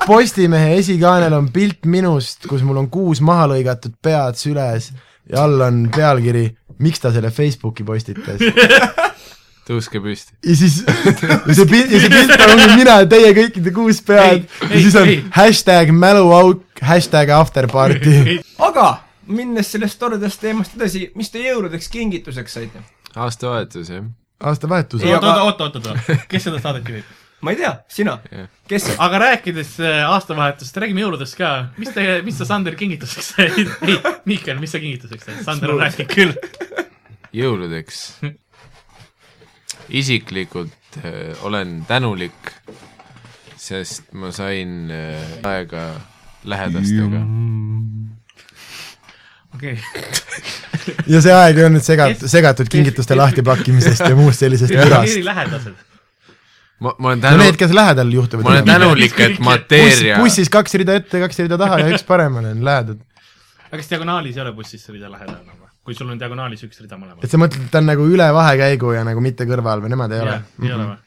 Postimehe 0.09 0.77
esikaanel 0.79 1.33
on 1.37 1.51
pilt 1.53 1.85
minust, 1.85 2.47
kus 2.49 2.63
mul 2.65 2.79
on 2.81 2.89
kuus 2.89 3.21
maha 3.21 3.49
lõigatud 3.51 3.93
pead 4.01 4.39
süles 4.39 4.89
ja 5.29 5.43
all 5.43 5.61
on 5.61 5.83
pealkiri, 5.93 6.47
miks 6.81 7.03
ta 7.03 7.11
selle 7.13 7.29
Facebooki 7.33 7.85
postitas. 7.85 8.41
tõuske 9.69 10.01
püsti. 10.01 10.33
ja 10.45 10.55
siis, 10.57 10.79
ja 10.85 11.53
see 11.53 11.67
pilt, 11.69 11.91
ja 11.93 11.99
see 12.01 12.09
pilt 12.13 12.45
ongi 12.47 12.69
mina 12.79 12.95
ja 13.03 13.09
teie 13.11 13.35
kõikide 13.37 13.73
kuus 13.75 14.01
pead 14.05 14.39
Ei, 14.39 14.47
ja 14.63 14.71
ei, 14.71 14.81
siis 14.87 14.97
on 14.97 15.11
ei. 15.11 15.19
hashtag 15.35 15.93
mäluauk, 15.93 16.63
hashtag 16.81 17.29
afterparty. 17.37 18.39
aga 18.69 18.87
minnes 19.29 19.71
sellest 19.71 19.99
toredast 20.01 20.41
teemast 20.41 20.75
edasi, 20.77 21.09
mis 21.19 21.31
te 21.31 21.43
jõuludeks 21.43 21.89
kingituseks 21.93 22.59
saite? 22.59 22.83
aastavahetus, 23.15 23.89
jah. 23.93 24.05
aastavahetus 24.39 25.03
oota, 25.05 25.33
oota, 25.43 25.69
oota, 25.69 25.81
oota, 25.93 26.21
kes 26.31 26.47
seda 26.49 26.61
saadet 26.63 26.89
juhib? 26.89 27.17
ma 27.41 27.53
ei 27.53 27.59
tea, 27.59 27.71
sina 27.87 28.17
Jah., 28.31 28.49
kes 28.67 28.89
aga 28.97 29.21
rääkides 29.23 29.75
äh, 29.83 30.01
aastavahetusest, 30.09 30.77
räägime 30.83 31.03
jõuludest 31.05 31.37
ka. 31.39 31.51
mis 31.79 31.93
te, 31.95 32.05
mis 32.25 32.37
sa 32.39 32.47
Sander 32.49 32.75
kingituseks 32.79 33.31
said? 33.35 33.59
ei, 33.87 33.97
Miikel, 34.29 34.59
mis 34.61 34.75
sa 34.75 34.81
kingituseks 34.81 35.29
said? 35.29 35.41
Sander 35.47 35.73
on 35.75 35.81
rääkinud 35.83 36.13
küll. 36.13 36.35
jõuludeks. 37.35 38.03
isiklikult 40.01 40.99
äh, 41.01 41.31
olen 41.47 41.79
tänulik, 41.87 42.53
sest 43.57 44.11
ma 44.13 44.33
sain 44.35 44.91
äh, 44.91 45.39
aega 45.47 45.93
lähedastega. 46.43 47.23
Okei, 49.55 49.75
ja 51.13 51.21
see 51.23 51.35
aeg 51.35 51.59
ei 51.59 51.67
olnud 51.67 51.85
segatud, 51.85 52.31
segatud 52.31 52.71
kingituste 52.71 53.17
lahtipakkimisest 53.17 54.05
ja 54.05 54.15
muust 54.17 54.43
sellisest 54.43 54.75
mürast. 54.75 55.21
lähedased. 55.25 55.77
ma, 56.79 56.93
ma 56.97 57.11
olen 57.11 57.21
no 57.21 57.27
tänu 57.27 57.43
need, 57.43 57.59
kes 57.59 57.75
lähedal 57.75 58.13
juhtuvad. 58.13 58.47
ma 58.47 58.55
olen 58.57 58.69
tänulik, 58.69 59.19
et 59.25 59.39
mateeria 59.43 60.19
buss, 60.19 60.35
bussis 60.37 60.53
kaks 60.53 60.77
rida 60.81 60.99
ette, 61.01 61.21
kaks 61.25 61.43
rida 61.45 61.59
taha 61.61 61.81
ja 61.83 61.89
üks 61.93 62.05
paremale 62.07 62.53
on 62.55 62.63
lähedal. 62.65 63.01
aga 63.67 63.81
kas 63.81 63.91
diagonaalis 63.91 64.37
ei 64.37 64.45
ole 64.45 64.55
bussis 64.57 64.85
see 64.85 64.97
rida 64.97 65.11
lähedal 65.11 65.41
nagu? 65.41 65.67
kui 65.89 65.97
sul 65.97 66.09
on 66.13 66.19
diagonaalis 66.21 66.63
üks 66.67 66.81
rida 66.83 66.97
mõlemal 66.99 67.23
et. 67.23 67.31
sa 67.31 67.41
mõtled, 67.41 67.65
et 67.65 67.73
ta 67.73 67.81
on 67.81 67.89
nagu 67.89 68.05
üle 68.05 68.31
vahekäigu 68.35 68.93
ja 68.93 69.05
nagu 69.07 69.21
mitte 69.25 69.47
kõrval 69.49 69.81
või 69.85 69.95
nemad 69.95 70.13
ei 70.13 70.25
ole? 70.25 70.41
ei 70.63 70.73
ole 70.75 70.89
või? 70.93 70.97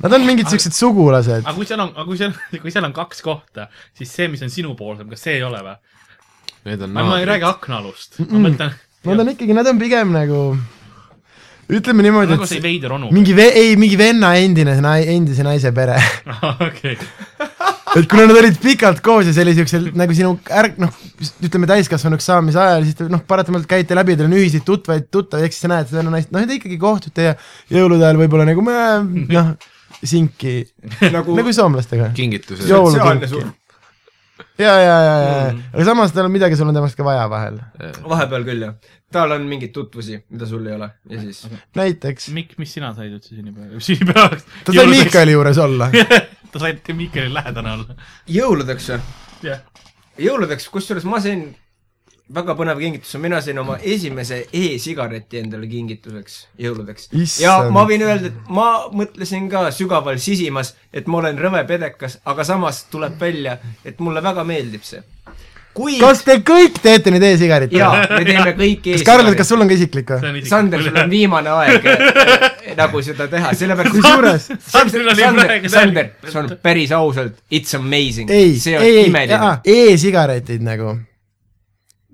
Nad 0.00 0.14
on 0.16 0.22
mingid 0.24 0.48
siuksed 0.48 0.72
sugulased 0.72 1.42
aga. 1.42 1.52
kui 1.52 1.66
seal 1.68 1.82
on, 1.84 1.90
aga 1.92 2.06
kui 2.08 2.16
seal, 2.16 2.32
kui 2.62 2.72
seal 2.72 2.86
on 2.88 2.94
kaks 2.96 3.20
kohta, 3.24 3.68
siis 3.96 4.12
see, 4.16 4.30
mis 4.32 4.40
on 4.46 4.52
sinupoolsem, 4.52 5.10
kas 5.12 5.26
see 5.26 5.36
ei 5.36 5.44
ole 5.44 5.60
või? 5.66 5.76
Need 6.68 6.84
on 6.84 6.92
ma, 6.94 7.06
ma 7.08 7.18
ei 7.22 7.28
räägi 7.28 7.48
aknaalust, 7.48 8.20
ma 8.26 8.44
mõtlen, 8.48 8.78
Nad 9.00 9.22
on 9.22 9.30
ikkagi, 9.32 9.54
nad 9.56 9.68
on 9.70 9.78
pigem 9.80 10.10
nagu 10.12 10.38
ütleme 11.70 12.04
niimoodi, 12.04 12.34
nagu 12.34 12.48
see 12.48 12.58
et 12.60 12.66
veider 12.66 12.92
onu. 12.96 13.08
mingi 13.14 13.32
ve-, 13.36 13.52
ei, 13.56 13.76
mingi 13.80 13.96
venna 13.96 14.34
endine, 14.36 14.74
endise 15.14 15.46
naise 15.46 15.72
pere. 15.72 15.96
okei, 16.66 16.98
et 17.96 18.10
kuna 18.10 18.26
nad 18.28 18.36
olid 18.42 18.58
pikalt 18.60 19.00
koos 19.04 19.30
ja 19.30 19.34
see 19.36 19.46
oli 19.46 19.54
siuksel 19.56 19.88
nagu 19.98 20.16
sinu 20.16 20.34
ärk, 20.62 20.76
noh, 20.82 20.92
ütleme 21.46 21.70
täiskasvanuks 21.70 22.28
saamise 22.28 22.60
ajal, 22.60 22.84
siis 22.88 22.98
te 22.98 23.08
noh, 23.12 23.22
paratamatult 23.24 23.70
käite 23.70 23.96
läbi, 23.96 24.18
teil 24.18 24.28
on 24.28 24.36
ühiseid 24.36 24.66
tutvaid, 24.66 25.08
tuttavaid, 25.14 25.48
siis 25.54 25.64
sa 25.64 25.72
näed 25.72 25.88
seda 25.90 26.04
naist, 26.10 26.32
noh, 26.34 26.44
te 26.44 26.58
ikkagi 26.58 26.80
kohtute 26.82 27.30
ja 27.30 27.36
jõulude 27.72 28.04
ajal 28.04 28.20
võib-olla 28.20 28.50
nagu 28.50 28.66
noh, 28.66 29.54
sinki 30.02 30.58
nagu 31.08 31.34
nagu 31.40 31.56
soomlastega. 31.56 32.12
kingitused. 32.16 32.66
sotsiaalne 32.66 33.30
jõulukinki. 33.30 33.59
ja, 34.60 34.74
ja, 34.80 34.96
ja, 35.06 35.14
ja, 35.24 35.52
aga 35.72 35.86
samas 35.88 36.12
tal 36.14 36.28
on 36.28 36.34
midagi, 36.34 36.58
sul 36.58 36.68
on 36.70 36.76
temast 36.76 36.98
ka 36.98 37.06
vaja 37.06 37.24
vahel. 37.32 37.60
vahepeal 38.08 38.46
küll 38.48 38.66
jah. 38.66 38.74
tal 39.12 39.34
on 39.36 39.46
mingeid 39.50 39.72
tutvusi, 39.74 40.20
mida 40.30 40.48
sul 40.48 40.66
ei 40.68 40.76
ole 40.76 40.90
ja 41.10 41.22
siis 41.22 41.44
näiteks. 41.78 42.28
Mikk, 42.36 42.58
mis 42.62 42.74
sina 42.76 42.92
said 42.96 43.14
üldse 43.16 43.34
sünnipäeva, 43.34 43.80
sünnipäevaks? 43.88 44.46
ta 44.66 44.76
sai 44.76 44.86
Miikali 44.92 45.36
juures 45.36 45.58
olla. 45.62 45.90
ta 46.52 46.62
sai 46.62 46.76
Miikalile 46.92 47.40
lähedane 47.40 47.74
olla. 47.78 47.98
jõuludeks 48.28 48.92
või? 48.94 49.00
jah, 49.48 49.64
jõuludeks, 50.20 50.68
kusjuures 50.72 51.08
ma 51.08 51.22
sain 51.24 51.48
väga 52.34 52.54
põnev 52.58 52.78
kingitus, 52.80 53.14
mina 53.22 53.40
sain 53.42 53.58
oma 53.58 53.76
esimese 53.82 54.44
e-sigareti 54.54 55.40
endale 55.42 55.66
kingituseks 55.70 56.36
jõuludeks. 56.62 57.08
ja 57.42 57.56
ma 57.74 57.84
võin 57.88 58.04
öelda, 58.06 58.30
et 58.30 58.50
ma 58.54 58.66
mõtlesin 58.94 59.48
ka 59.50 59.66
sügaval 59.74 60.20
sisimas, 60.22 60.74
et 60.92 61.10
ma 61.10 61.22
olen 61.24 61.40
rõve 61.40 61.64
pedekas, 61.66 62.20
aga 62.30 62.46
samas 62.46 62.84
tuleb 62.92 63.18
välja, 63.20 63.58
et 63.84 63.98
mulle 63.98 64.22
väga 64.22 64.44
meeldib 64.46 64.86
see. 64.86 65.02
kui 65.74 65.98
kas 66.02 66.22
te 66.26 66.38
kõik 66.46 66.78
teete 66.82 67.10
nüüd 67.10 67.26
e-sigaretti? 67.32 67.78
jaa, 67.78 68.06
me 68.14 68.22
teeme 68.26 68.54
kõik 68.58 68.86
kas 68.86 69.04
Karl, 69.06 69.26
kas 69.26 69.26
e-sigaretti. 69.26 69.50
sul 69.50 69.66
on 69.66 69.68
ka 69.68 69.78
isiklik 69.80 70.14
või? 70.14 70.30
on 70.30 70.48
Sander, 70.54 70.86
sul 70.86 71.02
on 71.02 71.10
viimane 71.10 71.54
aeg 71.58 71.92
nagu 72.80 73.02
seda 73.06 73.26
teha, 73.30 73.54
sellepärast 73.58 73.98
kusjuures 73.98 74.50
Sander, 74.70 75.12
praegu 75.42 75.70
Sander, 75.70 76.10
see 76.26 76.42
on 76.44 76.56
päris 76.62 76.94
ausalt, 76.94 77.42
it's 77.50 77.74
amazing. 77.78 78.30
ei, 78.30 78.58
see 78.58 78.78
on 78.78 78.86
ei, 78.86 78.98
ei, 79.04 79.06
imeline. 79.10 79.54
e-sigaretid 79.66 80.62
nagu, 80.62 80.98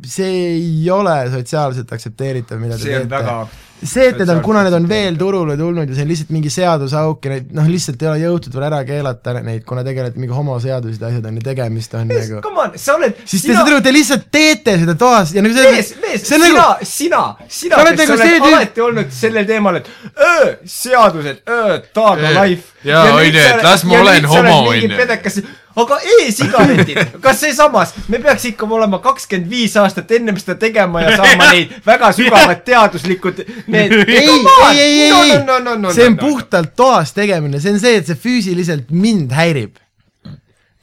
see 0.04 0.32
ei 0.56 0.90
ole 0.92 1.14
sotsiaalselt 1.32 1.92
aktsepteeritav, 1.92 2.58
mida 2.60 2.76
te 2.76 2.82
see 2.84 2.98
teete 2.98 3.08
väga. 3.14 3.36
see, 3.76 4.06
et 4.10 4.18
need 4.20 4.30
on, 4.32 4.38
kuna 4.44 4.62
need 4.64 4.74
on 4.76 4.86
veel 4.88 5.16
turule 5.20 5.56
tulnud 5.56 5.88
ja 5.88 5.96
see 5.96 6.04
on 6.04 6.10
lihtsalt 6.10 6.30
mingi 6.36 6.50
seadusauk 6.52 7.24
ja 7.24 7.32
neid 7.34 7.50
noh, 7.56 7.66
lihtsalt 7.68 8.02
ei 8.04 8.08
ole 8.10 8.20
jõutud 8.22 8.54
veel 8.56 8.66
ära 8.68 8.78
keelata 8.88 9.34
neid, 9.44 9.64
kuna 9.68 9.84
tegelikult 9.86 10.20
mingi 10.20 10.36
homoseadused 10.36 11.00
ja 11.00 11.10
asjad 11.10 11.28
on 11.30 11.40
ju 11.40 11.44
tegemist 11.48 11.96
on 11.96 12.08
nagu 12.12 12.40
Come 12.44 12.62
on, 12.66 12.76
sa 12.80 12.96
oled, 12.96 13.18
siis 13.24 13.44
te 13.44 13.52
saate 13.56 13.72
aru, 13.72 13.82
te 13.84 13.92
lihtsalt 13.96 14.28
teete 14.32 14.78
seda 14.84 14.96
toas 15.00 15.32
ja 15.36 15.44
nagu 15.44 15.56
see 15.56 15.72
mees, 15.76 15.92
mees, 16.04 16.24
sina 16.28 16.48
nagu, 16.52 16.88
sina, 16.92 17.22
sina, 17.48 17.82
kes 17.84 18.00
nagu 18.00 18.06
sa 18.06 18.16
oled 18.16 18.24
see 18.24 18.54
alati 18.54 18.86
olnud 18.88 19.12
sellel 19.20 19.48
teemal, 19.48 19.80
et 19.80 19.92
öö, 20.16 20.56
seadused, 20.78 21.44
öö, 21.48 21.78
taga 21.96 22.32
Öö, 22.32 22.34
life. 22.42 22.72
jaa, 22.84 23.04
on 23.16 23.24
ju, 23.28 23.44
et 23.44 23.62
las 23.64 23.84
ma 23.88 24.00
olen 24.00 24.28
homo, 24.32 24.58
on 24.72 24.82
ju. 24.82 25.46
Aga 25.76 25.98
e-sigaretid, 26.00 27.16
kas 27.24 27.40
seesamas, 27.44 27.92
me 28.08 28.20
peaks 28.22 28.46
ikka 28.50 28.68
olema 28.78 29.00
kakskümmend 29.04 29.50
viis 29.50 29.76
aastat 29.80 30.10
ennem 30.16 30.38
seda 30.40 30.56
tegema 30.60 31.02
ja 31.04 31.16
saama 31.20 31.50
neid 31.54 31.74
väga 31.86 32.12
sügavad 32.16 32.62
teaduslikud, 32.66 33.42
need. 33.72 33.92
ei, 33.92 34.16
ei, 34.16 34.80
ei, 34.80 34.80
ei, 34.80 35.10
ei, 35.10 35.92
see 35.92 36.08
on 36.08 36.18
puhtalt 36.20 36.72
toas 36.78 37.12
tegemine, 37.16 37.60
see 37.60 37.76
on 37.76 37.82
see, 37.82 38.00
et 38.00 38.08
see 38.08 38.22
füüsiliselt 38.26 38.88
mind 38.94 39.36
häirib. 39.36 39.76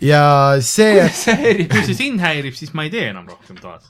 ja 0.04 0.24
see, 0.62 1.08
see 1.18 1.38
häirib. 1.42 1.74
kui 1.74 1.86
see 1.90 1.98
sind 1.98 2.22
häirib, 2.22 2.58
siis 2.58 2.76
ma 2.78 2.86
ei 2.86 2.94
tee 2.94 3.10
enam 3.10 3.26
rohkem 3.30 3.58
toas. 3.58 3.90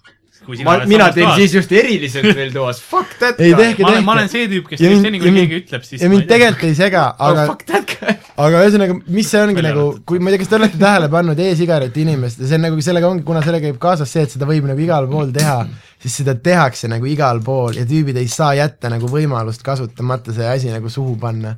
ma, 0.65 0.75
mina 0.89 1.08
teen 1.15 1.29
siis 1.38 1.53
just 1.56 1.71
eriliselt 1.75 2.27
veel 2.36 2.51
toas, 2.53 2.79
fuck 2.91 3.15
that 3.19 3.39
Ei 3.41 3.53
guy 3.53 3.69
tehke- 3.69 3.86
ma 3.86 3.91
olen, 3.91 4.06
ma 4.08 4.15
olen 4.17 4.32
see 4.32 4.47
tüüp, 4.51 4.67
kes 4.69 4.82
teeb 4.82 5.06
seni, 5.06 5.21
kui 5.21 5.34
keegi 5.38 5.60
ütleb, 5.62 5.86
siis 5.88 6.03
ja 6.03 6.10
mind 6.12 6.27
tegelikult 6.29 6.67
ei 6.69 6.77
sega, 6.77 7.03
oh, 7.19 7.29
aga 7.29 7.45
fuck 7.51 7.65
that 7.69 7.93
guy. 7.93 8.15
aga 8.45 8.63
ühesõnaga, 8.65 8.97
mis 9.17 9.29
see 9.34 9.43
ongi 9.43 9.65
nagu 9.65 9.86
kui 10.10 10.19
ma 10.23 10.32
ei 10.32 10.36
tea, 10.36 10.43
kas 10.43 10.51
te 10.51 10.60
olete 10.60 10.82
tähele 10.82 11.10
pannud 11.13 11.43
e-sigareti 11.45 12.03
inimest 12.08 12.43
ja 12.43 12.49
see 12.49 12.60
on 12.60 12.67
nagu 12.67 12.86
sellega 12.89 13.12
ongi, 13.12 13.25
kuna 13.27 13.43
sellega 13.45 13.69
käib 13.69 13.79
kaasas 13.84 14.12
see, 14.15 14.25
et 14.27 14.36
seda 14.36 14.49
võib 14.49 14.67
nagu 14.69 14.84
igal 14.84 15.08
pool 15.12 15.32
teha, 15.36 15.62
siis 16.03 16.19
seda 16.21 16.36
tehakse 16.49 16.89
nagu 16.91 17.08
igal 17.10 17.39
pool 17.45 17.79
ja 17.79 17.88
tüübid 17.89 18.19
ei 18.21 18.27
saa 18.32 18.53
jätta 18.60 18.91
nagu 18.93 19.10
võimalust 19.12 19.63
kasutamata 19.65 20.36
see 20.36 20.49
asi 20.49 20.73
nagu 20.73 20.91
suhu 20.91 21.15
panna. 21.21 21.56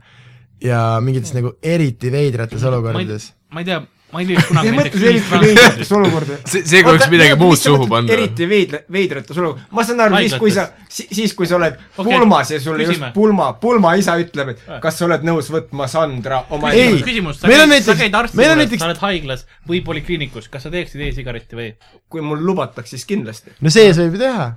ja 0.64 1.02
mingites 1.04 1.34
nagu 1.36 1.58
eriti 1.62 2.10
veidrates 2.12 2.64
olukordades. 2.64 3.34
ma 3.52 3.62
ei 3.62 3.68
tea, 3.68 3.82
ma 4.16 4.22
ei 4.24 4.30
tea 4.30 4.44
kunagi 4.48 4.72
näiteks 4.72 5.92
olukorda. 5.92 6.38
see, 6.48 6.64
see 6.64 6.84
kui 6.84 6.94
oleks 6.94 7.10
midagi 7.12 7.36
muud 7.40 7.60
suhu 7.60 7.88
panna. 7.92 8.14
eriti 8.16 8.48
veidra, 8.50 8.80
veidrates 8.96 9.40
olukorda, 9.42 9.68
ma 9.76 9.84
saan 9.88 10.04
aru, 10.06 10.22
siis 10.24 10.38
kui 10.40 10.54
sa, 10.56 10.66
siis 10.90 11.36
kui 11.36 11.50
sa 11.50 11.58
oled 11.60 11.76
okay, 11.76 12.08
pulmas 12.08 12.54
ja 12.56 12.62
sulle 12.64 12.88
just 12.88 13.04
pulma, 13.16 13.52
pulmaisa 13.60 14.16
ütleb, 14.22 14.54
et 14.56 14.66
kas 14.84 15.00
sa 15.02 15.10
oled 15.10 15.28
nõus 15.28 15.52
võtma 15.52 15.90
Sandra 15.92 16.46
oma 16.56 16.72
Ei. 16.72 16.96
Meil 16.96 17.66
on 17.66 17.72
näiteks- 17.74 18.36
meil 18.40 18.52
on 18.54 18.64
näiteks- 18.64 18.80
sa 18.80 18.92
oled 18.92 19.04
haiglas 19.04 19.46
või 19.68 19.84
polikliinikus, 19.84 20.48
kas 20.52 20.64
sa 20.64 20.72
teeksid 20.72 21.02
e-sigaretti 21.10 21.60
või? 21.60 21.74
kui 22.10 22.22
mul 22.24 22.40
lubatakse, 22.46 22.96
siis 22.96 23.08
kindlasti. 23.10 23.52
no 23.60 23.70
sees 23.74 23.98
võib 24.00 24.16
ju 24.16 24.24
teha. 24.24 24.54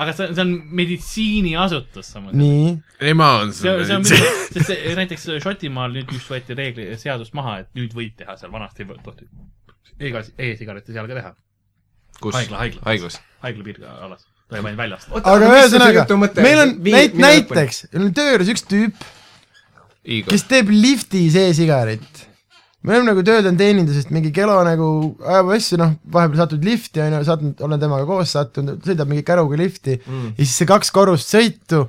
Aga 0.00 0.14
see, 0.16 0.30
see 0.32 0.44
on 0.44 0.52
meditsiiniasutus 0.80 2.12
samas. 2.14 2.34
nii, 2.38 2.74
ema 3.12 3.30
on 3.42 3.54
see, 3.56 3.72
see 3.84 3.96
on 3.98 4.06
sul. 4.08 4.26
sest 4.54 4.70
see 4.72 4.96
näiteks 4.98 5.28
Šotimaal 5.44 5.94
nüüd 5.96 6.12
just 6.14 6.30
võeti 6.32 6.56
reegli, 6.58 6.88
seadus 7.00 7.34
maha, 7.36 7.60
et 7.64 7.70
nüüd 7.78 7.94
võib 7.96 8.16
teha 8.18 8.36
seal, 8.40 8.52
vanasti 8.54 8.86
ei 8.86 8.92
tohtinud 9.04 9.50
e- 10.00 10.50
e-sigarette 10.50 10.92
seal 10.94 11.08
ka 11.10 11.18
teha, 11.18 11.32
kus? 12.20 12.34
haigla- 12.36 12.62
haigla. 12.62 12.84
haiglas. 12.88 13.20
haigla 13.44 13.66
piirkonnas, 13.68 14.24
tohib 14.48 14.70
ainult 14.70 14.80
väljast. 14.80 15.12
aga 15.20 15.52
ühesõnaga, 15.52 16.06
meil 16.40 16.64
on 16.64 16.74
näit-, 16.86 17.18
näiteks, 17.20 17.84
meil 17.92 18.08
on 18.08 18.16
töö 18.16 18.34
juures 18.34 18.52
üks 18.54 18.66
tüüp, 18.70 19.06
kes 20.30 20.46
teeb 20.50 20.72
liftis 20.72 21.36
e-sigaret. 21.38 22.26
Me 22.82 22.94
oleme 22.94 23.10
nagu 23.10 23.24
töötanud 23.26 23.60
teenindusest, 23.60 24.12
mingi 24.14 24.30
Kelo 24.34 24.56
nagu 24.64 24.90
ajab 25.20 25.50
asju, 25.56 25.78
noh, 25.80 25.96
vahepeal 26.14 26.40
satud 26.40 26.64
lifti, 26.64 27.02
on 27.04 27.18
ju, 27.18 27.24
sattunud, 27.28 27.64
olen 27.66 27.82
temaga 27.82 28.06
koos 28.08 28.32
sattunud, 28.36 28.80
sõidab 28.86 29.10
mingi 29.10 29.24
käruga 29.26 29.58
lifti 29.60 29.98
mm. 29.98 30.30
ja 30.38 30.46
siis 30.46 30.54
see 30.62 30.70
kaks 30.70 30.92
korrust 30.94 31.32
sõitu, 31.32 31.84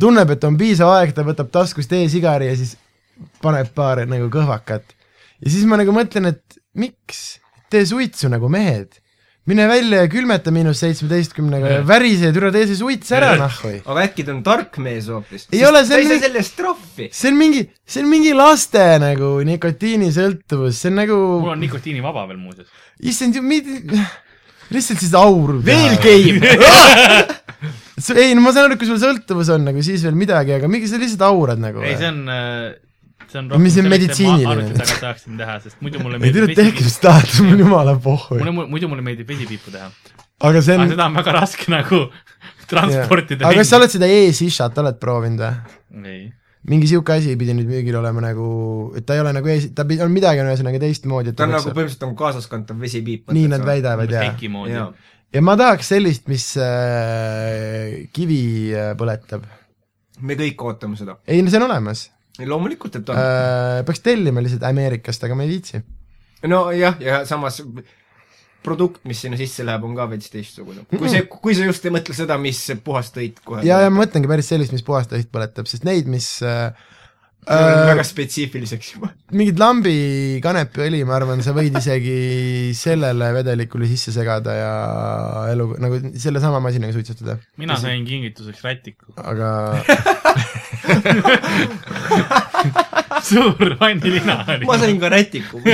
tunneb, 0.00 0.34
et 0.34 0.44
on 0.44 0.58
piisav 0.60 0.92
aeg, 0.98 1.14
ta 1.16 1.24
võtab 1.26 1.48
taskust 1.54 1.94
e-sigari 1.96 2.50
ja 2.50 2.58
siis 2.58 2.74
paneb 3.44 3.72
paar 3.76 4.04
nagu 4.04 4.28
kõhvakat. 4.32 4.92
ja 5.40 5.52
siis 5.52 5.64
ma 5.68 5.80
nagu 5.80 5.94
mõtlen, 5.96 6.28
et 6.34 6.60
miks, 6.76 7.38
tee 7.72 7.86
suitsu 7.88 8.30
nagu 8.32 8.50
mehed. 8.52 9.00
Mine 9.46 9.66
välja 9.70 10.02
ja 10.02 10.10
külmeta 10.10 10.50
miinus 10.54 10.80
seitsmeteistkümnega 10.82 11.76
ja 11.76 11.86
värise 11.86 12.30
ja 12.30 12.34
türa 12.34 12.50
tee 12.54 12.66
see 12.66 12.78
suits 12.80 13.12
ära, 13.14 13.32
nahhui. 13.38 13.78
aga 13.84 14.04
äkki 14.08 14.26
ta 14.26 14.34
on 14.34 14.42
tark 14.46 14.78
mees 14.82 15.06
hoopis? 15.12 15.46
Ei 15.54 15.62
ole, 15.68 15.84
see 15.86 15.94
on 15.94 16.02
ei 16.02 16.08
saa 16.08 16.16
nii- 16.16 16.24
selle 16.26 16.42
eest 16.42 16.56
trahvi. 16.58 17.08
see 17.14 17.30
on 17.30 17.38
mingi, 17.40 17.62
see 17.86 18.02
on 18.02 18.10
mingi 18.10 18.34
laste 18.36 18.84
nagu 19.02 19.32
nikotiinisõltuvus, 19.46 20.82
see 20.82 20.92
on 20.92 21.00
nagu 21.02 21.18
mul 21.44 21.54
on 21.54 21.62
nikotiinivaba 21.62 22.26
veel 22.30 22.40
muuseas. 22.42 22.70
issand, 23.00 23.38
lihtsalt 24.74 25.02
siis 25.02 25.14
aur. 25.14 25.56
veel 25.64 25.94
game. 26.02 26.40
ei 28.22 28.34
no 28.34 28.42
ma 28.44 28.52
saan 28.52 28.66
aru, 28.66 28.74
et 28.76 28.82
kui 28.82 28.88
sul 28.88 28.98
sõltuvus 29.00 29.50
on 29.54 29.70
nagu 29.70 29.82
siis 29.84 30.02
veel 30.04 30.18
midagi, 30.18 30.56
aga 30.58 30.68
mingi 30.70 30.90
sa 30.90 30.98
lihtsalt 31.00 31.22
aurad 31.28 31.62
nagu. 31.62 31.84
ei, 31.86 31.94
see 32.00 32.10
on, 32.10 32.26
see 33.32 33.40
on 33.40 33.62
Mis 33.62 33.74
see 33.74 33.82
on 33.82 33.88
selleks, 33.88 33.88
et 33.88 33.88
ma 33.88 33.94
meditsiiniline? 33.96 34.52
arvuti 34.52 34.78
taga 34.80 34.98
tahaksin 35.02 35.40
teha, 35.40 35.58
sest 35.64 35.82
muidu 35.84 36.02
mulle 36.04 36.20
ei 36.20 36.30
tea, 36.30 36.46
meeldib 36.46 36.60
tehke 36.60 36.86
mis 36.86 36.98
tahate, 37.02 37.42
mul 37.42 37.56
on 37.56 37.62
jumala 37.64 37.98
pohhu. 38.06 38.38
mulle, 38.40 38.70
muidu 38.72 38.90
mulle 38.92 39.04
meeldib 39.06 39.28
vesipiipu 39.32 39.74
teha. 39.74 39.90
aga 40.48 40.62
see 40.62 40.76
aga 40.78 40.86
on, 40.86 40.94
seda 40.94 41.10
on 41.10 41.20
väga 41.20 41.36
raske 41.40 41.70
nagu 41.72 42.00
transportida. 42.72 43.46
aga 43.46 43.62
kas 43.62 43.72
sa 43.72 43.80
oled 43.80 43.94
seda 43.94 44.10
e-sishat 44.10 44.82
oled 44.82 45.00
proovinud 45.02 45.42
või? 45.42 46.06
ei, 46.12 46.22
mingi 46.70 46.90
sihuke 46.90 47.18
asi 47.18 47.36
pidi 47.40 47.54
nüüd 47.56 47.70
müügil 47.70 47.98
olema 48.00 48.24
nagu, 48.28 48.48
et 48.98 49.06
ta 49.06 49.18
ei 49.18 49.22
ole 49.24 49.34
nagu 49.36 49.52
e-, 49.52 49.68
ta 49.76 49.86
pi- 49.88 50.00
on 50.04 50.14
midagi 50.14 50.42
on 50.42 50.50
ühesõnaga 50.50 50.82
teistmoodi, 50.82 51.34
et 51.34 51.38
ta 51.38 51.46
on 51.46 51.54
ta 51.54 51.60
nagu 51.60 51.70
põhimõtteliselt 51.70 52.08
nagu 52.08 52.18
kaasaskantav 52.22 52.80
vesipiip. 52.82 53.30
nii 53.36 53.52
nad. 53.52 53.66
väidavad 53.66 54.16
jaa. 54.16 54.88
ja 55.34 55.44
ma 55.44 55.58
tahaks 55.58 55.94
sellist, 55.94 56.26
mis 56.30 56.52
äh, 56.62 58.04
kivi 58.14 58.42
äh, 58.74 58.92
põletab. 58.98 59.46
me 60.20 60.38
kõik 60.38 60.68
ootame 60.70 60.98
seda. 60.98 61.18
ei 61.26 61.42
no 61.42 61.52
see 61.52 61.62
on 61.62 61.70
olemas 61.70 62.10
loomulikult, 62.44 62.98
et 63.00 63.12
on. 63.12 63.20
äh,. 63.20 63.82
peaks 63.88 64.02
tellima 64.04 64.44
lihtsalt 64.44 64.66
Ameerikast, 64.68 65.24
aga 65.24 65.38
ma 65.38 65.46
ei 65.46 65.54
viitsi. 65.54 65.80
nojah, 66.46 66.98
ja 67.00 67.22
samas 67.28 67.62
produkt, 68.66 69.04
mis 69.06 69.20
sinna 69.22 69.38
sisse 69.38 69.64
läheb, 69.66 69.84
on 69.86 69.94
ka 69.96 70.08
veits 70.10 70.32
teistsugune. 70.32 70.84
kui 70.90 71.10
see, 71.12 71.24
kui 71.30 71.54
sa 71.56 71.68
just 71.68 71.86
ei 71.86 71.94
mõtle 71.94 72.16
seda, 72.18 72.38
mis 72.42 72.60
puhast 72.84 73.16
õit 73.22 73.40
kohe 73.46 73.64
ja, 73.66 73.80
ja 73.86 73.92
ma 73.92 74.02
mõtlengi 74.02 74.30
päris 74.30 74.50
sellist, 74.52 74.74
mis 74.74 74.84
puhast 74.86 75.14
õhit 75.16 75.30
põletab, 75.32 75.70
sest 75.70 75.86
neid, 75.86 76.10
mis 76.10 76.28
äh, 76.44 76.74
äh, 77.50 77.86
väga 77.90 78.04
spetsiifiliseks 78.06 78.92
juba. 78.94 79.08
mingid 79.36 79.58
lambi 79.60 79.96
kanepiõli, 80.44 81.02
ma 81.08 81.14
arvan, 81.18 81.42
sa 81.44 81.50
võid 81.56 81.74
isegi 81.80 82.18
sellele 82.76 83.26
vedelikule 83.36 83.86
sisse 83.90 84.10
segada 84.14 84.52
ja 84.56 84.72
elu 85.52 85.64
nagu 85.82 85.94
sellesama 86.18 86.58
masinaga 86.64 86.92
suitsetada, 86.96 87.34
mina 87.60 87.74
sain 87.80 88.00
kingituseks 88.08 88.60
rätiku. 88.66 89.06
aga 89.22 89.50
suur 93.30 93.76
vannilina 93.80 94.34
oli. 94.46 94.64
ma 94.68 94.74
sain 94.82 94.98
ka 95.02 95.08
rätiku. 95.12 95.56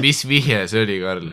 mis 0.00 0.24
vihje 0.28 0.64
see 0.70 0.84
oli, 0.84 1.00
Karl? 1.02 1.28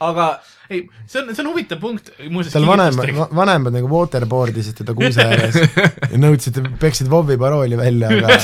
aga 0.00 0.30
ei, 0.70 0.84
see 1.06 1.20
on, 1.20 1.30
see 1.34 1.42
on 1.42 1.48
huvitav 1.50 1.80
punkt, 1.82 2.10
muuseas. 2.30 2.52
tal 2.54 2.66
vanemad, 2.68 3.10
vanemad 3.34 3.74
nagu 3.74 3.88
waterboard'i 3.90 4.62
isid 4.62 4.78
teda 4.78 4.94
kuuse 4.96 5.24
ääres 5.24 5.58
ja 5.58 6.20
nõudsid, 6.20 6.60
et 6.60 6.76
peksid 6.82 7.10
Vovi 7.10 7.36
parooli 7.40 7.78
välja, 7.78 8.12
aga 8.14 8.36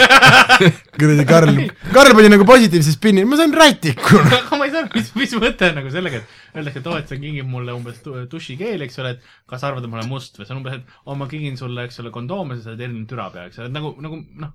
kuradi 0.99 1.27
Karl, 1.29 1.61
Karl 1.95 2.17
pani 2.19 2.33
nagu 2.33 2.47
positiivse 2.49 2.97
spinni, 2.97 3.25
ma 3.29 3.39
sain 3.39 3.55
rätiku. 3.55 4.19
aga 4.25 4.59
ma 4.59 4.67
ei 4.67 4.75
saa, 4.75 4.91
mis, 4.97 5.13
mis 5.19 5.37
mõte 5.39 5.71
on 5.71 5.81
nagu 5.81 5.95
sellega, 5.95 6.21
et 6.23 6.59
öeldakse, 6.59 6.83
et 6.83 6.91
oo, 6.91 6.99
et 6.99 7.15
sa 7.15 7.21
kingid 7.21 7.47
mulle 7.51 7.77
umbes 7.77 8.03
dušikeeli, 8.33 8.89
eks 8.89 9.03
ole, 9.05 9.15
et 9.17 9.33
kas 9.47 9.63
sa 9.63 9.71
arvad, 9.71 9.87
et 9.87 9.93
ma 9.93 10.01
olen 10.01 10.11
must 10.11 10.41
või 10.41 10.49
see 10.49 10.57
on 10.57 10.65
umbes, 10.65 10.81
et 10.81 10.99
oo, 11.07 11.19
ma 11.21 11.31
kingin 11.31 11.59
sulle, 11.61 11.87
eks 11.87 12.03
ole, 12.03 12.13
kondoome, 12.15 12.59
sa 12.59 12.73
saad 12.73 12.83
erinev 12.83 13.07
türa 13.11 13.31
pea, 13.35 13.47
eks 13.53 13.63
ole, 13.63 13.71
nagu, 13.77 13.95
nagu 14.03 14.19
noh, 14.43 14.55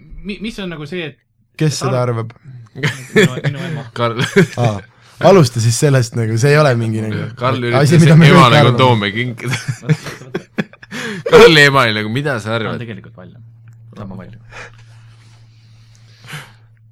mi-, 0.00 0.40
mis 0.40 0.58
on 0.64 0.72
nagu 0.72 0.88
see, 0.88 1.12
et 1.12 1.20
kes 1.56 1.78
seda 1.84 2.02
arvab 2.02 2.32
minu, 2.74 3.36
minu 3.44 3.58
ema. 3.68 3.84
Karl, 3.94 4.20
ah,? 4.58 4.78
alusta 5.30 5.60
siis 5.62 5.76
sellest 5.78 6.16
nagu, 6.18 6.36
see 6.40 6.50
ei 6.54 6.58
ole 6.58 6.72
mingi 6.78 7.02
nagu 7.04 7.28
Karl 7.38 7.62
üritas 7.70 7.92
emale 8.28 8.62
kondoome 8.68 9.12
kinkida. 9.14 9.58
Karli 11.30 11.62
ema 11.68 11.84
oli 11.86 11.94
nagu, 12.00 12.10
mida 12.12 12.38
sa 12.42 12.54
arvad? 12.58 12.78
tegelikult 12.82 13.16
välja, 13.16 13.38
sama 13.96 14.16
palju. 14.18 14.38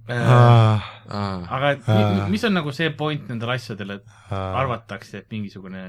ah,. 0.09 0.81
aga 1.51 1.71
et 1.77 1.89
mi- 1.89 2.31
mis 2.37 2.45
on 2.45 2.55
nagu 2.57 2.73
see 2.75 2.91
point 2.97 3.29
nendel 3.29 3.51
asjadel, 3.57 3.91
et 3.99 4.05
Ah. 4.31 4.57
arvatakse, 4.63 5.19
et 5.19 5.27
mingisugune 5.31 5.83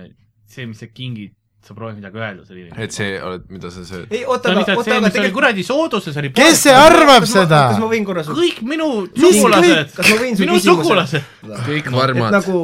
see, 0.47 0.65
mis 0.67 0.79
sa 0.79 0.87
kingid, 0.87 1.31
sa 1.63 1.75
proovid 1.77 1.99
midagi 1.99 2.19
öelda 2.19 2.45
sellele 2.45 2.65
inimesele. 2.67 2.83
et 2.85 2.95
see 2.97 3.13
oled, 3.23 3.45
mida 3.53 3.71
sa 3.71 3.85
sööd? 3.87 4.11
ei, 4.11 4.23
oota, 4.25 4.51
aga, 4.51 4.75
oota, 4.75 4.97
aga 4.97 5.11
tegelikult 5.13 5.37
kuradi 5.39 5.63
sooduses 5.67 6.19
oli. 6.19 6.33
kes 6.35 6.65
see 6.67 6.75
arvab 6.75 7.27
seda? 7.29 7.61
kas 7.71 7.79
ma 7.83 7.89
võin 7.93 8.07
korra 8.07 8.25
su 8.27 8.35
kõik 8.37 8.59
minu 8.67 8.89
sugulased, 9.15 9.95
minu 10.41 10.59
sugulased, 10.63 11.31
kõik 11.63 11.87
et 11.87 11.95
varmad. 11.95 12.35
nagu, 12.35 12.61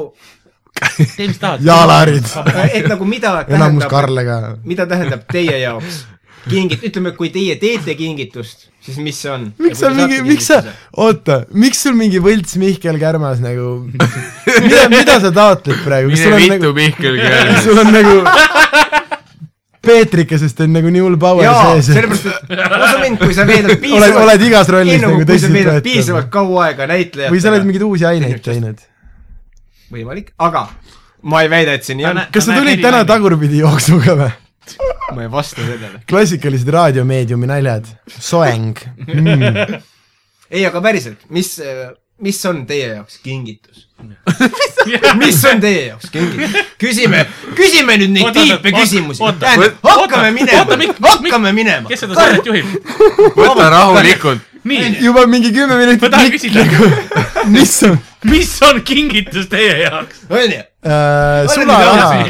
tee 1.15 1.27
mis 1.31 1.39
tahad. 1.41 1.63
Jaalarid. 1.65 2.31
et 2.69 2.87
nagu 2.91 3.07
mida 3.07 3.35
tähendab, 3.47 4.63
mida 4.67 4.89
tähendab 4.89 5.27
teie 5.31 5.61
jaoks 5.63 6.03
kingit-, 6.51 6.83
ütleme, 6.89 7.13
kui 7.17 7.29
teie 7.33 7.55
teete 7.61 7.95
kingitust, 7.99 8.67
siis 8.85 8.97
mis 9.03 9.17
see 9.21 9.31
on? 9.33 9.49
miks 9.61 9.81
sa 9.83 9.91
mingi, 9.95 10.21
miks 10.27 10.49
sa, 10.51 10.59
oota, 10.97 11.43
miks 11.53 11.81
sul 11.85 11.97
mingi 11.99 12.21
võlts 12.23 12.57
Mihkel 12.61 12.99
Kärmas 13.01 13.41
nagu, 13.43 13.71
mida, 13.93 14.85
mida 14.91 15.19
sa 15.23 15.31
taotled 15.35 15.81
praegu, 15.85 16.11
mine 16.13 16.35
vittu 16.37 16.55
nagu, 16.57 16.73
Mihkel 16.77 17.19
Kärmas. 17.23 17.63
sul 17.67 17.81
on 17.83 17.93
nagu 17.95 18.19
Peetrikesest 19.79 20.59
on 20.65 20.73
nagu 20.75 20.89
nii 20.91 21.01
hull 21.05 21.15
power 21.19 21.45
jaa, 21.45 21.75
sees, 21.79 21.93
sellepärast, 21.95 22.49
et 22.51 22.83
usu 22.83 22.97
mind, 22.99 23.21
kui 23.21 23.35
sa 23.37 23.45
veedad 23.47 23.71
oled, 23.73 23.81
piisavalt 23.85 24.23
oled 24.25 24.43
igas 24.49 24.71
rollis 24.75 24.97
ei, 24.97 25.03
nagu 25.05 25.15
kui 25.15 25.23
sa 25.23 25.29
veedad 25.29 25.37
tõsiseltvõetav 25.39 25.85
piisavalt. 25.87 26.29
kaua 26.33 26.65
aega 26.67 26.87
näitlejatega 26.91 27.33
või 27.33 27.43
sa 27.43 27.53
oled 27.53 27.67
mingeid 27.69 27.85
uusi 27.87 28.07
aineid 28.09 28.41
teinud. 28.43 28.83
võimalik, 29.95 30.33
aga 30.49 30.65
ma 31.31 31.43
ei 31.45 31.51
väida, 31.51 31.77
et 31.79 31.87
see 31.87 31.95
nii 31.99 32.09
on, 32.11 32.21
kas 32.35 32.49
sa 32.49 32.59
tulid 32.59 32.83
täna? 32.83 33.05
tagurpidi 33.07 33.63
jooksuga 33.63 34.17
või? 34.19 34.29
Ma 35.15 35.24
ei 35.26 35.32
vasta 35.32 35.61
sellele. 35.61 36.01
klassikalised 36.09 36.70
raadiomeediumi 36.74 37.49
naljad, 37.49 37.88
soeng 38.20 38.80
mm.. 39.07 39.80
ei, 40.51 40.65
aga 40.67 40.82
päriselt, 40.84 41.26
mis, 41.34 41.55
mis 42.24 42.41
on 42.49 42.65
teie 42.70 42.95
jaoks 42.95 43.20
kingitus? 43.24 43.88
mis 45.22 45.39
on 45.51 45.63
teie 45.63 45.88
jaoks 45.89 46.11
kingitus? 46.13 46.67
küsime, 46.82 47.24
küsime 47.57 47.97
nüüd 48.01 48.15
neid 48.17 48.36
tiipe 48.38 48.76
küsimusi 48.76 49.34
tähendab, 49.41 49.80
hakkame 49.86 50.34
minema 50.36 50.78
hakkame 51.07 51.55
minema. 51.55 51.89
kes 51.91 52.05
seda 52.05 52.20
saadet 52.20 52.51
juhib? 52.51 52.78
võta 53.38 53.72
rahulikult. 53.74 54.45
juba 54.99 55.26
mingi 55.32 55.53
kümme 55.55 55.80
minutit 55.82 56.05
ma 56.05 56.13
tahan 56.17 56.32
küsida, 56.36 56.67
mis 57.55 57.76
on 57.88 57.99
mis 58.24 58.61
on 58.63 58.82
kingitus 58.84 59.47
teie 59.49 59.78
jaoks? 59.84 60.24
onju, 60.30 60.63
äh, 60.86 61.47
sularaha 61.53 62.26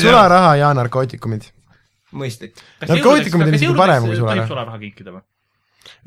sularaha 0.00 0.56
ja 0.60 0.72
narkootikumid. 0.74 1.48
mõistlik. 2.16 2.54
Narkootikumid 2.86 3.48
on 3.50 3.58
isegi 3.58 3.74
parem 3.76 4.06
kui 4.06 4.16
sularaha. 4.16 4.36
tohib 4.36 4.52
sularaha 4.54 4.78
kinkida 4.78 5.16
või? 5.16 5.24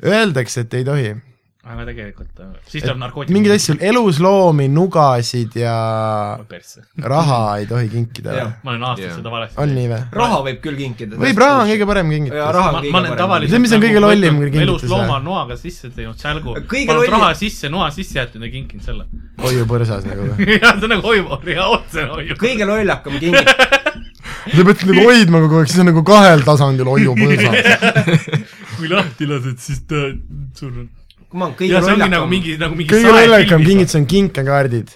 Öeldakse, 0.04 0.64
et 0.66 0.74
ei 0.74 0.84
tohi. 0.84 1.10
Aga 1.60 1.84
tegelikult, 1.84 2.38
siis 2.72 2.80
tuleb 2.86 2.96
narkootikum. 3.02 3.36
mingeid 3.36 3.52
asju, 3.58 3.74
elusloomi, 3.84 4.64
nugasid 4.72 5.56
ja 5.60 5.74
raha 7.04 7.40
ei 7.60 7.66
tohi 7.68 7.90
kinkida 7.92 8.32
või 8.32 8.38
Jah.? 8.38 8.52
ma 8.64 8.72
olen 8.72 8.84
aastaid 8.88 9.12
seda 9.18 9.32
valesti 9.34 9.60
on 9.60 9.74
nii 9.76 9.90
või? 9.90 9.98
raha 10.20 10.38
võib 10.46 10.60
küll 10.64 10.78
kinkida. 10.78 11.18
võib, 11.20 11.42
raha 11.42 11.58
on 11.60 11.72
kõige 11.72 11.88
parem 11.90 12.12
ja 12.14 12.20
kingitus. 12.20 13.50
See, 13.52 13.60
mis 13.66 13.74
on 13.76 13.84
kõige 13.84 14.00
lollim 14.00 14.38
kingitus, 14.40 14.62
elus 14.64 14.84
looma 14.88 15.18
või? 15.18 15.26
noaga 15.26 15.58
sisse 15.60 15.90
teinud 15.92 16.22
sälgu, 16.22 16.54
Kõige 16.64 16.86
pannud 16.88 17.02
lollim- 17.02 17.16
raha 17.18 17.34
sisse, 17.42 17.68
noa 17.72 17.90
sisse 17.92 18.16
jätnud 18.18 18.46
ja 18.48 18.52
kinkinud 18.54 18.86
selle. 18.86 19.04
hoiu 19.44 19.66
põrsas 19.68 20.06
nagu 20.08 20.30
või? 20.30 20.48
jah, 20.56 20.78
see 20.78 20.88
on 20.88 20.94
nagu 20.94 21.10
hoiu, 21.10 21.40
ja 21.52 21.66
otse 21.74 22.06
hoiu. 22.14 22.38
kõige 22.40 22.68
lollakam 22.70 23.18
kingitus, 23.20 23.76
sa 24.56 24.64
pead 24.64 24.86
nagu 24.88 25.04
hoidma 25.10 25.44
kogu 25.44 25.60
aeg, 25.60 25.68
siis 25.74 25.84
on 25.84 25.90
nagu 25.92 26.06
kahel 26.08 26.46
tasandil 26.48 26.88
hoiu 26.88 27.12
põrsas. 27.20 28.16
kui 28.80 28.88
lahti 28.88 29.28
lased, 29.28 29.60
siis 29.60 29.84
ta 29.84 30.08
surnud. 30.56 30.88
Come 31.30 31.48
on, 31.48 31.56
kõige 31.58 31.78
ongi 31.78 31.94
nagu 31.94 32.04
lollakam. 32.04 32.30
mingi, 32.34 32.56
nagu 32.60 32.78
mingi 32.78 32.92
kõige 32.92 33.14
lollakam 33.14 33.66
kingitus 33.66 33.98
on 34.00 34.06
kinkekaardid. 34.10 34.94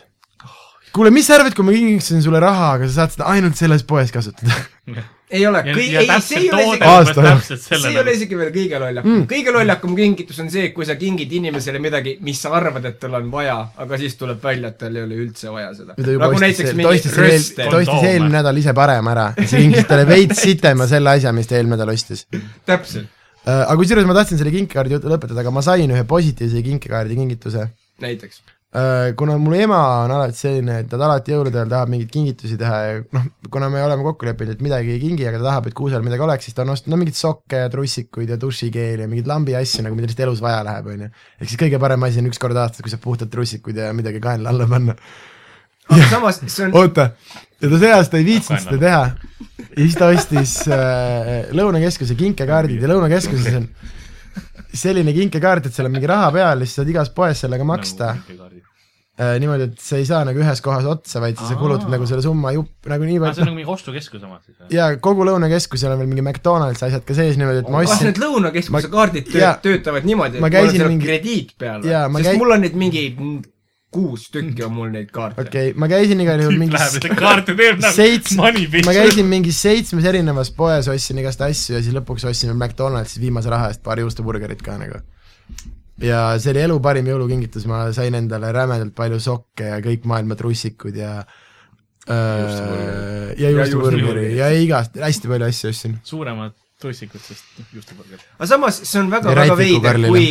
kuule, 0.95 1.11
mis 1.15 1.27
sa 1.27 1.39
arvad, 1.39 1.57
kui 1.57 1.67
ma 1.67 1.75
kingitasin 1.75 2.23
sulle 2.25 2.43
raha, 2.43 2.75
aga 2.79 2.89
sa 2.89 3.03
saad 3.03 3.19
seda 3.19 3.31
ainult 3.35 3.59
selles 3.59 3.87
poes 3.89 4.15
kasutada? 4.15 4.65
ei 5.35 5.47
ole, 5.47 5.63
ei, 5.67 6.21
see 6.21 6.39
ei 6.39 6.51
ole 6.53 6.65
isegi, 6.77 7.57
see 7.59 7.89
ei 7.91 7.99
ole 7.99 8.13
isegi 8.15 8.37
veel 8.39 8.51
kõige 8.55 8.81
lollakam 8.81 9.11
mm.. 9.11 9.25
kõige 9.31 9.55
lollakam 9.55 9.97
kingitus 9.99 10.41
on 10.45 10.51
see, 10.53 10.69
kui 10.77 10.87
sa 10.87 10.99
kingid 11.01 11.33
inimesele 11.39 11.81
midagi, 11.83 12.17
mis 12.27 12.43
sa 12.45 12.53
arvad, 12.59 12.85
et 12.91 13.01
tal 13.03 13.17
on 13.19 13.31
vaja, 13.33 13.57
aga 13.83 13.99
siis 14.01 14.19
tuleb 14.21 14.43
välja, 14.45 14.71
et 14.75 14.79
tal 14.83 14.95
ei 14.95 15.07
ole 15.07 15.19
üldse 15.25 15.51
vaja 15.55 15.73
seda. 15.77 15.97
nagu 15.97 16.43
näiteks 16.45 16.77
mingi 16.79 17.15
röster 17.17 17.71
ta. 17.73 17.81
ostis 17.81 18.09
eelmine 18.13 18.37
nädal 18.37 18.63
ise 18.63 18.77
parema 18.77 19.15
ära 19.17 19.27
sa 19.41 19.57
kinkisid 19.57 19.91
talle 19.91 20.07
veits 20.13 20.45
sitema 20.45 20.89
selle 20.91 21.17
asja, 21.17 21.33
mis 21.37 21.51
ta 21.51 21.59
eelmine 21.59 21.79
nädal 21.79 21.95
ostis. 21.97 22.27
täpselt, 22.69 23.09
aga 23.45 23.77
kusjuures 23.77 24.09
ma 24.09 24.17
tahtsin 24.17 24.41
selle 24.41 24.53
kinkekaardi 24.55 24.97
jutu 24.97 25.13
lõpetada, 25.13 25.43
aga 25.43 25.53
ma 25.53 25.63
sain 25.65 25.91
ühe 25.91 26.05
positiivse 26.09 26.63
kinkekaardi 26.65 27.17
kingituse. 27.19 27.69
näiteks. 28.01 28.41
kuna 29.17 29.37
mu 29.39 29.53
ema 29.55 29.81
on 30.03 30.11
alati 30.11 30.39
selline, 30.39 30.81
et 30.83 30.89
ta 30.91 30.99
alati 30.99 31.31
jõulude 31.31 31.61
ajal 31.61 31.69
tahab 31.71 31.93
mingeid 31.93 32.11
kingitusi 32.11 32.57
teha 32.59 32.79
ja 32.83 32.97
noh, 33.15 33.29
kuna 33.51 33.69
me 33.71 33.83
oleme 33.85 34.03
kokku 34.03 34.27
leppinud, 34.27 34.57
et 34.57 34.65
midagi 34.67 34.97
ei 34.97 35.03
kingi, 35.03 35.29
aga 35.29 35.39
ta 35.39 35.47
tahab, 35.51 35.69
et 35.71 35.77
kuusel 35.79 36.03
midagi 36.03 36.27
oleks, 36.27 36.49
siis 36.49 36.57
ta 36.57 36.65
on 36.65 36.73
ostnud 36.75 36.91
no 36.91 36.99
mingeid 36.99 37.21
sokke 37.21 37.61
ja 37.61 37.69
trussikuid 37.71 38.33
ja 38.35 38.41
dušikeeli 38.41 39.07
ja 39.07 39.11
mingeid 39.11 39.31
lambi 39.31 39.55
asju 39.61 39.85
nagu, 39.87 39.95
mida 39.95 40.09
lihtsalt 40.09 40.25
elus 40.27 40.43
vaja 40.43 40.65
läheb, 40.67 40.91
onju. 40.97 41.13
ehk 41.39 41.53
siis 41.53 41.61
kõige 41.61 41.79
parem 41.85 42.09
asi 42.09 42.25
on 42.25 42.33
üks 42.33 42.43
kord 42.43 42.59
aastas, 42.65 42.83
kui 42.83 42.91
saab 42.91 43.05
puhtalt 43.05 43.31
trussikud 43.31 43.79
ja 43.79 43.93
midagi 43.95 44.25
kaenla 44.25 44.51
alla 44.51 44.67
panna. 44.67 44.99
aga 45.95 46.11
samas, 46.11 46.43
see 46.49 46.67
on, 46.67 46.75
oota, 46.81 47.13
ja 47.65 47.71
ta 47.73 47.81
see 47.83 47.93
aasta 47.97 48.21
ei 48.21 48.27
viitsinud 48.29 48.65
seda 48.69 48.79
teha 48.85 49.03
ja 49.09 49.81
siis 49.83 49.97
ta 49.99 50.11
ostis 50.13 50.55
äh, 50.69 51.51
Lõunakeskuse 51.57 52.15
kinkekaardid 52.21 52.85
ja 52.85 52.91
Lõunakeskuses 52.93 53.57
on 53.63 53.69
selline 54.75 55.13
kinkekaart, 55.15 55.69
et 55.71 55.75
seal 55.77 55.87
on 55.89 55.95
mingi 55.95 56.09
raha 56.11 56.31
peal 56.35 56.61
ja 56.63 56.67
siis 56.69 56.77
saad 56.81 56.89
igas 56.91 57.11
poes 57.15 57.41
sellega 57.45 57.63
maksta 57.67 58.09
äh, 58.19 59.37
niimoodi, 59.39 59.69
et 59.71 59.79
sa 59.83 60.01
ei 60.01 60.07
saa 60.09 60.25
nagu 60.27 60.41
ühes 60.43 60.59
kohas 60.65 60.87
otsa, 60.91 61.21
vaid 61.23 61.39
sa 61.39 61.55
kulutad 61.61 61.87
nagu 61.93 62.07
selle 62.11 62.25
summa 62.25 62.51
jupp 62.57 62.89
nagu 62.91 63.07
nii 63.07 63.15
see 63.15 63.23
on 63.23 63.29
palju, 63.31 63.47
nagu 63.47 63.59
mingi 63.61 63.71
ostukeskus 63.77 64.25
oma 64.27 64.41
siis 64.43 64.57
või? 64.59 64.73
ja 64.75 64.89
kogu 64.99 65.27
Lõunakeskusel 65.31 65.95
on 65.95 66.03
veel 66.03 66.11
mingi 66.11 66.25
McDonalds 66.27 66.83
asjad 66.89 67.07
ka 67.07 67.15
sees 67.15 67.39
niimoodi, 67.39 67.63
et 67.63 67.71
ma 67.71 67.85
kas 67.85 67.95
ostsin 67.95 68.11
need 68.11 68.19
Lõunakeskuse 68.25 68.75
Ma- 68.75 68.95
kaardid 68.99 69.31
töö, 69.31 69.41
jaa. 69.47 69.55
töötavad 69.63 70.11
niimoodi, 70.11 70.43
Ma 70.43 70.51
et 70.51 70.51
mul 70.51 70.51
on 70.51 70.57
käisin 70.59 70.81
seal 70.83 70.91
mingi- 70.97 71.07
krediit 71.13 71.55
peal 71.63 71.87
Jaa, 71.87 72.09
või? 72.11 72.25
sest 72.25 72.33
käi- 72.33 72.43
mul 72.43 72.57
on 72.59 72.67
neid 72.67 72.75
mingi 72.83 73.05
kuus 73.95 74.27
tükki 74.35 74.65
on 74.67 74.75
mul 74.75 74.91
neid 74.93 75.11
kaarte. 75.15 75.45
okei 75.45 75.71
okay,, 75.71 75.79
ma 75.81 75.89
käisin 75.91 76.23
igal 76.25 76.43
juhul 76.43 76.59
mingis 76.61 76.87
seda 76.97 77.15
kaarte 77.19 77.55
teeb 77.59 77.81
nagu 77.83 77.97
seits- 77.97 78.35
money 78.39 78.67
bitch. 78.67 78.89
ma 78.89 78.95
käisin 78.97 79.29
mingis 79.31 79.61
seitsmes 79.65 80.09
erinevas 80.11 80.51
poes, 80.57 80.89
ostsin 80.91 81.21
igast 81.23 81.45
asju 81.47 81.79
ja 81.79 81.83
siis 81.85 81.95
lõpuks 81.97 82.27
ostsime 82.31 82.57
McDonaldsis 82.57 83.23
viimase 83.23 83.53
raha 83.55 83.71
eest 83.73 83.85
paar 83.87 84.03
juustuburgerit 84.03 84.65
ka 84.65 84.77
nagu. 84.81 85.01
ja 86.03 86.27
see 86.43 86.55
oli 86.55 86.65
elu 86.67 86.81
parim 86.83 87.09
jõulukingitus, 87.13 87.69
ma 87.71 87.87
sain 87.97 88.19
endale 88.19 88.53
rämedalt 88.55 88.95
palju 88.99 89.23
sokke 89.23 89.71
ja 89.71 89.81
kõik 89.85 90.09
maailma 90.11 90.39
trussikud 90.41 90.99
ja 90.99 91.15
äh, 92.11 93.33
ja 93.39 93.55
juustuburgeri 93.55 94.35
ja 94.41 94.51
igast, 94.59 94.99
hästi 95.01 95.31
palju 95.31 95.51
asju 95.53 95.75
ostsin. 95.75 95.99
suuremad 96.03 96.59
tussikud, 96.83 97.23
sest 97.23 97.45
juustupõrgad. 97.73 98.23
aga 98.39 98.49
samas 98.49 98.81
see 98.85 99.01
on 99.01 99.11
väga-väga 99.13 99.55
Rätiku 99.55 99.59
veider, 99.61 100.01
kui, 100.09 100.27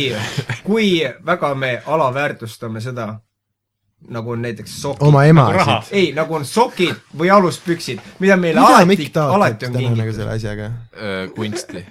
kui 0.66 0.88
väga 1.26 1.54
me 1.58 1.72
alaväärtustame 1.96 2.82
seda, 2.84 3.08
nagu 4.08 4.30
on 4.30 4.42
näiteks 4.42 4.82
sokid. 4.82 5.06
oma 5.06 5.24
Nagu 5.24 5.50
emasid. 5.58 5.92
ei, 5.96 6.12
nagu 6.16 6.34
on 6.34 6.44
sokid 6.44 6.96
või 7.18 7.30
aluspüksid, 7.32 8.00
mida 8.18 8.36
meile 8.36 8.60
mida 8.86 9.28
alati 9.28 9.36
alati 9.38 9.66
on 9.66 9.72
täna 9.72 9.88
nagu 9.88 9.96
kingitud. 9.96 10.16
selle 10.16 10.30
asjaga? 10.30 10.70
kunsti. 11.36 11.84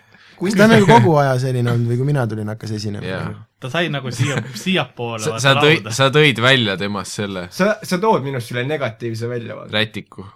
kas 0.44 0.58
ta 0.58 0.68
on 0.68 0.76
nagu 0.76 0.88
kogu 0.90 1.16
aja 1.22 1.34
selline 1.40 1.72
olnud 1.72 1.90
või 1.92 1.98
kui 2.02 2.10
mina 2.12 2.28
tulin, 2.28 2.52
hakkas 2.54 2.76
esinema 2.78 3.08
jaa. 3.08 3.32
ta 3.60 3.72
sai 3.74 3.90
nagu 3.94 4.12
siia, 4.12 4.42
siiapoole 4.66 5.24
sa, 5.24 5.40
sa 5.40 5.56
tõid, 5.60 5.90
sa 5.96 6.10
tõid 6.14 6.42
välja 6.44 6.78
temast 6.78 7.20
selle 7.22 7.48
sa, 7.52 7.78
sa 7.84 7.98
tood 8.02 8.26
minust 8.26 8.52
selle 8.52 8.66
negatiivse 8.70 9.30
väljavaate. 9.30 9.74
rätiku, 9.74 10.28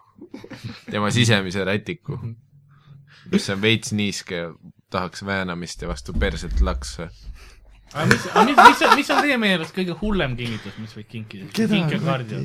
tema 0.90 1.12
sisemise 1.12 1.66
rätiku, 1.68 2.20
mis 3.32 3.50
on 3.54 3.62
veits 3.62 3.94
niiske 3.94 4.48
tahaks 4.90 5.26
väänamist 5.26 5.82
ja 5.82 5.88
vastu 5.88 6.14
perset 6.14 6.62
lakse. 6.62 7.10
Aga 7.94 8.06
mis, 8.12 8.26
aga 8.34 8.46
mis, 8.46 8.58
mis 8.58 8.82
on, 8.88 8.96
mis 9.00 9.12
on 9.14 9.22
teie 9.26 9.38
meelest 9.42 9.76
kõige 9.76 9.96
hullem 10.02 10.34
kingitus, 10.40 10.74
mis 10.82 10.96
võid 10.98 11.08
kinkida? 11.12 11.52
kinkekaardi. 11.56 12.42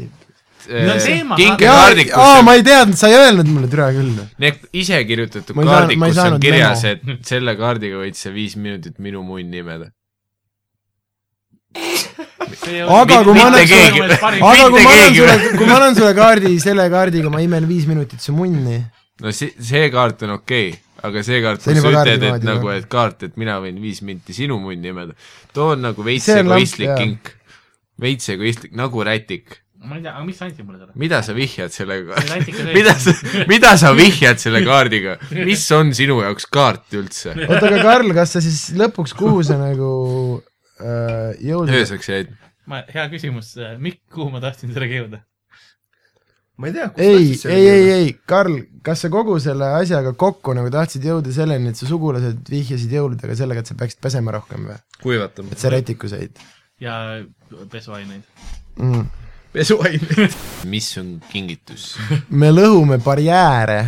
Teema- 0.62 1.02
jaa, 1.02 1.38
kinkekaardikus 1.40 2.14
aa, 2.22 2.42
ma 2.46 2.52
ei 2.54 2.62
teadnud, 2.66 2.98
sa 2.98 3.08
ei 3.10 3.16
öelnud 3.18 3.48
mulle 3.50 3.70
türa 3.72 3.88
küll. 3.96 4.12
Need 4.42 4.60
ise 4.78 5.00
kirjutatud 5.08 5.56
Ma 5.58 5.64
ei 5.64 5.66
saanud- 5.66 5.80
kaardid, 5.80 5.98
ma 5.98 6.06
ei 6.06 6.14
kus 6.14 6.22
on 6.22 6.38
kirjas, 6.44 6.84
et 6.92 7.02
selle 7.26 7.56
kaardiga 7.58 7.98
võid 8.04 8.14
sa 8.20 8.30
viis 8.30 8.54
minutit 8.56 9.00
minu 9.02 9.24
munn 9.26 9.50
nimeda. 9.50 9.90
Aga 11.72 13.22
kui 13.24 13.34
ma 13.34 13.48
annan 13.48 13.66
sulle, 13.66 14.16
aga 14.22 14.68
kui 14.70 14.82
ma 14.84 14.92
annan 14.92 15.14
sulle 15.16 15.36
kui 15.56 15.66
ma 15.66 15.76
annan 15.78 15.94
sulle 15.98 16.14
kaardi, 16.14 16.52
selle 16.62 16.86
kaardiga 16.92 17.30
ma 17.32 17.40
imen 17.42 17.66
viis 17.68 17.86
minutit 17.90 18.20
su 18.20 18.34
munni. 18.36 18.78
no 19.22 19.30
see, 19.32 19.52
see 19.58 19.88
kaart 19.90 20.22
on 20.26 20.36
okei 20.38 20.68
okay,, 20.68 20.81
aga 21.06 21.22
see 21.26 21.40
kaart, 21.44 21.64
See 21.64 21.74
on 21.74 21.80
kus 21.80 21.96
sa 21.96 22.04
ütled, 22.04 22.26
et 22.28 22.46
nagu, 22.46 22.70
et 22.74 22.86
kaart, 22.90 23.26
et 23.28 23.40
mina 23.40 23.56
võin 23.62 23.80
viis 23.82 24.02
minti 24.06 24.36
sinu 24.36 24.58
munni 24.62 24.90
nimeda, 24.90 25.16
too 25.54 25.72
on 25.74 25.82
nagu 25.88 26.06
veits 26.06 26.28
egoistlik 26.34 26.90
jaa. 26.92 27.00
kink. 27.00 27.32
veits 28.02 28.30
egoistlik, 28.34 28.74
nagu 28.78 29.04
rätik. 29.06 29.58
ma 29.82 29.98
ei 29.98 30.04
tea, 30.04 30.12
aga 30.14 30.22
mis 30.26 30.38
sa 30.38 30.46
andsid 30.46 30.66
mulle 30.66 30.78
selle? 30.78 30.94
mida 31.02 31.18
sa 31.26 31.34
vihjad 31.34 31.74
sellega 31.74 32.20
mida 32.76 32.94
sa, 33.02 33.16
mida 33.50 33.72
sa 33.80 33.90
vihjad 33.98 34.38
selle 34.42 34.62
kaardiga, 34.66 35.16
mis 35.42 35.64
on 35.74 35.90
sinu 35.96 36.20
jaoks 36.22 36.46
kaart 36.54 36.94
üldse? 37.00 37.34
oota, 37.48 37.66
aga 37.66 37.82
Karl, 37.82 38.14
kas 38.14 38.36
sa 38.36 38.44
siis 38.44 38.68
lõpuks, 38.78 39.16
kuhu 39.18 39.42
sa 39.46 39.58
nagu 39.58 39.90
äh, 40.78 41.34
jõudsid? 41.42 41.76
ööseks 41.82 42.14
jäid. 42.14 42.32
ma, 42.70 42.84
hea 42.94 43.10
küsimus, 43.10 43.56
Mikk, 43.82 44.04
kuhu 44.14 44.30
ma 44.30 44.44
tahtsin 44.44 44.70
sellega 44.70 45.02
jõuda? 45.02 45.24
Ma 46.60 46.68
ei 46.68 46.74
tea, 46.76 46.88
kus 46.92 47.04
ei, 47.06 47.54
ei, 47.54 47.68
ei, 47.68 47.90
ei, 47.96 48.12
Karl, 48.28 48.58
kas 48.84 49.04
sa 49.04 49.10
kogu 49.12 49.38
selle 49.42 49.70
asjaga 49.78 50.12
kokku 50.18 50.54
nagu 50.56 50.70
tahtsid 50.72 51.06
jõuda 51.08 51.32
selleni, 51.34 51.72
et 51.72 51.80
su 51.80 51.88
sugulased 51.88 52.52
vihjasid 52.52 52.92
jõuludega 52.98 53.36
sellega, 53.38 53.64
et 53.64 53.72
sa 53.72 53.78
peaksid 53.78 54.02
pesema 54.04 54.34
rohkem 54.36 54.68
või? 54.70 54.78
kuivatama. 55.02 55.54
et 55.54 55.62
sa 55.62 55.72
rätiku 55.72 56.10
said 56.12 56.36
ja 56.82 56.94
pesuaineid. 57.72 58.22
mm.? 58.76 59.06
pesuaineid. 59.52 60.38
mis 60.72 60.92
on 61.00 61.16
kingitus? 61.32 61.94
me 62.30 62.52
lõhume 62.52 63.00
barjääre 63.02 63.82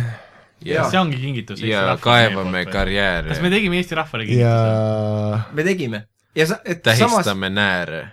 see 0.65 0.99
ongi 0.99 1.17
kingitus. 1.21 1.61
ja 1.61 1.97
kaevame. 2.01 2.65
karjääre 2.65 3.29
kas 3.29 3.41
me, 3.41 3.49
tegime 3.49 3.77
Eesti 3.77 3.95
rahvale 3.95 4.25
ja 4.25 4.27
kingituse? 4.31 5.55
me 5.55 5.63
tegime. 5.63 6.03
ja 6.35 6.47
sa, 6.47 6.59
et 6.65 6.83
samas, 6.83 6.99
tähistame 6.99 7.49
nääre, 7.49 8.03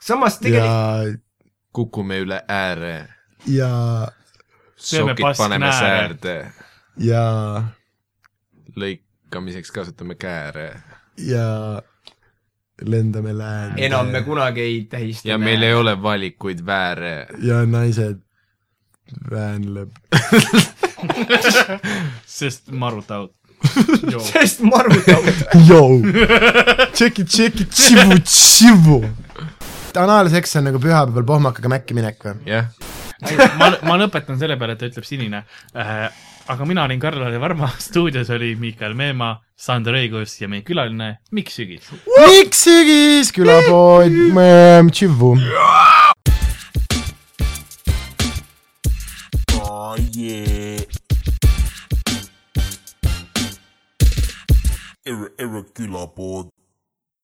samas 0.00 0.38
tegelikult, 0.38 1.18
ja, 1.18 1.52
kukume 1.72 2.20
üle 2.24 2.42
ääre, 2.48 2.94
ja, 3.46 4.08
sokid 4.76 5.36
paneme 5.38 5.72
säärde, 5.72 6.52
ja, 6.96 7.62
lõikamiseks 8.76 9.72
kasutame 9.74 10.14
kääre 10.14 10.82
ja 11.18 11.82
lendame 12.82 13.38
läände. 13.38 13.86
enam 13.86 14.06
me 14.06 14.22
kunagi 14.22 14.60
ei 14.60 14.86
tähista. 14.90 15.28
ja 15.28 15.38
meil 15.38 15.62
ei 15.62 15.74
ole 15.74 16.02
valikuid 16.02 16.58
vääre. 16.66 17.26
ja 17.42 17.66
naised 17.66 18.18
väänleb. 19.30 19.90
sest 22.38 22.70
marut 22.70 23.10
out. 23.10 23.32
sest 24.32 24.60
marutavad. 24.60 25.34
Jou, 25.68 26.02
tšeki, 26.92 27.24
tšeki, 27.24 27.64
tšivu, 27.64 28.18
tšivu. 28.24 29.04
anaalseks 29.98 30.56
on 30.56 30.64
nagu 30.68 30.78
pühapäeval 30.78 31.24
pohmakaga 31.26 31.68
mäkki 31.72 31.94
minek 31.96 32.22
või? 32.22 32.34
jah, 32.46 32.68
ma, 33.58 33.70
ma 33.82 33.98
lõpetan 33.98 34.38
selle 34.40 34.58
peale, 34.58 34.76
et 34.76 34.82
ta 34.82 34.88
ütleb 34.90 35.06
sinine 35.06 35.42
äh,. 35.74 36.08
aga 36.48 36.66
mina 36.68 36.84
olin 36.86 37.00
Karl-Lari 37.00 37.40
Varma, 37.40 37.70
stuudios 37.88 38.30
oli 38.34 38.54
Miikael 38.56 38.94
Meemaa, 38.98 39.40
Sander 39.58 39.98
Õigus 39.98 40.38
ja 40.40 40.48
meie 40.48 40.62
külaline 40.66 41.18
Mikk 41.34 41.50
Sügis. 41.52 41.90
miks 42.22 42.62
sügis, 42.68 43.32
külapood, 43.34 44.14
tšivu. 44.92 45.34
Oh 49.58 49.96
yeah. 50.16 50.84
Erre, 55.08 55.32
erre 55.40 55.64
külapood. 55.74 56.57